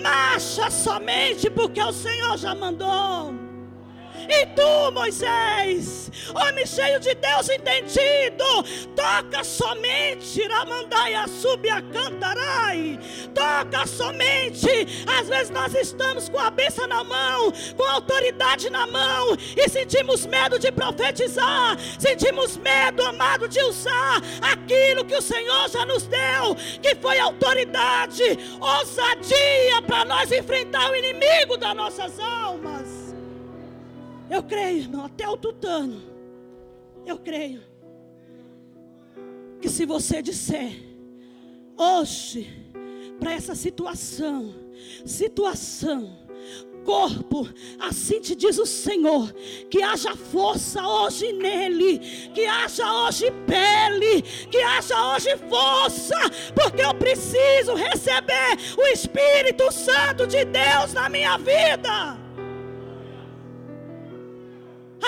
Marcha 0.00 0.70
somente 0.70 1.50
porque 1.50 1.82
o 1.82 1.92
Senhor 1.92 2.36
já 2.38 2.54
mandou. 2.54 3.43
E 4.28 4.46
tu, 4.46 4.92
Moisés, 4.92 6.10
homem 6.34 6.66
cheio 6.66 6.98
de 7.00 7.14
Deus 7.14 7.48
entendido, 7.48 8.44
toca 8.94 9.44
somente, 9.44 10.42
Ramandaia 10.48 11.26
subia 11.28 11.82
cantarai. 11.82 12.98
Toca 13.34 13.86
somente. 13.86 14.68
Às 15.06 15.28
vezes 15.28 15.50
nós 15.50 15.74
estamos 15.74 16.28
com 16.28 16.38
a 16.38 16.50
bênção 16.50 16.86
na 16.86 17.02
mão, 17.02 17.52
com 17.76 17.82
a 17.84 17.92
autoridade 17.92 18.70
na 18.70 18.86
mão, 18.86 19.36
e 19.56 19.68
sentimos 19.68 20.26
medo 20.26 20.58
de 20.58 20.70
profetizar, 20.70 21.76
sentimos 21.98 22.56
medo, 22.56 23.04
amado, 23.04 23.48
de 23.48 23.60
usar 23.62 24.22
aquilo 24.40 25.04
que 25.04 25.16
o 25.16 25.22
Senhor 25.22 25.68
já 25.68 25.84
nos 25.84 26.06
deu, 26.06 26.54
que 26.82 26.94
foi 26.94 27.18
autoridade, 27.18 28.22
ousadia 28.60 29.82
para 29.86 30.04
nós 30.04 30.30
enfrentar 30.30 30.90
o 30.90 30.96
inimigo 30.96 31.56
das 31.56 31.74
nossas 31.74 32.18
almas. 32.20 33.03
Eu 34.30 34.42
creio, 34.42 34.78
irmão, 34.78 35.04
até 35.04 35.28
o 35.28 35.36
tutano. 35.36 36.02
Eu 37.06 37.18
creio. 37.18 37.62
Que 39.60 39.68
se 39.68 39.84
você 39.86 40.22
disser 40.22 40.72
hoje 41.76 42.50
para 43.18 43.32
essa 43.32 43.54
situação, 43.54 44.54
situação, 45.04 46.24
corpo, 46.84 47.48
assim 47.80 48.20
te 48.20 48.34
diz 48.34 48.58
o 48.58 48.66
Senhor, 48.66 49.32
que 49.70 49.82
haja 49.82 50.14
força 50.14 50.86
hoje 50.86 51.32
nele, 51.32 51.98
que 52.34 52.44
haja 52.44 52.92
hoje 52.92 53.30
pele, 53.46 54.22
que 54.50 54.58
haja 54.58 55.14
hoje 55.14 55.36
força, 55.48 56.16
porque 56.54 56.82
eu 56.82 56.94
preciso 56.94 57.74
receber 57.74 58.58
o 58.76 58.82
Espírito 58.88 59.72
Santo 59.72 60.26
de 60.26 60.44
Deus 60.44 60.92
na 60.92 61.08
minha 61.08 61.36
vida. 61.38 62.23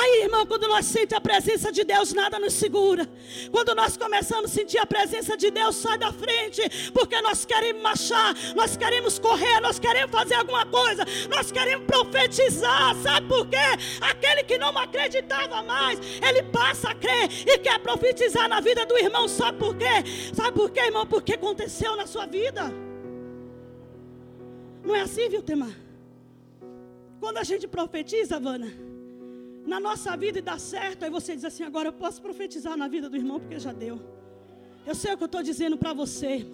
Aí, 0.07 0.23
irmão, 0.23 0.47
quando 0.47 0.69
nós 0.69 0.87
sentimos 0.87 1.15
a 1.15 1.21
presença 1.21 1.73
de 1.73 1.83
Deus, 1.83 2.13
nada 2.13 2.39
nos 2.39 2.53
segura. 2.53 3.09
Quando 3.51 3.75
nós 3.75 3.97
começamos 3.97 4.53
a 4.53 4.55
sentir 4.55 4.79
a 4.79 4.87
presença 4.87 5.37
de 5.37 5.51
Deus, 5.51 5.75
sai 5.75 5.99
da 5.99 6.13
frente, 6.13 6.63
porque 6.93 7.21
nós 7.23 7.45
queremos 7.45 7.83
marchar, 7.83 8.33
nós 8.55 8.77
queremos 8.77 9.19
correr, 9.19 9.59
nós 9.61 9.81
queremos 9.81 10.13
fazer 10.13 10.35
alguma 10.35 10.65
coisa, 10.65 11.05
nós 11.29 11.51
queremos 11.51 11.87
profetizar. 11.87 12.95
Sabe 13.03 13.27
por 13.27 13.49
quê? 13.49 13.67
Aquele 14.01 14.45
que 14.45 14.57
não 14.57 14.69
acreditava 14.79 15.61
mais, 15.65 15.99
ele 16.23 16.45
passa 16.45 16.91
a 16.91 16.95
crer 16.95 17.29
e 17.45 17.59
quer 17.59 17.81
profetizar 17.81 18.49
na 18.49 18.61
vida 18.61 18.87
do 18.87 18.97
irmão. 18.97 19.27
Sabe 19.27 19.59
por 19.59 19.77
quê? 19.77 20.05
Sabe 20.33 20.53
por 20.53 20.71
quê, 20.71 20.83
irmão? 20.83 21.05
Porque 21.05 21.33
aconteceu 21.33 21.97
na 21.97 22.07
sua 22.07 22.27
vida. 22.27 22.73
Não 24.85 24.95
é 24.95 25.01
assim, 25.01 25.29
viu, 25.29 25.43
Temar? 25.43 25.77
Quando 27.19 27.39
a 27.39 27.43
gente 27.43 27.67
profetiza, 27.67 28.39
Vana 28.39 28.87
na 29.67 29.81
nossa 29.81 30.17
vida 30.17 30.39
e 30.39 30.43
dá 30.43 30.59
certo, 30.59 31.05
aí 31.05 31.11
você 31.11 31.35
diz 31.35 31.45
assim: 31.45 31.65
agora 31.65 31.89
eu 31.89 31.93
posso 31.93 32.23
profetizar 32.23 32.77
na 32.77 32.89
vida 32.89 33.11
do 33.11 33.17
irmão 33.17 33.41
porque 33.41 33.59
já 33.59 33.73
deu. 33.73 34.01
Eu 34.87 34.95
sei 34.95 35.13
o 35.13 35.17
que 35.17 35.25
eu 35.25 35.27
estou 35.27 35.43
dizendo 35.43 35.77
para 35.77 35.93
você. 35.93 36.47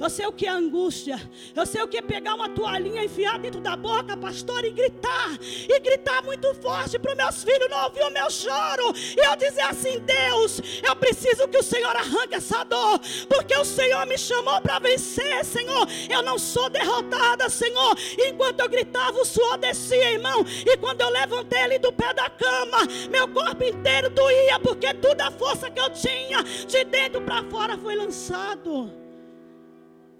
Eu 0.00 0.08
sei 0.08 0.26
o 0.26 0.32
que 0.32 0.46
é 0.46 0.50
angústia. 0.50 1.20
Eu 1.56 1.66
sei 1.66 1.82
o 1.82 1.88
que 1.88 1.98
é 1.98 2.02
pegar 2.02 2.34
uma 2.34 2.48
toalhinha, 2.48 3.04
enfiar 3.04 3.38
dentro 3.38 3.60
da 3.60 3.76
boca, 3.76 4.16
pastor, 4.16 4.64
e 4.64 4.70
gritar. 4.70 5.36
E 5.68 5.80
gritar 5.80 6.22
muito 6.22 6.54
forte 6.54 6.98
para 6.98 7.10
os 7.10 7.16
meus 7.16 7.42
filhos 7.42 7.68
não 7.68 7.84
ouvir 7.84 8.04
o 8.04 8.10
meu 8.10 8.30
choro. 8.30 8.94
E 8.94 9.26
eu 9.26 9.36
dizer 9.36 9.62
assim: 9.62 9.98
Deus, 9.98 10.60
eu 10.86 10.94
preciso 10.94 11.48
que 11.48 11.58
o 11.58 11.62
Senhor 11.62 11.94
arranque 11.96 12.36
essa 12.36 12.62
dor. 12.64 13.00
Porque 13.28 13.56
o 13.56 13.64
Senhor 13.64 14.06
me 14.06 14.16
chamou 14.16 14.60
para 14.60 14.78
vencer, 14.78 15.44
Senhor. 15.44 15.88
Eu 16.08 16.22
não 16.22 16.38
sou 16.38 16.70
derrotada, 16.70 17.48
Senhor. 17.48 17.96
enquanto 18.18 18.60
eu 18.60 18.68
gritava, 18.68 19.18
o 19.18 19.24
suor 19.24 19.58
descia, 19.58 20.12
irmão. 20.12 20.44
E 20.64 20.76
quando 20.76 21.00
eu 21.00 21.08
levantei 21.08 21.60
ele 21.62 21.78
do 21.78 21.92
pé 21.92 22.14
da 22.14 22.30
cama, 22.30 22.78
meu 23.10 23.26
corpo 23.28 23.64
inteiro 23.64 24.10
doía. 24.10 24.60
Porque 24.60 24.94
toda 24.94 25.26
a 25.26 25.30
força 25.32 25.68
que 25.68 25.80
eu 25.80 25.90
tinha 25.90 26.42
de 26.44 26.84
dentro 26.84 27.20
para 27.20 27.42
fora 27.44 27.76
foi 27.76 27.96
lançado 27.96 29.07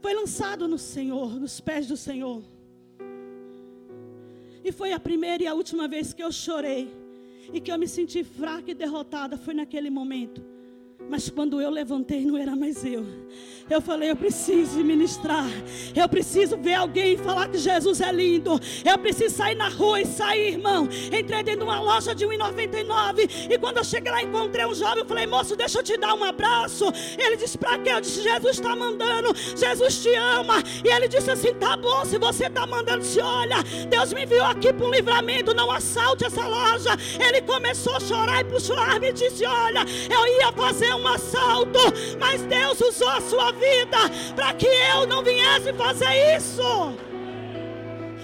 foi 0.01 0.15
lançado 0.15 0.69
no 0.69 0.79
Senhor, 0.79 1.39
nos 1.39 1.61
pés 1.61 1.87
do 1.87 1.97
Senhor. 1.97 2.43
E 4.65 4.73
foi 4.73 4.93
a 4.93 5.01
primeira 5.01 5.43
e 5.43 5.47
a 5.47 5.55
última 5.55 5.89
vez 5.89 6.13
que 6.13 6.23
eu 6.23 6.31
chorei 6.31 6.95
e 7.53 7.61
que 7.61 7.73
eu 7.73 7.79
me 7.79 7.89
senti 7.89 8.23
fraca 8.23 8.71
e 8.71 8.75
derrotada 8.75 9.37
foi 9.37 9.55
naquele 9.55 9.91
momento. 9.91 10.58
Mas 11.09 11.31
quando 11.31 11.61
eu 11.61 11.71
levantei, 11.71 12.25
não 12.25 12.37
era 12.37 12.55
mais 12.55 12.85
eu. 12.85 13.07
Eu 13.71 13.83
falei, 13.83 14.11
eu 14.11 14.17
preciso 14.17 14.83
ministrar. 14.83 15.47
Eu 15.95 16.09
preciso 16.09 16.57
ver 16.57 16.75
alguém 16.75 17.19
falar 17.19 17.49
que 17.49 17.59
Jesus 17.59 18.01
é 18.01 18.11
lindo. 18.11 18.59
Eu 18.85 18.97
preciso 18.99 19.37
sair 19.37 19.55
na 19.55 19.69
rua 19.69 20.01
e 20.01 20.07
sair, 20.07 20.55
irmão. 20.55 20.89
Entrei 21.07 21.43
dentro 21.43 21.61
de 21.61 21.65
uma 21.65 21.81
loja 21.81 22.15
de 22.15 22.27
1,99. 22.27 23.51
E 23.51 23.59
quando 23.59 23.79
eu 23.79 23.85
cheguei 23.85 24.11
lá, 24.11 24.23
encontrei 24.23 24.65
um 24.65 24.75
jovem. 24.75 25.01
Eu 25.01 25.07
falei, 25.07 25.27
moço, 25.27 25.55
deixa 25.55 25.81
eu 25.81 25.83
te 25.83 25.99
dar 25.99 26.15
um 26.15 26.25
abraço. 26.25 26.87
Ele 27.19 27.37
disse, 27.37 27.59
para 27.59 27.79
quê? 27.79 27.91
Eu 27.91 28.01
disse, 28.01 28.23
Jesus 28.23 28.57
está 28.57 28.75
mandando. 28.75 29.35
Jesus 29.55 30.03
te 30.03 30.15
ama. 30.15 30.63
E 30.85 30.89
ele 30.89 31.09
disse 31.09 31.31
assim: 31.31 31.53
tá 31.55 31.77
bom, 31.77 32.05
se 32.05 32.19
você 32.19 32.47
está 32.47 32.67
mandando, 32.67 33.05
se 33.05 33.21
olha. 33.21 33.57
Deus 33.89 34.13
me 34.13 34.23
enviou 34.25 34.47
aqui 34.47 34.73
para 34.73 34.87
um 34.87 34.91
livramento. 34.91 35.55
Não 35.55 35.71
assalte 35.71 36.25
essa 36.25 36.47
loja. 36.47 36.91
Ele 37.19 37.43
começou 37.43 37.97
a 37.97 38.01
chorar 38.01 38.41
e 38.43 38.49
arma 38.79 39.07
e 39.07 39.13
disse: 39.13 39.45
Olha, 39.45 39.85
eu 40.11 40.27
ia 40.41 40.53
fazer 40.53 40.95
um 40.95 40.98
assalto. 41.07 41.79
Mas 42.19 42.43
Deus 42.43 42.81
usou 42.81 43.09
a 43.09 43.21
sua 43.21 43.53
vida 43.53 43.99
para 44.35 44.55
que 44.55 44.67
eu 44.67 45.07
não 45.07 45.23
viesse 45.23 45.73
fazer 45.75 46.37
isso. 46.37 46.97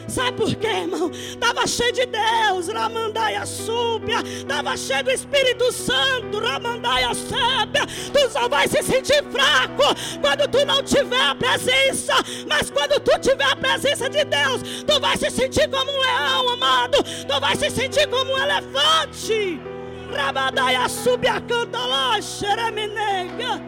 Sabe 0.09 0.37
por 0.37 0.55
quê, 0.55 0.67
irmão? 0.67 1.11
Estava 1.11 1.67
cheio 1.67 1.93
de 1.93 2.07
Deus, 2.07 2.69
Ramandaia 2.69 3.45
Súbia. 3.47 4.21
Estava 4.21 4.77
cheio 4.77 5.05
do 5.05 5.11
Espírito 5.11 5.73
Santo, 5.73 6.39
Ramandaia 6.39 7.13
Sébia. 7.15 7.87
Tu 8.13 8.31
só 8.31 8.49
vai 8.49 8.69
se 8.69 8.83
sentir 8.83 9.25
fraco 9.31 9.83
quando 10.21 10.49
tu 10.49 10.65
não 10.65 10.83
tiver 10.83 11.21
a 11.21 11.35
presença. 11.35 12.15
Mas 12.47 12.71
quando 12.71 13.01
tu 13.01 13.19
tiver 13.19 13.51
a 13.51 13.57
presença 13.57 14.09
de 14.09 14.25
Deus, 14.25 14.63
tu 14.87 15.01
vai 15.01 15.17
se 15.17 15.31
sentir 15.31 15.69
como 15.71 15.91
um 15.91 16.01
leão, 16.01 16.49
amado. 16.51 16.99
Tu 17.03 17.41
vai 17.41 17.57
se 17.57 17.71
sentir 17.71 18.07
como 18.09 18.33
um 18.33 18.39
elefante. 18.39 19.74
Rabadaia 20.15 20.89
Súbia 20.89 21.41
canta 21.41 21.79
lá, 21.79 22.21
xeremenega. 22.21 23.61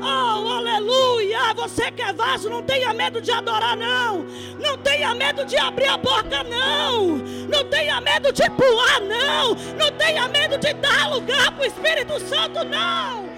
Oh, 0.00 0.52
aleluia! 0.52 1.54
Você 1.56 1.90
que 1.90 2.02
é 2.02 2.12
vaso, 2.12 2.48
não 2.48 2.62
tenha 2.62 2.92
medo 2.92 3.20
de 3.20 3.32
adorar, 3.32 3.76
não. 3.76 4.24
Não 4.60 4.78
tenha 4.78 5.14
medo 5.14 5.44
de 5.44 5.56
abrir 5.56 5.88
a 5.88 5.96
boca, 5.96 6.44
não. 6.44 7.16
Não 7.48 7.64
tenha 7.64 8.00
medo 8.00 8.32
de 8.32 8.48
pular, 8.50 9.00
não. 9.00 9.54
Não 9.76 9.90
tenha 9.98 10.28
medo 10.28 10.56
de 10.58 10.72
dar 10.74 11.10
lugar 11.10 11.50
para 11.52 11.62
o 11.62 11.66
Espírito 11.66 12.20
Santo, 12.20 12.64
não. 12.64 13.28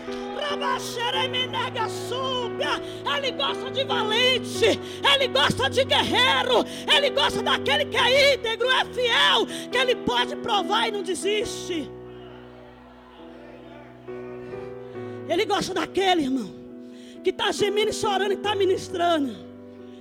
Ele 3.17 3.33
gosta 3.33 3.71
de 3.71 3.85
valente, 3.85 4.81
ele 5.15 5.29
gosta 5.29 5.71
de 5.71 5.85
guerreiro, 5.85 6.65
ele 6.93 7.11
gosta 7.11 7.43
daquele 7.43 7.85
que 7.85 7.97
é 7.97 8.35
íntegro, 8.35 8.69
é 8.71 8.85
fiel, 8.87 9.47
que 9.71 9.79
ele 9.79 9.95
pode 9.95 10.35
provar 10.37 10.89
e 10.89 10.91
não 10.91 11.03
desiste. 11.03 11.91
Ele 15.31 15.45
gosta 15.45 15.73
daquele, 15.73 16.23
irmão, 16.23 16.53
que 17.23 17.31
está 17.31 17.53
gemendo 17.53 17.91
e 17.91 17.95
chorando 17.95 18.33
e 18.33 18.35
está 18.35 18.57
ministrando. 18.57 19.49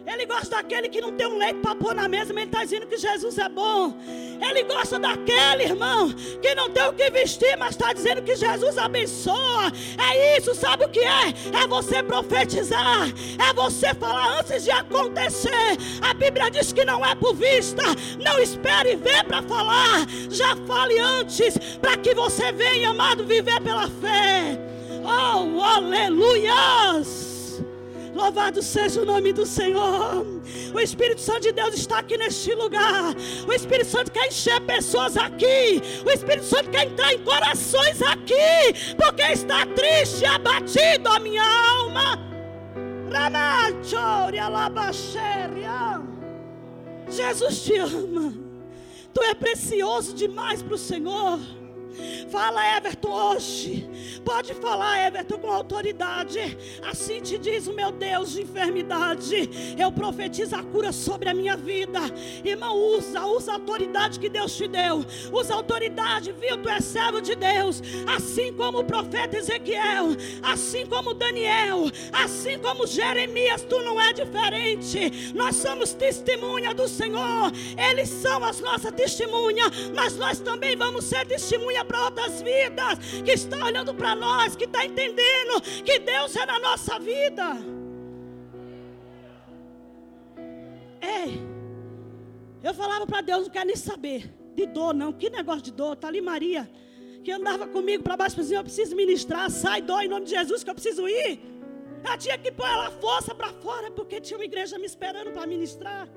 Ele 0.07 0.25
gosta 0.25 0.55
daquele 0.55 0.89
que 0.89 0.99
não 0.99 1.11
tem 1.11 1.27
um 1.27 1.37
leite 1.37 1.59
para 1.59 1.75
pôr 1.75 1.93
na 1.93 2.07
mesa, 2.07 2.33
mas 2.33 2.41
ele 2.41 2.45
está 2.45 2.63
dizendo 2.63 2.87
que 2.87 2.97
Jesus 2.97 3.37
é 3.37 3.47
bom. 3.47 3.93
Ele 4.41 4.63
gosta 4.63 4.97
daquele, 4.97 5.65
irmão, 5.65 6.11
que 6.41 6.55
não 6.55 6.71
tem 6.71 6.83
o 6.87 6.93
que 6.93 7.11
vestir, 7.11 7.55
mas 7.59 7.71
está 7.71 7.93
dizendo 7.93 8.23
que 8.23 8.35
Jesus 8.35 8.75
abençoa. 8.79 9.71
É 10.09 10.35
isso, 10.39 10.55
sabe 10.55 10.85
o 10.85 10.89
que 10.89 11.01
é? 11.01 11.29
É 11.61 11.67
você 11.67 12.01
profetizar, 12.01 13.07
é 13.37 13.53
você 13.53 13.93
falar 13.93 14.39
antes 14.39 14.63
de 14.63 14.71
acontecer. 14.71 15.77
A 16.01 16.11
Bíblia 16.15 16.49
diz 16.49 16.73
que 16.73 16.83
não 16.83 17.05
é 17.05 17.13
por 17.13 17.35
vista, 17.35 17.83
não 18.19 18.39
espere 18.39 18.95
ver 18.95 19.23
para 19.25 19.43
falar, 19.43 20.07
já 20.31 20.55
fale 20.65 20.97
antes, 20.97 21.55
para 21.79 21.95
que 21.97 22.15
você 22.15 22.51
venha, 22.51 22.89
amado, 22.89 23.23
viver 23.25 23.61
pela 23.61 23.87
fé. 23.87 24.69
Oh, 25.11 25.63
aleluias! 25.63 27.63
Louvado 28.13 28.61
seja 28.61 29.01
o 29.01 29.05
nome 29.05 29.33
do 29.33 29.45
Senhor. 29.45 30.25
O 30.73 30.79
Espírito 30.79 31.21
Santo 31.21 31.41
de 31.41 31.51
Deus 31.51 31.73
está 31.73 31.99
aqui 31.99 32.17
neste 32.17 32.53
lugar. 32.53 33.15
O 33.47 33.53
Espírito 33.53 33.89
Santo 33.89 34.11
quer 34.11 34.27
encher 34.27 34.61
pessoas 34.61 35.17
aqui. 35.17 35.81
O 36.05 36.11
Espírito 36.11 36.45
Santo 36.45 36.69
quer 36.69 36.85
entrar 36.85 37.13
em 37.13 37.23
corações 37.23 38.01
aqui. 38.03 38.95
Porque 38.97 39.23
está 39.23 39.65
triste, 39.65 40.25
abatido 40.25 41.09
a 41.09 41.19
minha 41.19 41.43
alma. 41.43 42.19
Jesus 47.09 47.63
te 47.63 47.77
ama. 47.77 48.33
Tu 49.13 49.23
é 49.23 49.33
precioso 49.33 50.13
demais 50.13 50.61
para 50.61 50.75
o 50.75 50.77
Senhor. 50.77 51.39
Fala, 52.29 52.77
Everton, 52.77 53.09
hoje. 53.11 53.89
Pode 54.23 54.53
falar, 54.53 55.07
Everton, 55.07 55.39
com 55.39 55.51
autoridade. 55.51 56.57
Assim 56.83 57.21
te 57.21 57.37
diz 57.37 57.67
o 57.67 57.73
meu 57.73 57.91
Deus 57.91 58.31
de 58.31 58.41
enfermidade. 58.41 59.49
Eu 59.77 59.91
profetizo 59.91 60.55
a 60.55 60.63
cura 60.63 60.91
sobre 60.91 61.29
a 61.29 61.33
minha 61.33 61.57
vida. 61.57 61.99
Irmão, 62.43 62.77
usa, 62.77 63.25
usa 63.25 63.51
a 63.51 63.55
autoridade 63.55 64.19
que 64.19 64.29
Deus 64.29 64.55
te 64.55 64.67
deu. 64.67 65.05
Usa 65.31 65.53
a 65.53 65.57
autoridade, 65.57 66.31
viu? 66.31 66.57
Tu 66.57 66.69
és 66.69 66.83
servo 66.83 67.21
de 67.21 67.35
Deus. 67.35 67.81
Assim 68.15 68.53
como 68.53 68.79
o 68.79 68.83
profeta 68.83 69.37
Ezequiel. 69.37 70.09
Assim 70.43 70.85
como 70.85 71.13
Daniel. 71.13 71.85
Assim 72.13 72.59
como 72.59 72.85
Jeremias, 72.85 73.63
tu 73.63 73.79
não 73.81 73.99
é 73.99 74.13
diferente. 74.13 75.33
Nós 75.33 75.55
somos 75.55 75.93
testemunha 75.93 76.73
do 76.73 76.87
Senhor. 76.87 77.51
Eles 77.77 78.09
são 78.09 78.43
as 78.43 78.59
nossas 78.59 78.91
testemunhas. 78.91 79.71
Mas 79.95 80.15
nós 80.17 80.39
também 80.39 80.75
vamos 80.75 81.05
ser 81.05 81.25
testemunha 81.25 81.78
para 81.85 82.05
outras 82.05 82.41
vidas, 82.41 82.99
que 83.23 83.31
está 83.31 83.63
olhando 83.65 83.93
para 83.93 84.15
nós, 84.15 84.55
que 84.55 84.65
está 84.65 84.85
entendendo 84.85 85.61
que 85.83 85.99
Deus 85.99 86.35
é 86.35 86.45
na 86.45 86.59
nossa 86.59 86.99
vida. 86.99 87.57
Ei, 91.01 91.41
eu 92.63 92.73
falava 92.73 93.05
para 93.07 93.21
Deus, 93.21 93.43
não 93.43 93.49
quero 93.49 93.67
nem 93.67 93.75
saber 93.75 94.33
de 94.55 94.65
dor, 94.65 94.93
não. 94.93 95.13
Que 95.13 95.29
negócio 95.29 95.61
de 95.61 95.71
dor? 95.71 95.93
Está 95.93 96.07
ali 96.07 96.21
Maria, 96.21 96.69
que 97.23 97.31
andava 97.31 97.67
comigo 97.67 98.03
para 98.03 98.17
baixo, 98.17 98.35
dizia: 98.35 98.57
Eu 98.57 98.63
preciso 98.63 98.95
ministrar, 98.95 99.49
sai, 99.49 99.81
dói 99.81 100.05
em 100.05 100.09
nome 100.09 100.25
de 100.25 100.31
Jesus, 100.31 100.63
que 100.63 100.69
eu 100.69 100.75
preciso 100.75 101.07
ir. 101.07 101.39
Eu 102.09 102.17
tinha 102.17 102.37
que 102.37 102.51
pôr 102.51 102.67
ela 102.67 102.91
força 102.91 103.35
para 103.35 103.49
fora, 103.53 103.91
porque 103.91 104.21
tinha 104.21 104.37
uma 104.37 104.45
igreja 104.45 104.77
me 104.77 104.85
esperando 104.85 105.31
para 105.31 105.45
ministrar. 105.45 106.07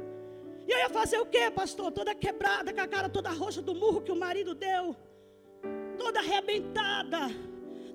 E 0.67 0.71
eu 0.71 0.79
ia 0.79 0.89
fazer 0.89 1.19
o 1.19 1.27
quê, 1.27 1.51
pastor? 1.51 1.91
Toda 1.91 2.15
quebrada, 2.15 2.73
com 2.73 2.81
a 2.81 2.87
cara 2.87 3.09
toda 3.09 3.31
roxa 3.31 3.61
do 3.61 3.75
murro 3.75 4.01
que 4.01 4.13
o 4.13 4.17
marido 4.17 4.55
deu 4.55 4.97
toda 6.03 6.19
arrebentada, 6.19 7.31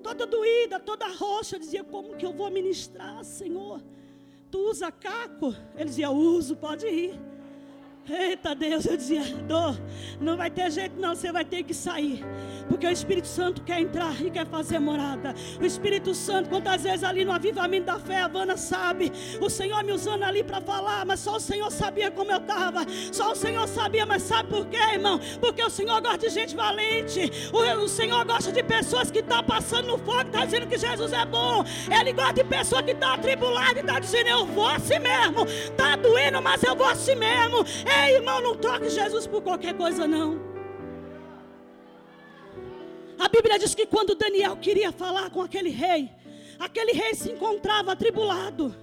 toda 0.02 0.26
doída, 0.26 0.80
toda 0.80 1.06
roxa. 1.08 1.56
Eu 1.56 1.60
dizia: 1.60 1.84
Como 1.84 2.16
que 2.16 2.24
eu 2.24 2.32
vou 2.32 2.50
ministrar, 2.50 3.22
Senhor? 3.22 3.82
Tu 4.50 4.58
usa 4.58 4.90
caco? 4.90 5.54
Ele 5.76 5.84
dizia: 5.84 6.10
Uso, 6.10 6.56
pode 6.56 6.86
ir. 6.86 7.20
Eita 8.10 8.54
Deus, 8.54 8.86
eu 8.86 8.96
dizia, 8.96 9.22
dor, 9.46 9.78
não 10.18 10.36
vai 10.36 10.50
ter 10.50 10.70
jeito 10.70 10.98
não, 10.98 11.14
você 11.14 11.30
vai 11.30 11.44
ter 11.44 11.62
que 11.62 11.74
sair. 11.74 12.24
Porque 12.68 12.86
o 12.86 12.90
Espírito 12.90 13.26
Santo 13.26 13.62
quer 13.62 13.80
entrar 13.80 14.20
e 14.20 14.30
quer 14.30 14.46
fazer 14.46 14.78
morada. 14.78 15.34
O 15.60 15.64
Espírito 15.64 16.14
Santo, 16.14 16.48
quantas 16.48 16.82
vezes 16.82 17.02
ali 17.02 17.24
no 17.24 17.32
avivamento 17.32 17.86
da 17.86 17.98
fé, 17.98 18.20
a 18.20 18.24
Havana 18.26 18.56
sabe, 18.56 19.12
o 19.40 19.48
Senhor 19.48 19.82
me 19.82 19.92
usando 19.92 20.22
ali 20.22 20.42
para 20.42 20.60
falar, 20.60 21.04
mas 21.04 21.20
só 21.20 21.36
o 21.36 21.40
Senhor 21.40 21.70
sabia 21.70 22.10
como 22.10 22.30
eu 22.30 22.38
estava. 22.38 22.80
Só 23.12 23.32
o 23.32 23.36
Senhor 23.36 23.66
sabia, 23.68 24.04
mas 24.04 24.22
sabe 24.22 24.50
por 24.50 24.66
quê, 24.66 24.78
irmão? 24.92 25.20
Porque 25.40 25.62
o 25.62 25.70
Senhor 25.70 26.00
gosta 26.00 26.18
de 26.18 26.28
gente 26.30 26.54
valente. 26.54 27.30
O, 27.52 27.84
o 27.84 27.88
Senhor 27.88 28.24
gosta 28.24 28.52
de 28.52 28.62
pessoas 28.62 29.10
que 29.10 29.20
estão 29.20 29.38
tá 29.38 29.42
passando 29.42 29.88
no 29.88 29.98
fogo, 29.98 30.22
está 30.22 30.44
dizendo 30.44 30.66
que 30.66 30.78
Jesus 30.78 31.12
é 31.12 31.24
bom. 31.24 31.64
Ele 31.90 32.12
gosta 32.12 32.34
de 32.34 32.44
pessoa 32.44 32.82
que 32.82 32.92
está 32.92 33.14
atribulada 33.14 33.78
e 33.78 33.80
está 33.80 33.98
dizendo, 33.98 34.28
eu 34.28 34.46
vou 34.46 34.66
assim 34.66 34.98
mesmo. 34.98 35.44
Está 35.44 35.96
doendo, 35.96 36.40
mas 36.42 36.62
eu 36.62 36.76
vou 36.76 36.86
assim 36.86 37.14
mesmo. 37.14 37.64
Ei, 38.00 38.16
irmão, 38.16 38.40
não 38.40 38.56
troque 38.56 38.88
Jesus 38.88 39.26
por 39.26 39.42
qualquer 39.42 39.74
coisa, 39.74 40.06
não. 40.06 40.40
A 43.18 43.28
Bíblia 43.28 43.58
diz 43.58 43.74
que 43.74 43.86
quando 43.86 44.14
Daniel 44.14 44.56
queria 44.56 44.92
falar 44.92 45.30
com 45.30 45.42
aquele 45.42 45.70
rei, 45.70 46.10
aquele 46.58 46.92
rei 46.92 47.14
se 47.14 47.32
encontrava 47.32 47.92
atribulado. 47.92 48.74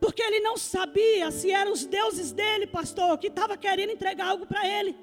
Porque 0.00 0.22
ele 0.22 0.40
não 0.40 0.56
sabia 0.56 1.30
se 1.30 1.50
eram 1.50 1.72
os 1.72 1.84
deuses 1.84 2.32
dele, 2.32 2.66
pastor, 2.66 3.16
que 3.18 3.28
estava 3.28 3.56
querendo 3.56 3.90
entregar 3.92 4.28
algo 4.28 4.46
para 4.46 4.66
ele. 4.66 4.96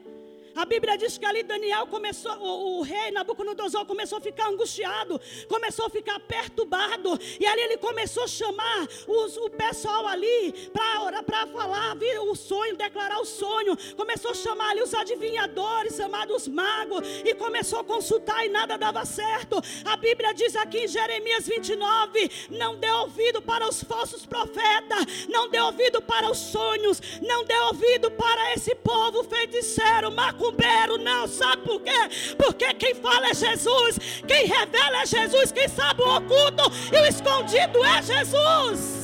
A 0.56 0.64
Bíblia 0.64 0.98
diz 0.98 1.18
que 1.18 1.26
ali 1.26 1.44
Daniel 1.44 1.86
começou, 1.86 2.32
o, 2.38 2.80
o, 2.80 2.82
rei 2.82 3.12
Nabucodonosor 3.12 3.86
começou 3.86 4.20
a 4.20 4.22
ficar 4.22 4.48
angustiado, 4.48 5.20
começou 5.50 5.88
a 5.88 5.90
ficar 5.90 6.18
perturbado, 6.22 7.20
e 7.38 7.46
ali 7.46 7.62
ele 7.62 7.78
começou 7.78 8.24
a 8.24 8.28
chamar 8.28 8.88
os, 9.06 9.36
o 9.36 9.50
pessoal 9.50 10.08
ali 10.08 10.72
para 10.72 11.46
falar, 11.48 11.96
vir 11.96 12.20
o 12.22 12.34
sonho, 12.36 12.78
declarar 12.78 13.20
o 13.20 13.26
sonho. 13.26 13.76
Começou 13.98 14.32
a 14.32 14.34
chamar 14.34 14.70
ali 14.70 14.82
os 14.82 14.94
adivinhadores, 14.94 15.98
chamados 15.98 16.48
magos, 16.48 17.06
e 17.26 17.34
começou 17.34 17.80
a 17.80 17.84
consultar 17.84 18.46
e 18.46 18.50
nada 18.50 18.78
dava 18.78 19.04
certo. 19.04 19.62
A 19.84 19.98
Bíblia 19.98 20.34
diz 20.34 20.56
aqui 20.56 20.86
em 20.86 20.88
Jeremias 20.88 21.46
29: 21.46 22.32
não 22.50 22.78
dê 22.78 22.90
ouvido 22.92 23.42
para 23.42 23.68
os 23.68 23.84
falsos 23.84 24.26
profetas, 24.26 25.28
não 25.28 25.50
dê 25.50 25.60
ouvido 25.60 26.02
para 26.02 26.32
os 26.32 26.38
sonhos, 26.38 27.02
não 27.22 27.44
dê 27.44 27.58
ouvido 27.60 28.10
para 28.12 28.54
esse 28.54 28.74
povo 28.76 29.22
feiticeiro, 29.26 30.12
macumbeiro 30.12 30.45
macumbeiro, 30.46 30.98
não. 30.98 31.28
Sabe 31.28 31.62
por 31.64 31.82
quê? 31.82 32.36
Porque 32.38 32.74
quem 32.76 32.96
fala 32.96 33.30
é 33.30 33.34
Jesus, 33.34 34.00
quem 34.28 34.46
revela 34.46 35.02
é 35.02 35.06
Jesus, 35.06 35.52
quem 35.52 35.68
sabe 35.68 36.02
o 36.02 36.18
oculto 36.18 36.72
e 36.92 36.98
o 36.98 37.06
escondido 37.06 37.84
é 37.84 38.02
Jesus. 38.02 38.95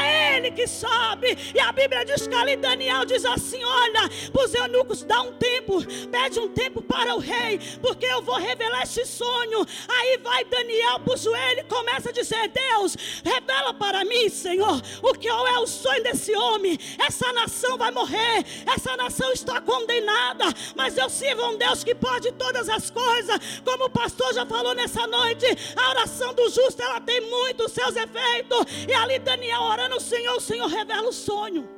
É 0.00 0.36
Ele 0.36 0.50
que 0.50 0.66
sabe. 0.66 1.36
E 1.54 1.60
a 1.60 1.72
Bíblia 1.72 2.04
diz 2.04 2.26
que 2.26 2.34
ali 2.34 2.56
Daniel 2.56 3.04
diz 3.04 3.24
assim: 3.24 3.62
Olha, 3.62 4.08
para 4.32 4.44
os 4.44 4.54
eunucos, 4.54 5.02
dá 5.02 5.20
um 5.22 5.32
tempo, 5.32 5.84
pede 6.10 6.38
um 6.38 6.48
tempo 6.48 6.80
para 6.80 7.14
o 7.14 7.18
rei, 7.18 7.58
porque 7.80 8.06
eu 8.06 8.22
vou 8.22 8.36
revelar 8.36 8.82
esse 8.82 9.04
sonho. 9.04 9.66
Aí 9.88 10.18
vai 10.18 10.44
Daniel 10.44 11.00
para 11.00 11.14
o 11.14 11.16
joelho 11.16 11.60
e 11.60 11.64
começa 11.64 12.10
a 12.10 12.12
dizer: 12.12 12.48
Deus, 12.48 12.96
revela 13.24 13.74
para 13.74 14.04
mim, 14.04 14.28
Senhor, 14.28 14.80
o 15.02 15.14
que 15.14 15.28
é 15.28 15.58
o 15.58 15.66
sonho 15.66 16.02
desse 16.02 16.34
homem. 16.34 16.78
Essa 16.98 17.32
nação 17.32 17.76
vai 17.76 17.90
morrer, 17.90 18.44
essa 18.66 18.96
nação 18.96 19.32
está 19.32 19.60
condenada, 19.60 20.46
mas 20.74 20.96
eu 20.96 21.10
sirvo 21.10 21.46
um 21.48 21.58
Deus 21.58 21.84
que 21.84 21.94
pode 21.94 22.32
todas 22.32 22.68
as 22.68 22.90
coisas. 22.90 23.60
Como 23.64 23.84
o 23.84 23.90
pastor 23.90 24.32
já 24.32 24.46
falou 24.46 24.74
nessa 24.74 25.06
noite, 25.06 25.46
a 25.76 25.90
oração 25.90 26.32
do 26.34 26.48
justo 26.48 26.82
ela 26.82 27.00
tem 27.00 27.20
muitos 27.22 27.72
seus 27.72 27.94
efeitos. 27.96 28.66
E 28.88 28.94
ali 28.94 29.18
Daniel 29.18 29.62
ora 29.62 29.80
orando 29.80 29.89
ao 29.92 30.00
Senhor, 30.00 30.36
o 30.36 30.40
Senhor 30.40 30.66
revela 30.66 31.08
o 31.08 31.12
sonho. 31.12 31.68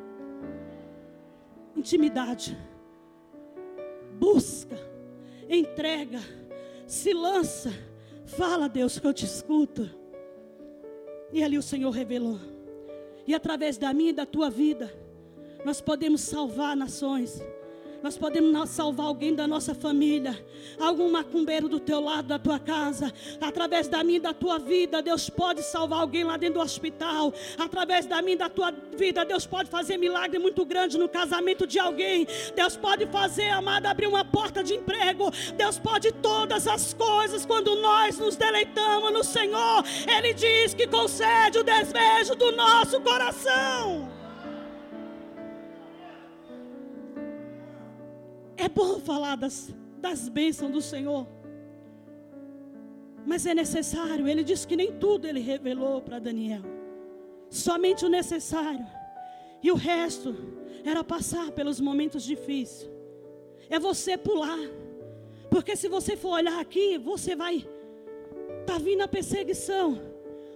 Intimidade. 1.76 2.56
Busca. 4.18 4.76
Entrega. 5.48 6.20
Se 6.86 7.12
lança. 7.12 7.72
Fala, 8.24 8.68
Deus, 8.68 8.98
que 8.98 9.06
eu 9.06 9.12
te 9.12 9.24
escuto. 9.24 9.90
E 11.32 11.42
ali 11.42 11.56
o 11.56 11.62
Senhor 11.62 11.90
revelou. 11.90 12.38
E 13.26 13.34
através 13.34 13.78
da 13.78 13.92
minha 13.92 14.10
e 14.10 14.14
da 14.14 14.26
tua 14.26 14.50
vida, 14.50 14.92
nós 15.64 15.80
podemos 15.80 16.20
salvar 16.20 16.76
nações. 16.76 17.42
Nós 18.02 18.18
podemos 18.18 18.68
salvar 18.70 19.06
alguém 19.06 19.32
da 19.32 19.46
nossa 19.46 19.74
família, 19.74 20.36
algum 20.80 21.08
macumbeiro 21.08 21.68
do 21.68 21.78
teu 21.78 22.00
lado, 22.00 22.26
da 22.26 22.38
tua 22.38 22.58
casa, 22.58 23.12
através 23.40 23.86
da 23.86 24.02
minha 24.02 24.16
e 24.16 24.20
da 24.20 24.34
tua 24.34 24.58
vida, 24.58 25.00
Deus 25.00 25.30
pode 25.30 25.62
salvar 25.62 26.00
alguém 26.00 26.24
lá 26.24 26.36
dentro 26.36 26.54
do 26.54 26.64
hospital, 26.64 27.32
através 27.56 28.04
da 28.04 28.20
minha 28.20 28.34
e 28.34 28.38
da 28.38 28.48
tua 28.48 28.72
vida, 28.96 29.24
Deus 29.24 29.46
pode 29.46 29.70
fazer 29.70 29.96
milagre 29.98 30.38
muito 30.40 30.64
grande 30.64 30.98
no 30.98 31.08
casamento 31.08 31.64
de 31.64 31.78
alguém, 31.78 32.26
Deus 32.56 32.76
pode 32.76 33.06
fazer, 33.06 33.50
amada, 33.50 33.90
abrir 33.90 34.08
uma 34.08 34.24
porta 34.24 34.64
de 34.64 34.74
emprego, 34.74 35.30
Deus 35.56 35.78
pode 35.78 36.10
todas 36.10 36.66
as 36.66 36.92
coisas 36.92 37.46
quando 37.46 37.76
nós 37.76 38.18
nos 38.18 38.34
deleitamos 38.34 39.12
no 39.12 39.22
Senhor, 39.22 39.84
Ele 40.08 40.34
diz 40.34 40.74
que 40.74 40.88
concede 40.88 41.58
o 41.58 41.64
desejo 41.64 42.34
do 42.34 42.50
nosso 42.50 43.00
coração. 43.00 44.11
É 48.56 48.68
bom 48.68 49.00
falar 49.00 49.36
das, 49.36 49.74
das 49.98 50.28
bênçãos 50.28 50.72
do 50.72 50.80
Senhor. 50.80 51.26
Mas 53.26 53.46
é 53.46 53.54
necessário. 53.54 54.28
Ele 54.28 54.44
disse 54.44 54.66
que 54.66 54.76
nem 54.76 54.92
tudo 54.92 55.26
ele 55.26 55.40
revelou 55.40 56.00
para 56.00 56.18
Daniel. 56.18 56.62
Somente 57.48 58.04
o 58.04 58.08
necessário. 58.08 58.86
E 59.62 59.70
o 59.70 59.76
resto 59.76 60.34
era 60.84 61.04
passar 61.04 61.52
pelos 61.52 61.80
momentos 61.80 62.24
difíceis. 62.24 62.90
É 63.70 63.78
você 63.78 64.16
pular. 64.16 64.58
Porque 65.50 65.76
se 65.76 65.88
você 65.88 66.16
for 66.16 66.30
olhar 66.30 66.58
aqui, 66.60 66.98
você 66.98 67.36
vai. 67.36 67.66
Está 68.60 68.78
vindo 68.78 69.02
a 69.02 69.08
perseguição, 69.08 70.00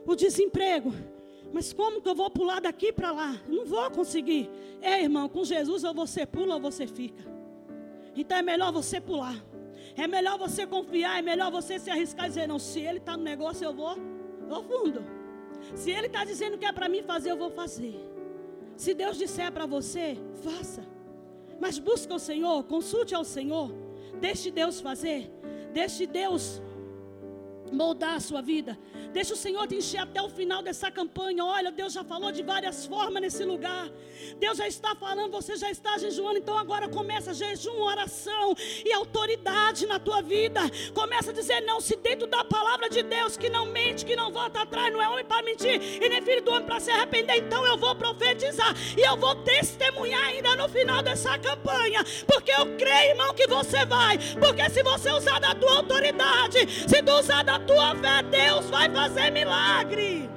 o 0.07 0.15
desemprego. 0.15 0.93
Mas 1.53 1.73
como 1.73 2.01
que 2.01 2.09
eu 2.09 2.15
vou 2.15 2.31
pular 2.31 2.61
daqui 2.61 2.93
para 2.93 3.13
lá? 3.13 3.41
Não 3.49 3.65
vou 3.65 3.91
conseguir. 3.91 4.51
É, 4.81 5.03
irmão, 5.03 5.29
com 5.29 5.45
Jesus 5.45 5.85
ou 5.85 5.95
você 5.95 6.27
pula 6.27 6.55
ou 6.55 6.61
você 6.61 6.87
fica. 6.87 7.36
Então 8.17 8.39
é 8.39 8.43
melhor 8.43 8.73
você 8.73 9.01
pular. 9.01 9.37
É 9.97 10.07
melhor 10.07 10.39
você 10.39 10.67
confiar, 10.67 11.19
é 11.19 11.23
melhor 11.23 11.51
você 11.51 11.79
se 11.79 11.91
arriscar 11.91 12.27
e 12.27 12.29
dizer, 12.29 12.47
não, 12.47 12.59
se 12.59 12.81
ele 12.81 12.99
está 12.99 13.17
no 13.17 13.23
negócio, 13.23 13.65
eu 13.65 13.73
vou, 13.73 13.97
vou 14.49 14.63
fundo. 14.63 15.05
Se 15.75 15.91
ele 15.91 16.07
está 16.07 16.25
dizendo 16.25 16.59
que 16.59 16.67
é 16.67 16.73
para 16.73 16.89
mim 16.89 17.03
fazer, 17.03 17.31
eu 17.31 17.37
vou 17.37 17.51
fazer. 17.51 17.95
Se 18.77 18.93
Deus 18.93 19.17
disser 19.17 19.51
para 19.53 19.67
você, 19.67 20.19
faça. 20.45 20.83
Mas 21.59 21.79
busca 21.79 22.15
o 22.15 22.19
Senhor, 22.19 22.65
consulte 22.65 23.15
ao 23.15 23.25
Senhor. 23.25 23.73
Deixe 24.21 24.51
Deus 24.51 24.81
fazer. 24.81 25.31
Deixe 25.73 26.07
Deus 26.07 26.63
moldar 27.73 28.15
a 28.15 28.21
sua 28.21 28.41
vida. 28.41 28.79
Deixa 29.13 29.35
o 29.35 29.37
Senhor 29.37 29.67
te 29.67 29.77
encher 29.77 29.99
até 29.99 30.21
o 30.21 30.29
final 30.29 30.63
dessa 30.63 30.91
campanha. 30.91 31.45
Olha, 31.45 31.73
Deus 31.73 31.93
já 31.93 32.05
falou 32.05 32.31
de 32.31 32.43
várias 32.43 32.85
formas 32.85 33.23
nesse 33.23 33.45
lugar. 33.45 33.91
Deus 34.39 34.59
já 34.59 34.69
está 34.69 34.95
falando, 34.95 35.31
você 35.31 35.57
já 35.57 35.71
está 35.71 35.97
jejuando. 35.97 36.39
Então 36.39 36.57
agora 36.59 36.89
começa 36.89 37.33
jejum, 37.33 37.81
oração 37.81 38.55
e 38.85 38.93
autoridade 38.93 39.87
na 39.87 39.99
tua 39.99 40.21
vida. 40.21 40.61
Começa 40.93 41.31
a 41.31 41.35
dizer 41.35 41.61
não, 41.63 41.81
se 41.81 41.97
dentro 41.97 42.27
da 42.27 42.45
palavra 42.45 42.91
de 42.91 43.03
Deus, 43.03 43.37
que 43.37 43.49
não 43.49 43.67
mente, 43.67 44.05
que 44.05 44.15
não 44.15 44.31
volta 44.31 44.61
atrás, 44.63 44.93
não 44.93 45.01
é 45.01 45.09
homem 45.09 45.25
para 45.25 45.43
mentir 45.43 45.81
e 46.03 46.09
nem 46.09 46.21
filho 46.21 46.43
do 46.43 46.51
homem 46.51 46.67
para 46.67 46.81
se 46.81 46.91
arrepender. 46.91 47.37
Então 47.37 47.65
eu 47.65 47.79
vou 47.79 47.95
profetizar 47.95 48.75
e 48.97 49.01
eu 49.01 49.17
vou 49.17 49.35
testemunhar 49.37 50.25
ainda 50.25 50.57
no 50.57 50.69
final 50.69 51.03
dessa 51.03 51.39
campanha. 51.39 52.05
Porque 52.27 52.51
eu 52.51 52.77
creio, 52.77 53.13
irmão, 53.13 53.33
que 53.35 53.47
você 53.47 53.85
vai. 53.87 54.19
Porque 54.39 54.69
se 54.71 54.83
você 54.83 55.11
usar 55.11 55.39
da 55.41 55.55
tua 55.55 55.77
autoridade, 55.77 56.67
se 56.89 57.03
tu 57.03 57.13
usar 57.13 57.43
da 57.43 57.56
tua 57.61 57.95
fé, 57.97 58.23
Deus 58.23 58.71
vai 58.71 58.91
fazer 58.91 59.07
fazer 59.17 59.31
milagre. 59.31 60.29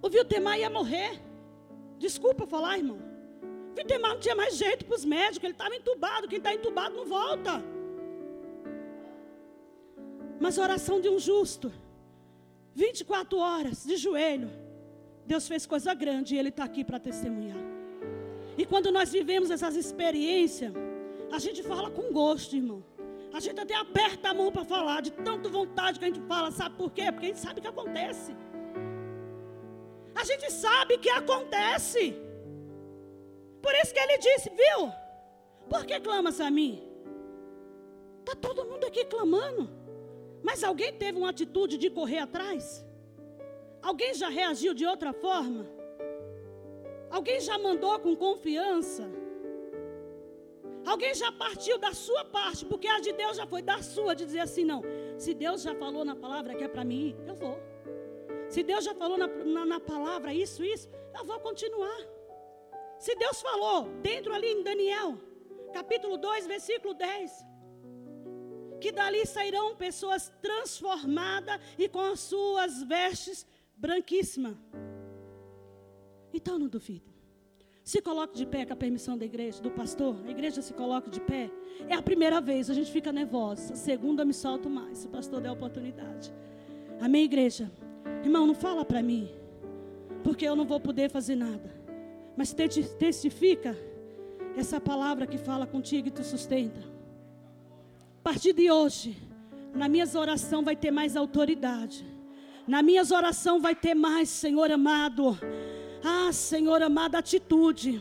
O 0.00 0.08
Viltemar 0.08 0.58
ia 0.58 0.70
morrer. 0.70 1.20
Desculpa 1.98 2.46
falar, 2.46 2.78
irmão. 2.78 2.98
O 3.72 3.74
Viltemar 3.74 4.12
não 4.12 4.20
tinha 4.20 4.36
mais 4.36 4.56
jeito 4.56 4.84
para 4.84 4.96
os 4.96 5.04
médicos. 5.04 5.44
Ele 5.44 5.52
estava 5.52 5.74
entubado. 5.74 6.28
Quem 6.28 6.38
está 6.38 6.54
entubado 6.54 6.94
não 6.94 7.06
volta. 7.06 7.62
Mas 10.40 10.58
a 10.58 10.62
oração 10.62 11.00
de 11.00 11.08
um 11.08 11.18
justo. 11.18 11.72
24 12.74 13.38
horas 13.38 13.84
de 13.84 13.96
joelho. 13.96 14.50
Deus 15.26 15.48
fez 15.48 15.66
coisa 15.66 15.92
grande 15.92 16.34
e 16.34 16.38
Ele 16.38 16.48
está 16.50 16.64
aqui 16.64 16.84
para 16.84 16.98
testemunhar. 16.98 17.58
E 18.56 18.64
quando 18.64 18.90
nós 18.90 19.10
vivemos 19.10 19.50
essas 19.50 19.74
experiências, 19.76 20.72
a 21.30 21.38
gente 21.38 21.62
fala 21.62 21.90
com 21.90 22.12
gosto, 22.12 22.56
irmão. 22.56 22.82
A 23.32 23.40
gente 23.40 23.60
até 23.60 23.74
aperta 23.74 24.30
a 24.30 24.34
mão 24.34 24.50
para 24.50 24.64
falar, 24.64 25.02
de 25.02 25.12
tanta 25.12 25.48
vontade 25.48 25.98
que 25.98 26.04
a 26.04 26.08
gente 26.08 26.20
fala, 26.26 26.50
sabe 26.50 26.76
por 26.76 26.90
quê? 26.90 27.12
Porque 27.12 27.26
a 27.26 27.28
gente 27.28 27.40
sabe 27.40 27.60
que 27.60 27.68
acontece. 27.68 28.34
A 30.14 30.24
gente 30.24 30.50
sabe 30.50 30.98
que 30.98 31.10
acontece. 31.10 32.16
Por 33.62 33.74
isso 33.74 33.92
que 33.92 34.00
ele 34.00 34.18
disse, 34.18 34.50
viu? 34.50 34.92
Por 35.68 35.84
que 35.84 36.00
clamas 36.00 36.40
a 36.40 36.50
mim? 36.50 36.82
Está 38.20 38.34
todo 38.34 38.64
mundo 38.64 38.84
aqui 38.84 39.04
clamando. 39.04 39.70
Mas 40.42 40.64
alguém 40.64 40.92
teve 40.92 41.18
uma 41.18 41.30
atitude 41.30 41.76
de 41.76 41.90
correr 41.90 42.18
atrás? 42.18 42.84
Alguém 43.82 44.14
já 44.14 44.28
reagiu 44.28 44.72
de 44.74 44.86
outra 44.86 45.12
forma? 45.12 45.66
Alguém 47.10 47.40
já 47.40 47.58
mandou 47.58 47.98
com 47.98 48.14
confiança? 48.16 49.08
Alguém 50.88 51.14
já 51.14 51.30
partiu 51.30 51.76
da 51.78 51.92
sua 51.92 52.24
parte, 52.24 52.64
porque 52.64 52.88
a 52.88 52.98
de 52.98 53.12
Deus 53.12 53.36
já 53.36 53.46
foi 53.46 53.60
da 53.60 53.82
sua, 53.82 54.14
de 54.14 54.24
dizer 54.24 54.40
assim: 54.40 54.64
não, 54.64 54.82
se 55.18 55.34
Deus 55.34 55.60
já 55.62 55.74
falou 55.74 56.02
na 56.02 56.16
palavra 56.16 56.54
que 56.54 56.64
é 56.64 56.68
para 56.68 56.82
mim, 56.92 57.14
eu 57.26 57.34
vou. 57.34 57.58
Se 58.48 58.62
Deus 58.62 58.84
já 58.84 58.94
falou 58.94 59.18
na, 59.18 59.26
na, 59.26 59.66
na, 59.66 59.80
palavra 59.80 60.32
isso, 60.32 60.64
isso, 60.64 60.88
eu 61.18 61.24
vou 61.26 61.38
continuar. 61.40 62.00
Se 62.98 63.14
Deus 63.14 63.42
falou 63.42 63.90
dentro 64.00 64.32
ali 64.32 64.50
em 64.50 64.62
Daniel, 64.62 65.18
capítulo 65.74 66.16
2, 66.16 66.46
versículo 66.46 66.94
10, 66.94 67.44
que 68.80 68.90
dali 68.90 69.26
sairão 69.26 69.76
pessoas 69.76 70.32
transformadas 70.40 71.60
e 71.76 71.86
com 71.86 72.00
as 72.00 72.20
suas 72.20 72.82
vestes 72.82 73.46
branquíssimas. 73.76 74.56
Então 76.32 76.58
não 76.58 76.66
duvide. 76.66 77.17
Se 77.88 78.02
coloque 78.02 78.36
de 78.36 78.44
pé 78.44 78.66
com 78.66 78.74
a 78.74 78.76
permissão 78.76 79.16
da 79.16 79.24
igreja, 79.24 79.62
do 79.62 79.70
pastor. 79.70 80.14
A 80.26 80.30
igreja 80.30 80.60
se 80.60 80.74
coloca 80.74 81.10
de 81.10 81.22
pé. 81.22 81.50
É 81.88 81.94
a 81.94 82.02
primeira 82.02 82.38
vez, 82.38 82.68
a 82.68 82.74
gente 82.74 82.92
fica 82.92 83.10
nervosa. 83.10 83.72
A 83.72 83.76
segunda 83.76 84.26
me 84.26 84.34
solto 84.34 84.68
mais, 84.68 84.98
se 84.98 85.06
o 85.06 85.08
pastor 85.08 85.40
der 85.40 85.48
a 85.48 85.52
oportunidade. 85.52 86.30
Amém, 87.00 87.24
igreja? 87.24 87.72
Irmão, 88.22 88.46
não 88.46 88.54
fala 88.54 88.84
para 88.84 89.02
mim, 89.02 89.30
porque 90.22 90.44
eu 90.44 90.54
não 90.54 90.66
vou 90.66 90.78
poder 90.78 91.08
fazer 91.08 91.34
nada. 91.34 91.74
Mas 92.36 92.52
testifica 92.52 93.74
essa 94.54 94.78
palavra 94.78 95.26
que 95.26 95.38
fala 95.38 95.66
contigo 95.66 96.08
e 96.08 96.10
te 96.10 96.22
sustenta. 96.22 96.80
A 98.20 98.22
partir 98.22 98.52
de 98.52 98.70
hoje, 98.70 99.16
na 99.74 99.88
minhas 99.88 100.14
orações 100.14 100.62
vai 100.62 100.76
ter 100.76 100.90
mais 100.90 101.16
autoridade. 101.16 102.04
Na 102.66 102.82
minhas 102.82 103.10
orações 103.10 103.62
vai 103.62 103.74
ter 103.74 103.94
mais, 103.94 104.28
Senhor 104.28 104.70
amado. 104.70 105.38
Ah, 106.04 106.30
Senhor 106.32 106.82
amado, 106.82 107.16
atitude. 107.16 108.00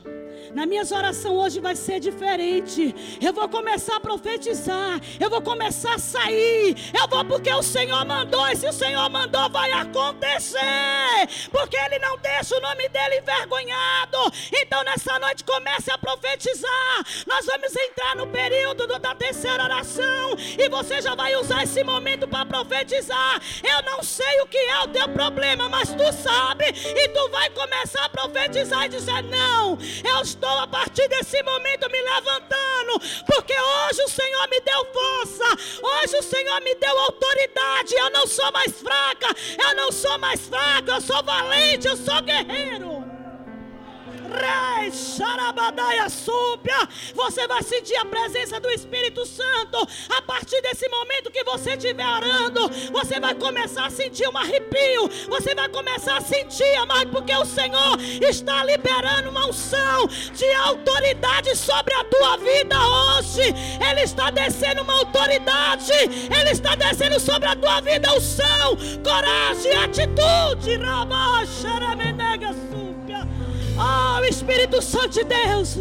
Na 0.54 0.66
minhas 0.66 0.92
orações 0.92 1.28
hoje 1.34 1.60
vai 1.60 1.76
ser 1.76 2.00
diferente. 2.00 2.96
Eu 3.22 3.34
vou 3.34 3.48
começar 3.50 3.98
a 3.98 4.00
profetizar. 4.00 5.00
Eu 5.20 5.30
vou 5.30 5.42
começar 5.42 5.96
a 5.96 6.00
sair. 6.00 6.76
Eu 6.94 7.08
vou 7.08 7.24
porque 7.26 7.52
o 7.52 7.62
Senhor 7.62 8.06
mandou. 8.06 8.48
E 8.48 8.56
se 8.56 8.68
o 8.68 8.74
Senhor 8.74 9.10
mandou, 9.10 9.50
vai 9.50 9.72
acontecer. 9.72 10.60
Porque 11.52 11.76
Ele 11.76 12.00
não 12.00 12.18
deixa 12.18 12.56
o 12.56 12.62
nome 12.62 12.88
dele 12.90 13.20
envergonhado. 13.20 14.18
Então 14.54 14.84
nessa 14.84 15.20
noite 15.20 15.44
comece 15.44 15.92
a 15.92 15.98
profetizar. 15.98 17.06
Nós 17.26 17.46
vamos 17.46 17.76
entrar 17.76 18.16
no 18.16 18.28
período 18.28 18.88
da 18.88 19.14
terceira 19.16 19.64
oração. 19.64 20.36
E 20.58 20.70
você 20.70 21.02
já 21.02 21.14
vai 21.16 21.36
usar 21.36 21.64
esse 21.64 21.84
momento 21.84 22.28
para 22.28 22.46
profetizar. 22.46 23.42
Eu 23.64 23.84
não 23.84 24.02
sei 24.02 24.42
o 24.42 24.48
que 24.48 24.58
é 24.58 24.80
o 24.80 24.88
teu 24.88 25.10
problema, 25.10 25.68
mas 25.68 25.90
tu 25.90 26.12
sabe. 26.14 26.66
E 26.66 27.10
tu 27.10 27.30
vai 27.30 27.50
começar 27.50 28.06
a 28.06 28.10
profetizar 28.10 28.86
e 28.86 28.90
dizer: 28.90 29.24
Não, 29.24 29.78
eu 30.04 30.22
estou 30.22 30.37
a 30.46 30.68
partir 30.68 31.08
desse 31.08 31.42
momento 31.44 31.90
me 31.90 32.02
levantando, 32.02 33.00
porque 33.26 33.54
hoje 33.54 34.04
o 34.04 34.10
Senhor 34.10 34.48
me 34.50 34.60
deu 34.62 34.86
força, 34.94 35.46
hoje 35.82 36.18
o 36.18 36.24
Senhor 36.24 36.62
me 36.62 36.76
deu 36.76 37.00
autoridade. 37.00 37.96
Eu 37.96 38.10
não 38.12 38.28
sou 38.28 38.52
mais 38.52 38.72
fraca, 38.74 39.28
eu 39.58 39.76
não 39.76 39.92
sou 39.92 40.18
mais 40.20 40.42
fraca, 40.48 40.94
eu 40.94 41.02
sou 41.02 41.24
valente, 41.24 41.88
eu 41.88 41.98
sou 41.98 42.22
guerreiro. 42.22 42.97
Você 47.14 47.48
vai 47.48 47.62
sentir 47.64 47.96
a 47.96 48.06
presença 48.06 48.60
do 48.60 48.70
Espírito 48.70 49.26
Santo. 49.26 49.88
A 50.10 50.22
partir 50.22 50.62
desse 50.62 50.88
momento 50.90 51.32
que 51.32 51.44
você 51.44 51.72
estiver 51.72 52.06
orando, 52.06 52.70
você 52.92 53.20
vai 53.20 53.36
começar 53.36 53.86
a 53.86 53.90
sentir 53.90 54.28
um 54.28 54.38
arrepio. 54.38 55.10
Você 55.30 55.54
vai 55.54 55.68
começar 55.70 56.18
a 56.18 56.22
sentir, 56.22 56.76
amado, 56.76 57.12
porque 57.12 57.36
o 57.36 57.46
Senhor 57.46 58.00
está 58.22 58.64
liberando 58.64 59.30
uma 59.30 59.48
unção 59.48 60.08
de 60.08 60.52
autoridade 60.54 61.56
sobre 61.56 61.94
a 61.94 62.04
tua 62.06 62.38
vida 62.38 62.76
hoje. 62.80 63.42
Ele 63.90 64.02
está 64.02 64.30
descendo 64.30 64.84
uma 64.84 64.94
autoridade. 64.94 65.92
Ele 65.94 66.50
está 66.50 66.76
descendo 66.76 67.20
sobre 67.20 67.50
a 67.50 67.56
tua 67.56 67.82
vida 67.82 68.14
unção, 68.14 68.78
coragem, 69.04 69.74
atitude. 69.74 70.78
Rabá, 70.78 71.46
xaramenega, 71.46 72.48
súpia. 72.48 72.67
Oh, 73.80 74.24
Espírito 74.26 74.82
Santo 74.82 75.10
de 75.10 75.24
Deus. 75.24 75.78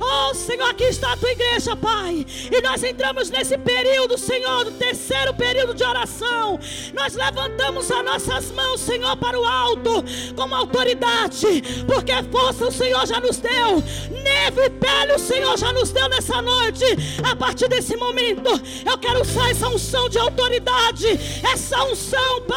Oh, 0.00 0.34
Senhor, 0.34 0.68
aqui 0.68 0.84
está 0.84 1.12
a 1.12 1.16
tua 1.16 1.30
igreja, 1.30 1.74
Pai. 1.74 2.26
E 2.50 2.60
nós 2.60 2.82
entramos 2.82 3.30
nesse 3.30 3.56
período, 3.56 4.18
Senhor, 4.18 4.64
do 4.64 4.72
terceiro 4.72 5.32
período 5.34 5.72
de 5.74 5.82
oração. 5.82 6.58
Nós 6.92 7.14
levantamos 7.14 7.90
as 7.90 8.04
nossas 8.04 8.50
mãos, 8.50 8.80
Senhor, 8.80 9.16
para 9.16 9.38
o 9.38 9.44
alto, 9.44 10.04
como 10.36 10.54
autoridade, 10.54 11.62
porque 11.86 12.12
força 12.30 12.66
o 12.66 12.72
Senhor 12.72 13.06
já 13.06 13.20
nos 13.20 13.38
deu, 13.38 13.82
neve 14.22 14.66
e 14.66 14.70
pele 14.70 15.12
o 15.12 15.18
Senhor 15.18 15.56
já 15.56 15.72
nos 15.72 15.90
deu 15.90 16.08
nessa 16.08 16.42
noite. 16.42 16.84
A 17.22 17.34
partir 17.34 17.68
desse 17.68 17.96
momento, 17.96 18.50
eu 18.84 18.98
quero 18.98 19.22
usar 19.22 19.50
essa 19.50 19.68
unção 19.68 20.08
de 20.08 20.18
autoridade, 20.18 21.06
essa 21.42 21.82
unção, 21.84 22.42
Pai 22.42 22.51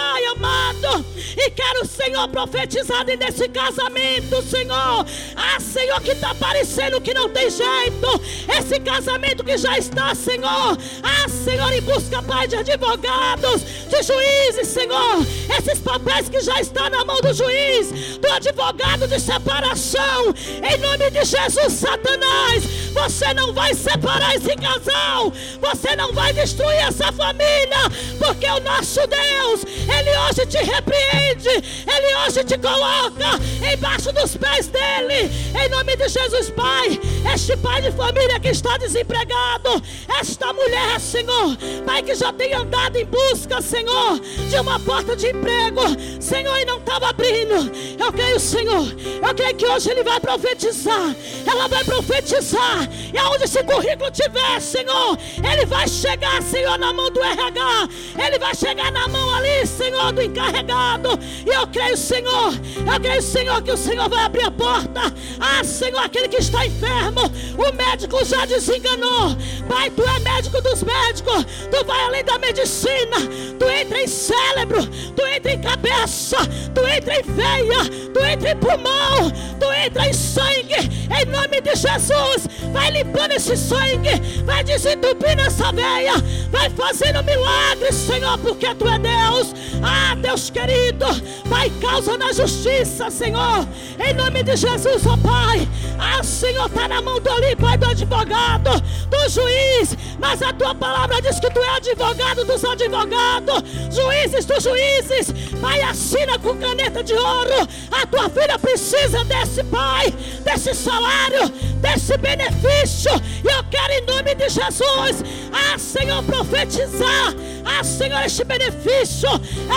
Senhor, 2.15 2.29
profetizar 2.29 3.05
nesse 3.05 3.49
casamento, 3.49 4.41
Senhor. 4.43 5.05
Ah, 5.35 5.59
Senhor, 5.59 5.99
que 5.99 6.11
está 6.11 6.33
parecendo 6.33 7.01
que 7.01 7.13
não 7.13 7.27
tem 7.27 7.49
jeito. 7.49 8.21
Esse 8.57 8.79
casamento 8.79 9.43
que 9.43 9.57
já 9.57 9.77
está, 9.77 10.15
Senhor. 10.15 10.77
Ah, 11.03 11.27
Senhor, 11.27 11.73
em 11.73 11.81
busca, 11.81 12.23
Pai, 12.23 12.47
de 12.47 12.55
advogados, 12.55 13.63
de 13.89 14.01
juízes, 14.01 14.69
Senhor. 14.69 15.25
Esses 15.59 15.79
papéis 15.79 16.29
que 16.29 16.39
já 16.39 16.61
estão 16.61 16.89
na 16.89 17.03
mão 17.03 17.19
do 17.19 17.33
juiz, 17.33 18.17
do 18.17 18.31
advogado 18.31 19.09
de 19.09 19.19
separação. 19.19 20.33
Em 20.63 20.77
nome 20.77 21.11
de 21.11 21.25
Jesus, 21.25 21.73
Satanás, 21.73 22.63
você 22.93 23.33
não 23.33 23.51
vai 23.51 23.73
separar 23.73 24.35
esse 24.35 24.55
casal. 24.55 25.33
Você 25.59 25.95
não 25.97 26.13
vai 26.13 26.31
destruir 26.31 26.77
essa 26.77 27.11
família. 27.11 27.89
Porque 28.17 28.45
o 28.45 28.61
nosso 28.61 29.01
Deus, 29.05 29.65
Ele 29.65 30.17
hoje 30.17 30.45
te 30.45 30.57
repreende. 30.63 31.49
Ele 31.49 32.04
hoje 32.15 32.43
te 32.43 32.57
coloca 32.57 33.39
embaixo 33.73 34.11
dos 34.11 34.35
pés 34.37 34.67
dele. 34.67 35.31
Em 35.59 35.69
nome 35.69 35.95
de 35.95 36.07
Jesus, 36.09 36.49
Pai 36.51 36.99
este 37.33 37.57
pai 37.57 37.81
de 37.81 37.91
família 37.91 38.39
que 38.39 38.49
está 38.49 38.77
desempregado, 38.77 39.81
esta 40.19 40.53
mulher, 40.53 40.99
Senhor, 40.99 41.57
Pai 41.85 42.01
que 42.03 42.13
já 42.15 42.31
tem 42.31 42.53
andado 42.53 42.97
em 42.97 43.05
busca, 43.05 43.61
Senhor, 43.61 44.19
de 44.19 44.55
uma 44.57 44.79
porta 44.79 45.15
de 45.15 45.27
emprego, 45.27 45.81
Senhor, 46.19 46.57
e 46.59 46.65
não 46.65 46.77
estava 46.77 47.09
abrindo. 47.09 47.71
Eu 47.99 48.13
creio, 48.13 48.39
Senhor, 48.39 48.85
eu 49.27 49.35
creio 49.35 49.55
que 49.55 49.65
hoje 49.65 49.89
Ele 49.89 50.03
vai 50.03 50.19
profetizar, 50.19 51.15
ela 51.45 51.67
vai 51.67 51.83
profetizar, 51.83 52.89
e 53.13 53.17
aonde 53.17 53.45
esse 53.45 53.63
currículo 53.63 54.11
tiver, 54.11 54.61
Senhor, 54.61 55.17
ele 55.51 55.65
vai 55.65 55.87
chegar, 55.87 56.41
Senhor, 56.41 56.77
na 56.77 56.93
mão 56.93 57.11
do 57.11 57.21
RH, 57.21 57.89
ele 58.25 58.39
vai 58.39 58.55
chegar 58.55 58.91
na 58.91 59.07
mão 59.07 59.35
ali, 59.35 59.65
Senhor, 59.65 60.11
do 60.11 60.21
encarregado, 60.21 61.19
e 61.45 61.49
eu 61.49 61.67
creio, 61.67 61.94
Senhor, 61.95 62.53
eu 62.53 62.99
creio, 62.99 63.21
Senhor, 63.21 63.61
que 63.61 63.71
o 63.71 63.77
Senhor 63.77 64.09
vai 64.09 64.25
abrir 64.25 64.43
a 64.43 64.51
porta, 64.51 65.01
ah, 65.39 65.63
Senhor, 65.63 65.99
aquele 65.99 66.27
que 66.27 66.37
está 66.37 66.65
enfermo, 66.65 67.21
o 67.57 67.71
médico 67.73 68.23
já 68.25 68.45
desenganou. 68.45 69.35
Pai, 69.67 69.89
tu 69.89 70.03
é 70.03 70.19
médico 70.19 70.61
dos 70.61 70.83
médicos. 70.83 71.45
Tu 71.71 71.85
vai 71.85 72.01
além 72.01 72.23
da 72.23 72.37
medicina. 72.37 73.17
Tu 73.59 73.69
entra 73.69 74.01
em 74.01 74.07
cérebro, 74.07 74.85
tu 75.15 75.25
entra 75.25 75.51
em 75.51 75.61
cabeça, 75.61 76.37
tu 76.73 76.85
entra 76.87 77.19
em 77.19 77.23
veia, 77.23 78.09
tu 78.13 78.19
entra 78.19 78.51
em 78.51 78.57
pulmão, 78.57 79.31
tu 79.59 79.71
entra 79.85 80.07
em 80.07 80.13
sangue. 80.13 80.75
Em 81.09 81.25
nome 81.25 81.61
de 81.61 81.75
Jesus, 81.75 82.47
vai 82.73 82.91
limpando 82.91 83.31
esse 83.31 83.55
sangue, 83.55 84.43
vai 84.43 84.63
desentupindo 84.63 85.41
essa 85.41 85.71
veia, 85.71 86.13
vai 86.51 86.69
fazendo 86.71 87.23
milagres, 87.23 87.95
Senhor, 87.95 88.37
porque 88.39 88.73
tu 88.75 88.87
é 88.87 88.99
Deus. 88.99 89.53
Ah, 89.81 90.15
Deus 90.15 90.49
querido, 90.49 91.05
Pai, 91.49 91.71
causa 91.85 92.17
na 92.17 92.33
justiça, 92.33 93.11
Senhor. 93.11 93.67
Em 93.99 94.13
nome 94.13 94.43
de 94.43 94.55
Jesus, 94.55 95.05
ó 95.05 95.13
oh 95.13 95.17
Pai. 95.17 95.67
Ah, 95.99 96.23
Senhor, 96.23 96.65
está 96.65 96.87
na 96.87 97.01
mão 97.01 97.19
do 97.19 97.29
ali, 97.31 97.55
Pai, 97.55 97.77
do 97.77 97.85
advogado, 97.85 98.71
do 99.09 99.29
juiz. 99.29 99.95
Mas 100.19 100.41
a 100.41 100.51
tua 100.51 100.73
palavra 100.73 101.21
diz 101.21 101.39
que 101.39 101.49
tu 101.49 101.59
é 101.59 101.77
advogado 101.77 102.43
dos 102.43 102.65
advogados, 102.65 103.63
juízes 103.91 104.45
dos 104.45 104.63
juízes. 104.63 105.31
Pai, 105.61 105.81
assina 105.81 106.37
com 106.39 106.57
caneta 106.57 107.03
de 107.03 107.13
ouro. 107.13 107.67
A 107.91 108.05
tua 108.07 108.29
filha 108.29 108.57
precisa 108.57 109.23
desse, 109.23 109.63
Pai, 109.65 110.13
desse 110.43 110.73
salário, 110.73 111.49
desse 111.81 112.17
benefício. 112.17 113.11
E 113.43 113.47
eu 113.47 113.63
quero, 113.65 113.93
em 113.93 114.05
nome 114.05 114.35
de 114.35 114.49
Jesus, 114.49 115.23
ah, 115.53 115.77
Senhor, 115.77 116.23
profetizar. 116.23 117.33
Ah, 117.63 117.83
Senhor, 117.83 118.23
este 118.23 118.43
benefício, 118.43 119.29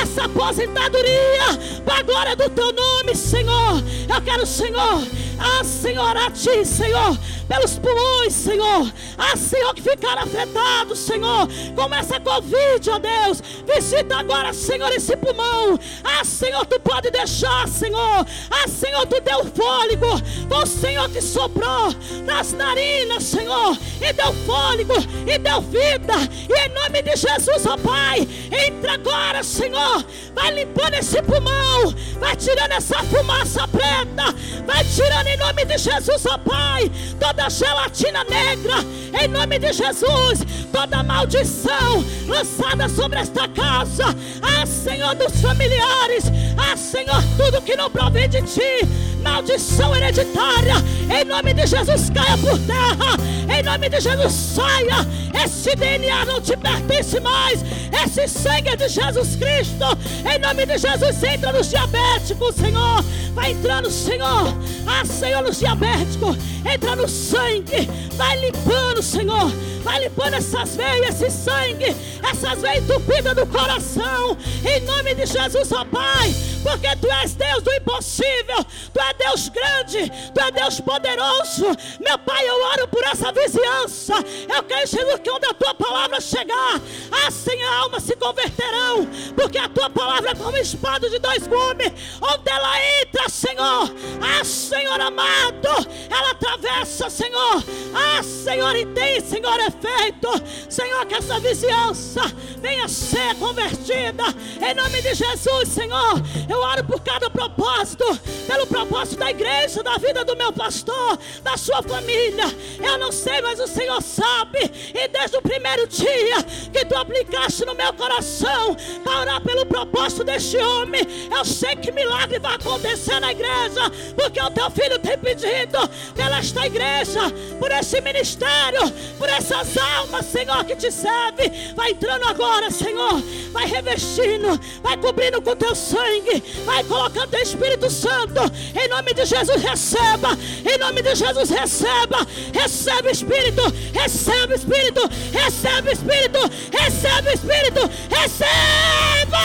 essa 0.03 0.25
aposentadoria, 0.25 1.59
a 1.99 2.03
glória 2.03 2.37
do 2.37 2.49
teu 2.51 2.73
nome, 2.73 3.15
Senhor. 3.15 3.83
Eu 4.09 4.23
quero, 4.23 4.47
Senhor, 4.47 5.03
ah, 5.39 5.65
Senhor, 5.65 6.17
a 6.17 6.31
ti, 6.31 6.65
Senhor, 6.65 7.19
pelos 7.49 7.79
pulmões, 7.79 8.33
Senhor. 8.33 8.93
Ah, 9.17 9.37
Senhor, 9.37 9.75
que 9.75 9.83
ficaram 9.83 10.23
afetados, 10.23 10.99
Senhor, 10.99 11.49
com 11.75 11.95
essa 11.95 12.21
Covid, 12.21 12.91
ó 12.91 12.99
Deus. 12.99 13.43
Visita 13.67 14.17
agora, 14.17 14.53
Senhor, 14.53 14.93
esse 14.93 15.17
pulmão. 15.17 15.79
Ah, 16.05 16.25
Senhor, 16.25 16.65
tu 16.67 16.79
pode 16.81 17.11
deixar, 17.11 17.67
Senhor. 17.69 18.27
Ah, 18.51 18.69
Senhor, 18.69 19.07
tu 19.07 19.21
deu 19.21 19.45
fôlego. 19.47 20.07
O 20.51 20.67
Senhor 20.67 21.09
que 21.09 21.21
soprou 21.21 21.95
nas 22.25 22.53
narinas, 22.53 23.25
Senhor, 23.25 23.77
e 24.01 24.13
deu 24.13 24.33
fôlego, 24.47 24.95
e 25.27 25.39
deu 25.39 25.61
vida. 25.63 26.15
E 26.49 26.67
em 26.67 26.75
nome 26.75 27.03
de 27.03 27.17
Jesus, 27.17 27.67
ó 27.67 27.77
Pai, 27.77 28.27
entra 28.67 28.95
agora, 28.95 29.43
Senhor. 29.43 30.05
Vai 30.35 30.53
limpando 30.53 30.95
esse 30.95 31.21
pulmão, 31.23 31.88
vai 32.21 32.37
tirando 32.37 32.73
essa 32.73 32.97
fumaça 33.05 33.67
preta, 33.69 34.35
vai 34.67 34.85
tirando 34.85 35.27
em 35.27 35.37
nome 35.37 35.65
de 35.65 35.79
Jesus, 35.79 36.27
ó 36.27 36.39
Pai, 36.39 36.91
toda 37.19 37.49
gelatina 37.49 38.25
negra, 38.25 38.75
em 39.21 39.29
nome 39.29 39.59
de 39.59 39.73
Jesus, 39.73 40.45
toda 40.73 41.03
maldição 41.03 42.05
lançada 42.27 42.89
sobre 42.89 43.21
esta 43.21 43.49
casa, 43.49 44.05
ah 44.43 44.67
Senhor 44.67 45.15
dos 45.15 45.41
familiares, 45.41 46.25
ah 46.57 46.77
Senhor, 46.77 47.23
tudo 47.37 47.63
que 47.63 47.77
não 47.77 47.91
provém 47.91 48.29
de 48.29 48.43
Ti, 48.43 48.87
maldição 49.23 49.95
hereditária, 49.95 50.75
em 51.11 51.25
nome 51.25 51.55
de 51.55 51.67
Jesus, 51.67 52.11
caia 52.11 52.37
por 52.39 52.59
terra. 52.61 53.38
Em 53.49 53.63
nome 53.63 53.89
de 53.89 54.01
Jesus, 54.01 54.33
saia. 54.33 55.07
Esse 55.45 55.75
DNA 55.75 56.25
não 56.27 56.41
te 56.41 56.57
pertence 56.57 57.19
mais. 57.21 57.65
Esse 58.05 58.29
sangue 58.29 58.69
é 58.69 58.77
de 58.77 58.89
Jesus 58.89 59.37
Cristo. 59.37 59.99
Em 60.31 60.39
nome 60.39 60.67
de 60.67 60.79
Jesus, 60.79 61.23
entra 61.23 61.53
nos 61.53 61.71
diabéticos, 61.71 62.55
Senhor. 62.57 63.03
Vai 63.35 63.53
entrando, 63.53 63.91
Senhor. 63.91 64.55
Ah, 64.87 65.05
Senhor, 65.05 65.43
nos 65.43 65.59
diabéticos. 65.59 66.37
Entra 66.65 66.97
no 66.97 67.09
sangue. 67.09 67.89
Vai 68.17 68.39
limpando, 68.39 69.03
Senhor. 69.03 69.51
Vai 69.89 70.01
limpando 70.01 70.35
essas 70.35 70.77
veias, 70.77 71.23
esse 71.23 71.31
sangue, 71.31 71.97
essas 72.31 72.61
veias 72.61 72.85
entupidas 72.85 73.35
do 73.35 73.47
coração. 73.47 74.37
Em 74.63 74.81
nome 74.81 75.15
de 75.15 75.25
Jesus, 75.25 75.73
ó 75.73 75.83
Pai. 75.83 76.31
Porque 76.63 76.95
Tu 76.97 77.11
és 77.11 77.35
Deus 77.35 77.63
do 77.63 77.73
impossível. 77.73 78.65
Tu 78.93 79.01
és 79.01 79.17
Deus 79.17 79.49
grande. 79.49 80.13
Tu 80.35 80.41
és 80.41 80.53
Deus 80.53 80.81
poderoso. 80.81 81.65
Meu 82.01 82.19
Pai, 82.19 82.47
eu 82.47 82.63
oro 82.67 82.89
por 82.89 83.03
essa 83.05 83.33
vizinhança. 83.33 84.13
Eu 84.55 84.63
quero, 84.65 84.87
Jesus, 84.87 85.21
que 85.25 85.31
onde 85.31 85.47
a 85.47 85.55
Tua 85.55 85.73
palavra 85.73 86.21
chegar, 86.21 86.79
assim 87.27 87.59
a 87.63 87.77
alma 87.79 87.99
se 87.99 88.15
converterão. 88.15 89.09
Porque 89.35 89.57
a 89.57 89.71
Tua 89.71 89.89
palavra 89.89 90.33
é 90.33 90.35
como 90.35 90.59
espada 90.59 91.09
de 91.09 91.19
dois 91.19 91.47
gumes. 91.47 91.93
Onde 92.21 92.51
ela 92.51 92.75
entra, 93.01 93.27
Senhor. 93.31 93.91
Ah, 94.21 94.45
Senhor 94.45 95.01
amado. 95.01 95.89
Ela 96.11 96.33
atravessa, 96.33 97.09
Senhor. 97.09 97.65
Ah, 97.95 98.23
Senhor, 98.23 98.77
e 98.77 98.85
tem, 98.85 99.21
Senhor, 99.23 99.59
efeito. 99.79 100.29
Senhor, 100.69 101.07
que 101.07 101.15
essa 101.15 101.39
vizinhança 101.41 102.23
venha 102.59 102.89
ser 102.89 103.35
convertida. 103.37 104.25
Em 104.61 104.75
nome 104.75 105.01
de 105.03 105.15
Jesus, 105.15 105.69
Senhor. 105.69 106.23
Eu 106.49 106.59
oro 106.59 106.85
por 106.85 107.01
cada 107.01 107.31
propósito. 107.31 108.05
Pelo 108.47 108.67
propósito 108.67 109.19
da 109.19 109.31
igreja, 109.31 109.83
da 109.83 109.97
vida 109.99 110.25
do 110.25 110.37
meu 110.37 110.53
pastor, 110.53 111.19
da 111.43 111.57
sua 111.57 111.83
família. 111.83 112.45
Eu 112.83 112.99
não 112.99 113.13
sei, 113.13 113.41
mas 113.41 113.61
o 113.61 113.67
Senhor 113.67 114.03
sabe. 114.03 114.59
E 114.95 115.09
desde 115.09 115.37
o 115.37 115.43
primeiro 115.43 115.87
dia 115.87 116.43
que 116.73 116.85
tu 116.85 116.97
aplicaste 116.97 117.65
no 117.65 117.75
meu 117.75 117.93
coração 117.93 118.77
para 119.05 119.21
orar 119.21 119.41
pelo 119.43 119.67
propósito 119.67 120.25
deste 120.25 120.57
homem, 120.57 121.03
eu 121.31 121.45
sei 121.45 121.77
que 121.77 121.93
milagre 121.93 122.39
vai 122.39 122.55
acontecer 122.55 123.21
na 123.21 123.33
igreja. 123.33 123.91
Porque 124.17 124.41
o 124.41 124.51
teu 124.51 124.71
filho 124.71 124.99
tem 124.99 125.19
pedido 125.19 125.79
pela 126.15 126.39
esta 126.39 126.67
igreja, 126.67 127.21
por 127.59 127.71
esse 127.71 128.01
ministério, 128.01 128.81
por 129.19 129.29
essas 129.59 129.77
almas, 129.77 130.27
Senhor, 130.27 130.65
que 130.65 130.77
te 130.77 130.91
serve. 130.91 131.51
Vai 131.75 131.91
entrando 131.91 132.25
agora, 132.25 132.71
Senhor. 132.71 133.23
Vai 133.53 133.67
revestindo, 133.67 134.59
vai 134.83 134.97
cobrindo 134.97 135.43
com 135.43 135.57
teu 135.57 135.75
sangue, 135.75 136.43
vai 136.65 136.85
colocando 136.85 137.31
teu 137.31 137.43
Espírito 137.43 137.91
Santo. 137.91 138.41
Em 138.75 138.89
nome 138.89 139.13
de 139.15 139.25
Jesus, 139.25 139.63
receba. 139.63 140.39
Em 140.65 140.79
nome 140.79 141.03
de 141.03 141.15
Jesus, 141.15 141.51
receba. 141.51 142.27
Recebe 142.53 143.11
Espírito, 143.11 143.63
recebe 143.93 144.55
Espírito, 144.55 145.01
recebe 145.33 145.93
Espírito, 145.93 146.39
recebe 146.73 147.33
Espírito, 147.33 147.91
receba. 148.11 149.39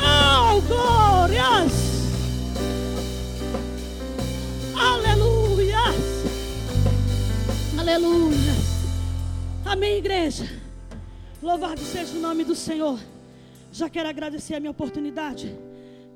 Oh, 0.00 0.60
glórias. 0.62 1.77
Aleluia. 7.88 8.52
Amém, 9.64 9.96
igreja. 9.96 10.44
Louvado 11.42 11.80
seja 11.80 12.18
o 12.18 12.20
nome 12.20 12.44
do 12.44 12.54
Senhor. 12.54 13.00
Já 13.72 13.88
quero 13.88 14.10
agradecer 14.10 14.54
a 14.54 14.60
minha 14.60 14.70
oportunidade. 14.70 15.58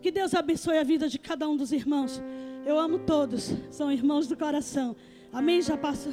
Que 0.03 0.11
Deus 0.11 0.35
abençoe 0.35 0.77
a 0.77 0.85
vida 0.85 1.09
de 1.09 1.19
cada 1.19 1.49
um 1.49 1.57
dos 1.57 1.73
irmãos. 1.73 2.21
Eu 2.67 2.79
amo 2.79 2.99
todos, 2.99 3.55
são 3.71 3.91
irmãos 3.91 4.27
do 4.27 4.37
coração. 4.37 4.95
Amém? 5.33 5.63
Já 5.63 5.79
passo 5.79 6.11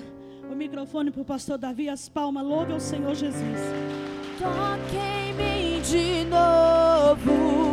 o 0.50 0.56
microfone 0.56 1.12
para 1.12 1.24
o 1.24 1.26
pastor 1.26 1.58
Davi. 1.58 1.90
As 1.90 2.08
palmas, 2.08 2.46
louve 2.46 2.72
ao 2.72 2.80
Senhor 2.80 3.14
Jesus. 3.14 3.60
Toque 4.40 4.96
em 4.96 5.34
mim 5.34 5.82
de 5.82 6.24
novo, 6.24 7.69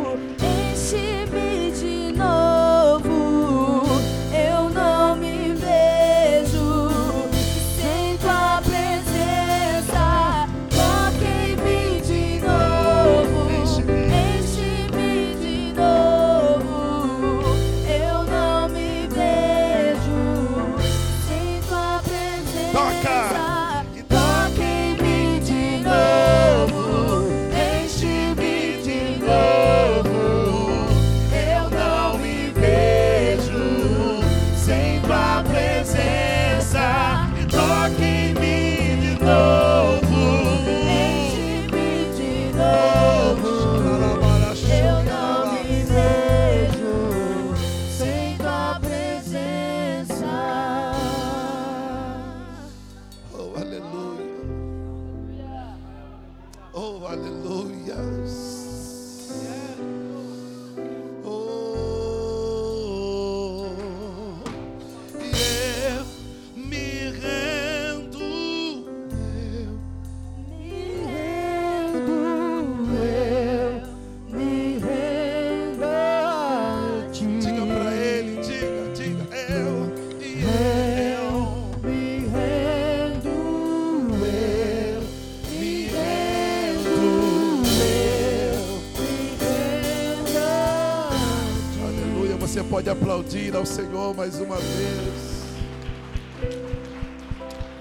pode 92.87 92.89
aplaudir 92.89 93.55
ao 93.55 93.65
Senhor 93.65 94.15
mais 94.15 94.39
uma 94.39 94.55
vez. 94.55 95.43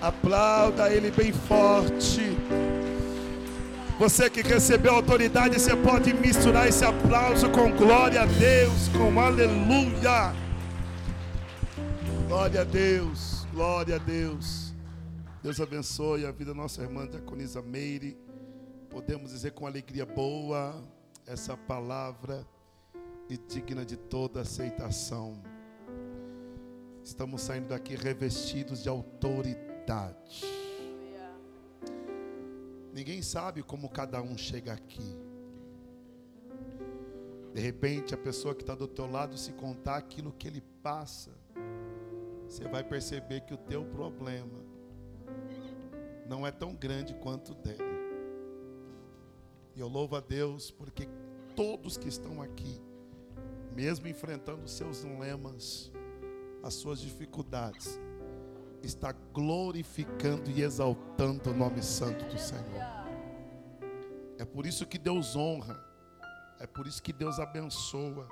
Aplauda 0.01 0.93
Ele 0.93 1.11
bem 1.11 1.33
forte. 1.33 2.37
Você 3.99 4.29
que 4.29 4.43
recebeu 4.43 4.95
autoridade, 4.95 5.61
você 5.61 5.77
pode 5.77 6.13
misturar 6.13 6.69
esse 6.69 6.85
aplauso 6.85 7.49
com 7.51 7.71
glória 7.73 8.23
a 8.23 8.27
Deus, 8.27 8.89
com 8.89 9.19
aleluia. 9.21 10.35
Glória 12.27 12.63
a 12.63 12.65
Deus, 12.65 13.47
glória 13.53 13.97
a 13.97 13.99
Deus. 13.99 14.75
Deus 15.43 15.61
abençoe 15.61 16.27
a 16.27 16.33
vida 16.33 16.53
da 16.53 16.61
nossa 16.61 16.83
irmã 16.83 17.07
Diaconisa 17.07 17.63
Meire. 17.63 18.19
Podemos 18.91 19.31
dizer 19.31 19.53
com 19.53 19.67
alegria 19.67 20.05
boa 20.05 20.83
essa 21.27 21.57
palavra 21.57 22.45
e 23.29 23.37
digna 23.37 23.85
de 23.85 23.97
toda 23.97 24.41
aceitação. 24.41 25.43
Estamos 27.03 27.43
saindo 27.43 27.69
daqui 27.69 27.95
revestidos 27.95 28.83
de 28.83 28.89
autoridade. 28.89 30.45
Ninguém 32.93 33.23
sabe 33.23 33.63
como 33.63 33.89
cada 33.89 34.23
um 34.23 34.37
chega 34.37 34.73
aqui. 34.73 35.17
De 37.53 37.61
repente, 37.61 38.15
a 38.15 38.19
pessoa 38.19 38.55
que 38.55 38.63
está 38.63 38.75
do 38.75 38.89
teu 38.89 39.11
lado, 39.11 39.37
se 39.39 39.53
contar 39.53 39.97
aquilo 39.97 40.33
que 40.33 40.47
ele 40.47 40.63
passa, 40.83 41.31
você 42.47 42.65
vai 42.69 42.85
perceber 42.85 43.43
que 43.43 43.55
o 43.55 43.57
teu 43.57 43.85
problema 43.85 44.65
não 46.29 46.47
é 46.47 46.51
tão 46.51 46.75
grande 46.75 47.15
quanto 47.15 47.53
o 47.53 47.55
dele. 47.55 47.83
E 49.75 49.81
eu 49.81 49.89
louvo 49.89 50.17
a 50.17 50.21
Deus 50.21 50.71
porque 50.71 51.09
todos 51.55 51.97
que 51.97 52.09
estão 52.09 52.43
aqui, 52.43 52.81
mesmo 53.77 54.09
enfrentando 54.09 54.65
os 54.65 54.73
seus 54.73 55.03
dilemas, 55.03 55.93
as 56.63 56.73
suas 56.73 56.99
dificuldades, 56.99 58.01
está 58.83 59.13
glorificando 59.13 60.51
e 60.51 60.63
exaltando 60.63 61.51
o 61.51 61.55
nome 61.55 61.83
santo 61.83 62.25
do 62.25 62.39
Senhor. 62.39 62.83
É 64.39 64.47
por 64.47 64.65
isso 64.65 64.87
que 64.87 64.99
Deus 64.99 65.37
honra, 65.37 65.79
é 66.59 66.67
por 66.67 66.87
isso 66.87 67.03
que 67.03 67.13
Deus 67.13 67.39
abençoa, 67.39 68.27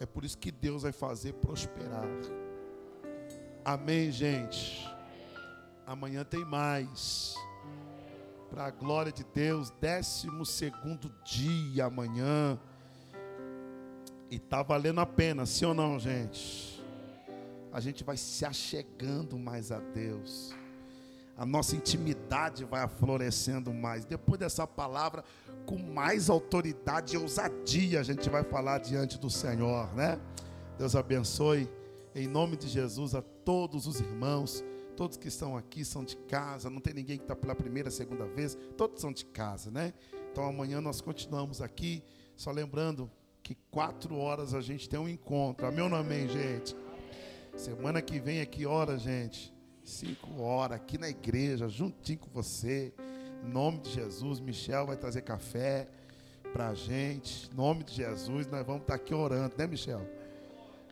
É 0.00 0.06
por 0.06 0.24
isso 0.24 0.38
que 0.38 0.52
Deus 0.52 0.82
vai 0.82 0.92
fazer 0.92 1.32
prosperar. 1.34 2.06
Amém, 3.64 4.12
gente. 4.12 4.88
Amanhã 5.84 6.24
tem 6.24 6.44
mais. 6.44 7.34
Para 8.48 8.66
a 8.66 8.70
glória 8.70 9.10
de 9.10 9.24
Deus, 9.24 9.70
décimo 9.80 10.46
segundo 10.46 11.12
dia 11.24 11.86
amanhã. 11.86 12.58
E 14.30 14.38
tá 14.38 14.62
valendo 14.62 15.00
a 15.00 15.06
pena, 15.06 15.46
sim 15.46 15.64
ou 15.64 15.74
não, 15.74 15.98
gente? 15.98 16.82
A 17.72 17.80
gente 17.80 18.04
vai 18.04 18.16
se 18.16 18.44
achegando 18.44 19.38
mais 19.38 19.72
a 19.72 19.78
Deus. 19.78 20.54
A 21.36 21.46
nossa 21.46 21.76
intimidade 21.76 22.64
vai 22.64 22.82
aflorescendo 22.82 23.72
mais. 23.72 24.04
Depois 24.04 24.38
dessa 24.38 24.66
palavra, 24.66 25.24
com 25.64 25.78
mais 25.78 26.28
autoridade 26.28 27.14
e 27.14 27.18
ousadia, 27.18 28.00
a 28.00 28.02
gente 28.02 28.28
vai 28.28 28.42
falar 28.42 28.78
diante 28.78 29.18
do 29.18 29.30
Senhor, 29.30 29.94
né? 29.94 30.20
Deus 30.76 30.94
abençoe, 30.94 31.70
em 32.14 32.26
nome 32.26 32.56
de 32.56 32.68
Jesus, 32.68 33.14
a 33.14 33.22
todos 33.22 33.86
os 33.86 34.00
irmãos. 34.00 34.64
Todos 34.96 35.16
que 35.16 35.28
estão 35.28 35.56
aqui 35.56 35.84
são 35.84 36.04
de 36.04 36.16
casa, 36.16 36.68
não 36.68 36.80
tem 36.80 36.92
ninguém 36.92 37.16
que 37.16 37.22
está 37.22 37.36
pela 37.36 37.54
primeira, 37.54 37.88
segunda 37.88 38.26
vez, 38.26 38.58
todos 38.76 39.00
são 39.00 39.12
de 39.12 39.24
casa, 39.24 39.70
né? 39.70 39.94
Então 40.32 40.44
amanhã 40.44 40.80
nós 40.80 41.00
continuamos 41.00 41.62
aqui, 41.62 42.02
só 42.34 42.50
lembrando 42.50 43.08
que 43.48 43.56
quatro 43.70 44.14
horas 44.18 44.52
a 44.52 44.60
gente 44.60 44.86
tem 44.90 45.00
um 45.00 45.08
encontro. 45.08 45.66
Amém 45.66 45.80
ou 45.80 45.88
não 45.88 45.96
amém, 45.96 46.28
gente? 46.28 46.76
Semana 47.56 48.02
que 48.02 48.20
vem 48.20 48.42
aqui, 48.42 48.66
hora, 48.66 48.98
gente? 48.98 49.54
Cinco 49.82 50.42
horas, 50.42 50.76
aqui 50.76 50.98
na 50.98 51.08
igreja, 51.08 51.66
juntinho 51.66 52.18
com 52.18 52.28
você. 52.28 52.92
Em 53.42 53.48
nome 53.48 53.78
de 53.78 53.88
Jesus, 53.88 54.38
Michel 54.38 54.86
vai 54.86 54.98
trazer 54.98 55.22
café 55.22 55.88
pra 56.52 56.74
gente. 56.74 57.48
Em 57.50 57.56
nome 57.56 57.84
de 57.84 57.94
Jesus, 57.94 58.46
nós 58.48 58.66
vamos 58.66 58.82
estar 58.82 58.98
tá 58.98 59.02
aqui 59.02 59.14
orando, 59.14 59.54
né, 59.56 59.66
Michel? 59.66 60.06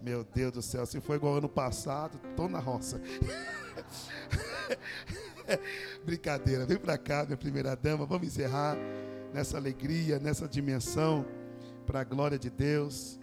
Meu 0.01 0.25
Deus 0.25 0.53
do 0.53 0.63
céu, 0.63 0.87
se 0.87 0.99
foi 0.99 1.17
igual 1.17 1.35
ano 1.35 1.51
passado, 1.51 2.19
tô 2.35 2.49
na 2.49 2.59
roça. 2.59 2.99
Brincadeira, 6.07 6.65
vem 6.65 6.79
para 6.79 6.97
cá, 6.97 7.23
minha 7.27 7.37
primeira 7.37 7.77
dama. 7.77 8.07
Vamos 8.07 8.29
encerrar 8.29 8.79
nessa 9.35 9.59
alegria, 9.59 10.19
nessa 10.19 10.49
dimensão, 10.49 11.27
para 11.87 12.01
a 12.01 12.05
glória 12.05 12.39
de 12.39 12.51
Deus. 12.51 13.18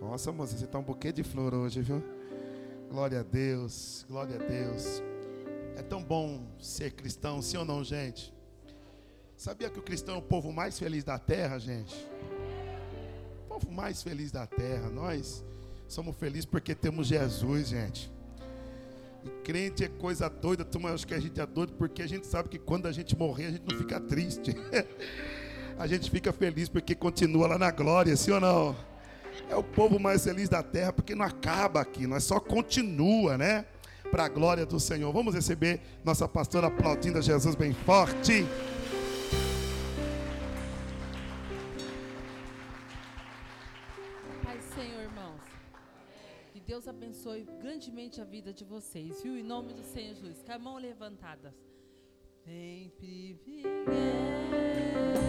Nossa, 0.00 0.32
moça, 0.32 0.56
você 0.56 0.64
está 0.64 0.78
um 0.78 0.82
buquê 0.82 1.12
de 1.12 1.22
flor 1.22 1.54
hoje, 1.54 1.80
viu? 1.80 2.02
Glória 2.90 3.20
a 3.20 3.22
Deus, 3.22 4.04
glória 4.08 4.34
a 4.34 4.38
Deus. 4.38 5.00
É 5.76 5.82
tão 5.82 6.02
bom 6.02 6.44
ser 6.58 6.90
cristão, 6.90 7.40
sim 7.40 7.56
ou 7.56 7.64
não, 7.64 7.84
gente? 7.84 8.34
Sabia 9.36 9.70
que 9.70 9.78
o 9.78 9.82
cristão 9.82 10.16
é 10.16 10.18
o 10.18 10.22
povo 10.22 10.52
mais 10.52 10.76
feliz 10.78 11.04
da 11.04 11.18
terra, 11.18 11.58
gente? 11.58 11.94
O 13.44 13.48
povo 13.48 13.70
mais 13.70 14.02
feliz 14.02 14.32
da 14.32 14.44
terra. 14.44 14.90
Nós 14.90 15.44
somos 15.86 16.16
felizes 16.16 16.44
porque 16.44 16.74
temos 16.74 17.06
Jesus, 17.06 17.68
gente. 17.68 18.10
E 19.24 19.30
crente 19.44 19.84
é 19.84 19.88
coisa 19.88 20.28
doida, 20.28 20.64
tu 20.64 20.84
acha 20.86 21.06
que 21.06 21.14
a 21.14 21.20
gente 21.20 21.40
é 21.40 21.46
doido 21.46 21.74
porque 21.74 22.02
a 22.02 22.06
gente 22.08 22.26
sabe 22.26 22.48
que 22.48 22.58
quando 22.58 22.86
a 22.86 22.92
gente 22.92 23.16
morrer 23.16 23.46
a 23.46 23.50
gente 23.52 23.70
não 23.70 23.78
fica 23.78 24.00
triste. 24.00 24.52
a 25.80 25.86
gente 25.86 26.10
fica 26.10 26.30
feliz 26.30 26.68
porque 26.68 26.94
continua 26.94 27.46
lá 27.48 27.58
na 27.58 27.70
glória, 27.70 28.14
sim 28.14 28.30
ou 28.32 28.40
não? 28.40 28.76
É 29.48 29.56
o 29.56 29.62
povo 29.62 29.98
mais 29.98 30.22
feliz 30.22 30.46
da 30.46 30.62
terra 30.62 30.92
porque 30.92 31.14
não 31.14 31.24
acaba 31.24 31.80
aqui, 31.80 32.06
nós 32.06 32.22
só 32.22 32.38
continua, 32.38 33.38
né? 33.38 33.64
Para 34.10 34.26
a 34.26 34.28
glória 34.28 34.66
do 34.66 34.78
Senhor. 34.78 35.10
Vamos 35.10 35.34
receber 35.34 35.80
nossa 36.04 36.28
pastora 36.28 36.66
aplaudindo 36.66 37.16
a 37.16 37.22
Jesus 37.22 37.54
bem 37.54 37.72
forte. 37.72 38.46
Deus 46.70 46.86
abençoe 46.86 47.48
grandemente 47.60 48.20
a 48.20 48.24
vida 48.24 48.52
de 48.52 48.64
vocês, 48.64 49.24
viu? 49.24 49.36
Em 49.36 49.42
nome 49.42 49.74
do 49.74 49.82
Senhor 49.82 50.14
Jesus. 50.14 50.40
Com 50.40 50.52
a 50.52 50.58
mão 50.58 50.78
levantada. 50.78 51.52
Sempre 52.44 53.36
vier. 53.44 55.19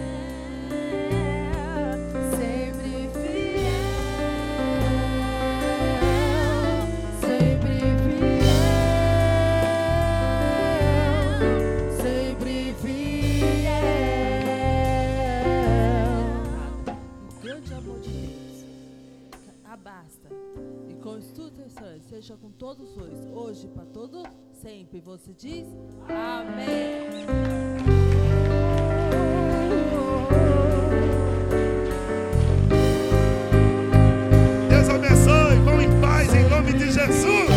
Deixa 22.12 22.36
com 22.36 22.50
todos 22.50 22.94
hoje, 22.94 23.32
hoje 23.32 23.68
para 23.68 23.86
todos 23.86 24.22
sempre. 24.52 25.00
Você 25.00 25.32
diz 25.32 25.66
amém. 26.06 27.24
Deus 34.68 34.88
abençoe, 34.90 35.56
vão 35.64 35.80
em 35.80 36.00
paz 36.02 36.34
em 36.34 36.50
nome 36.50 36.74
de 36.74 36.92
Jesus. 36.92 37.51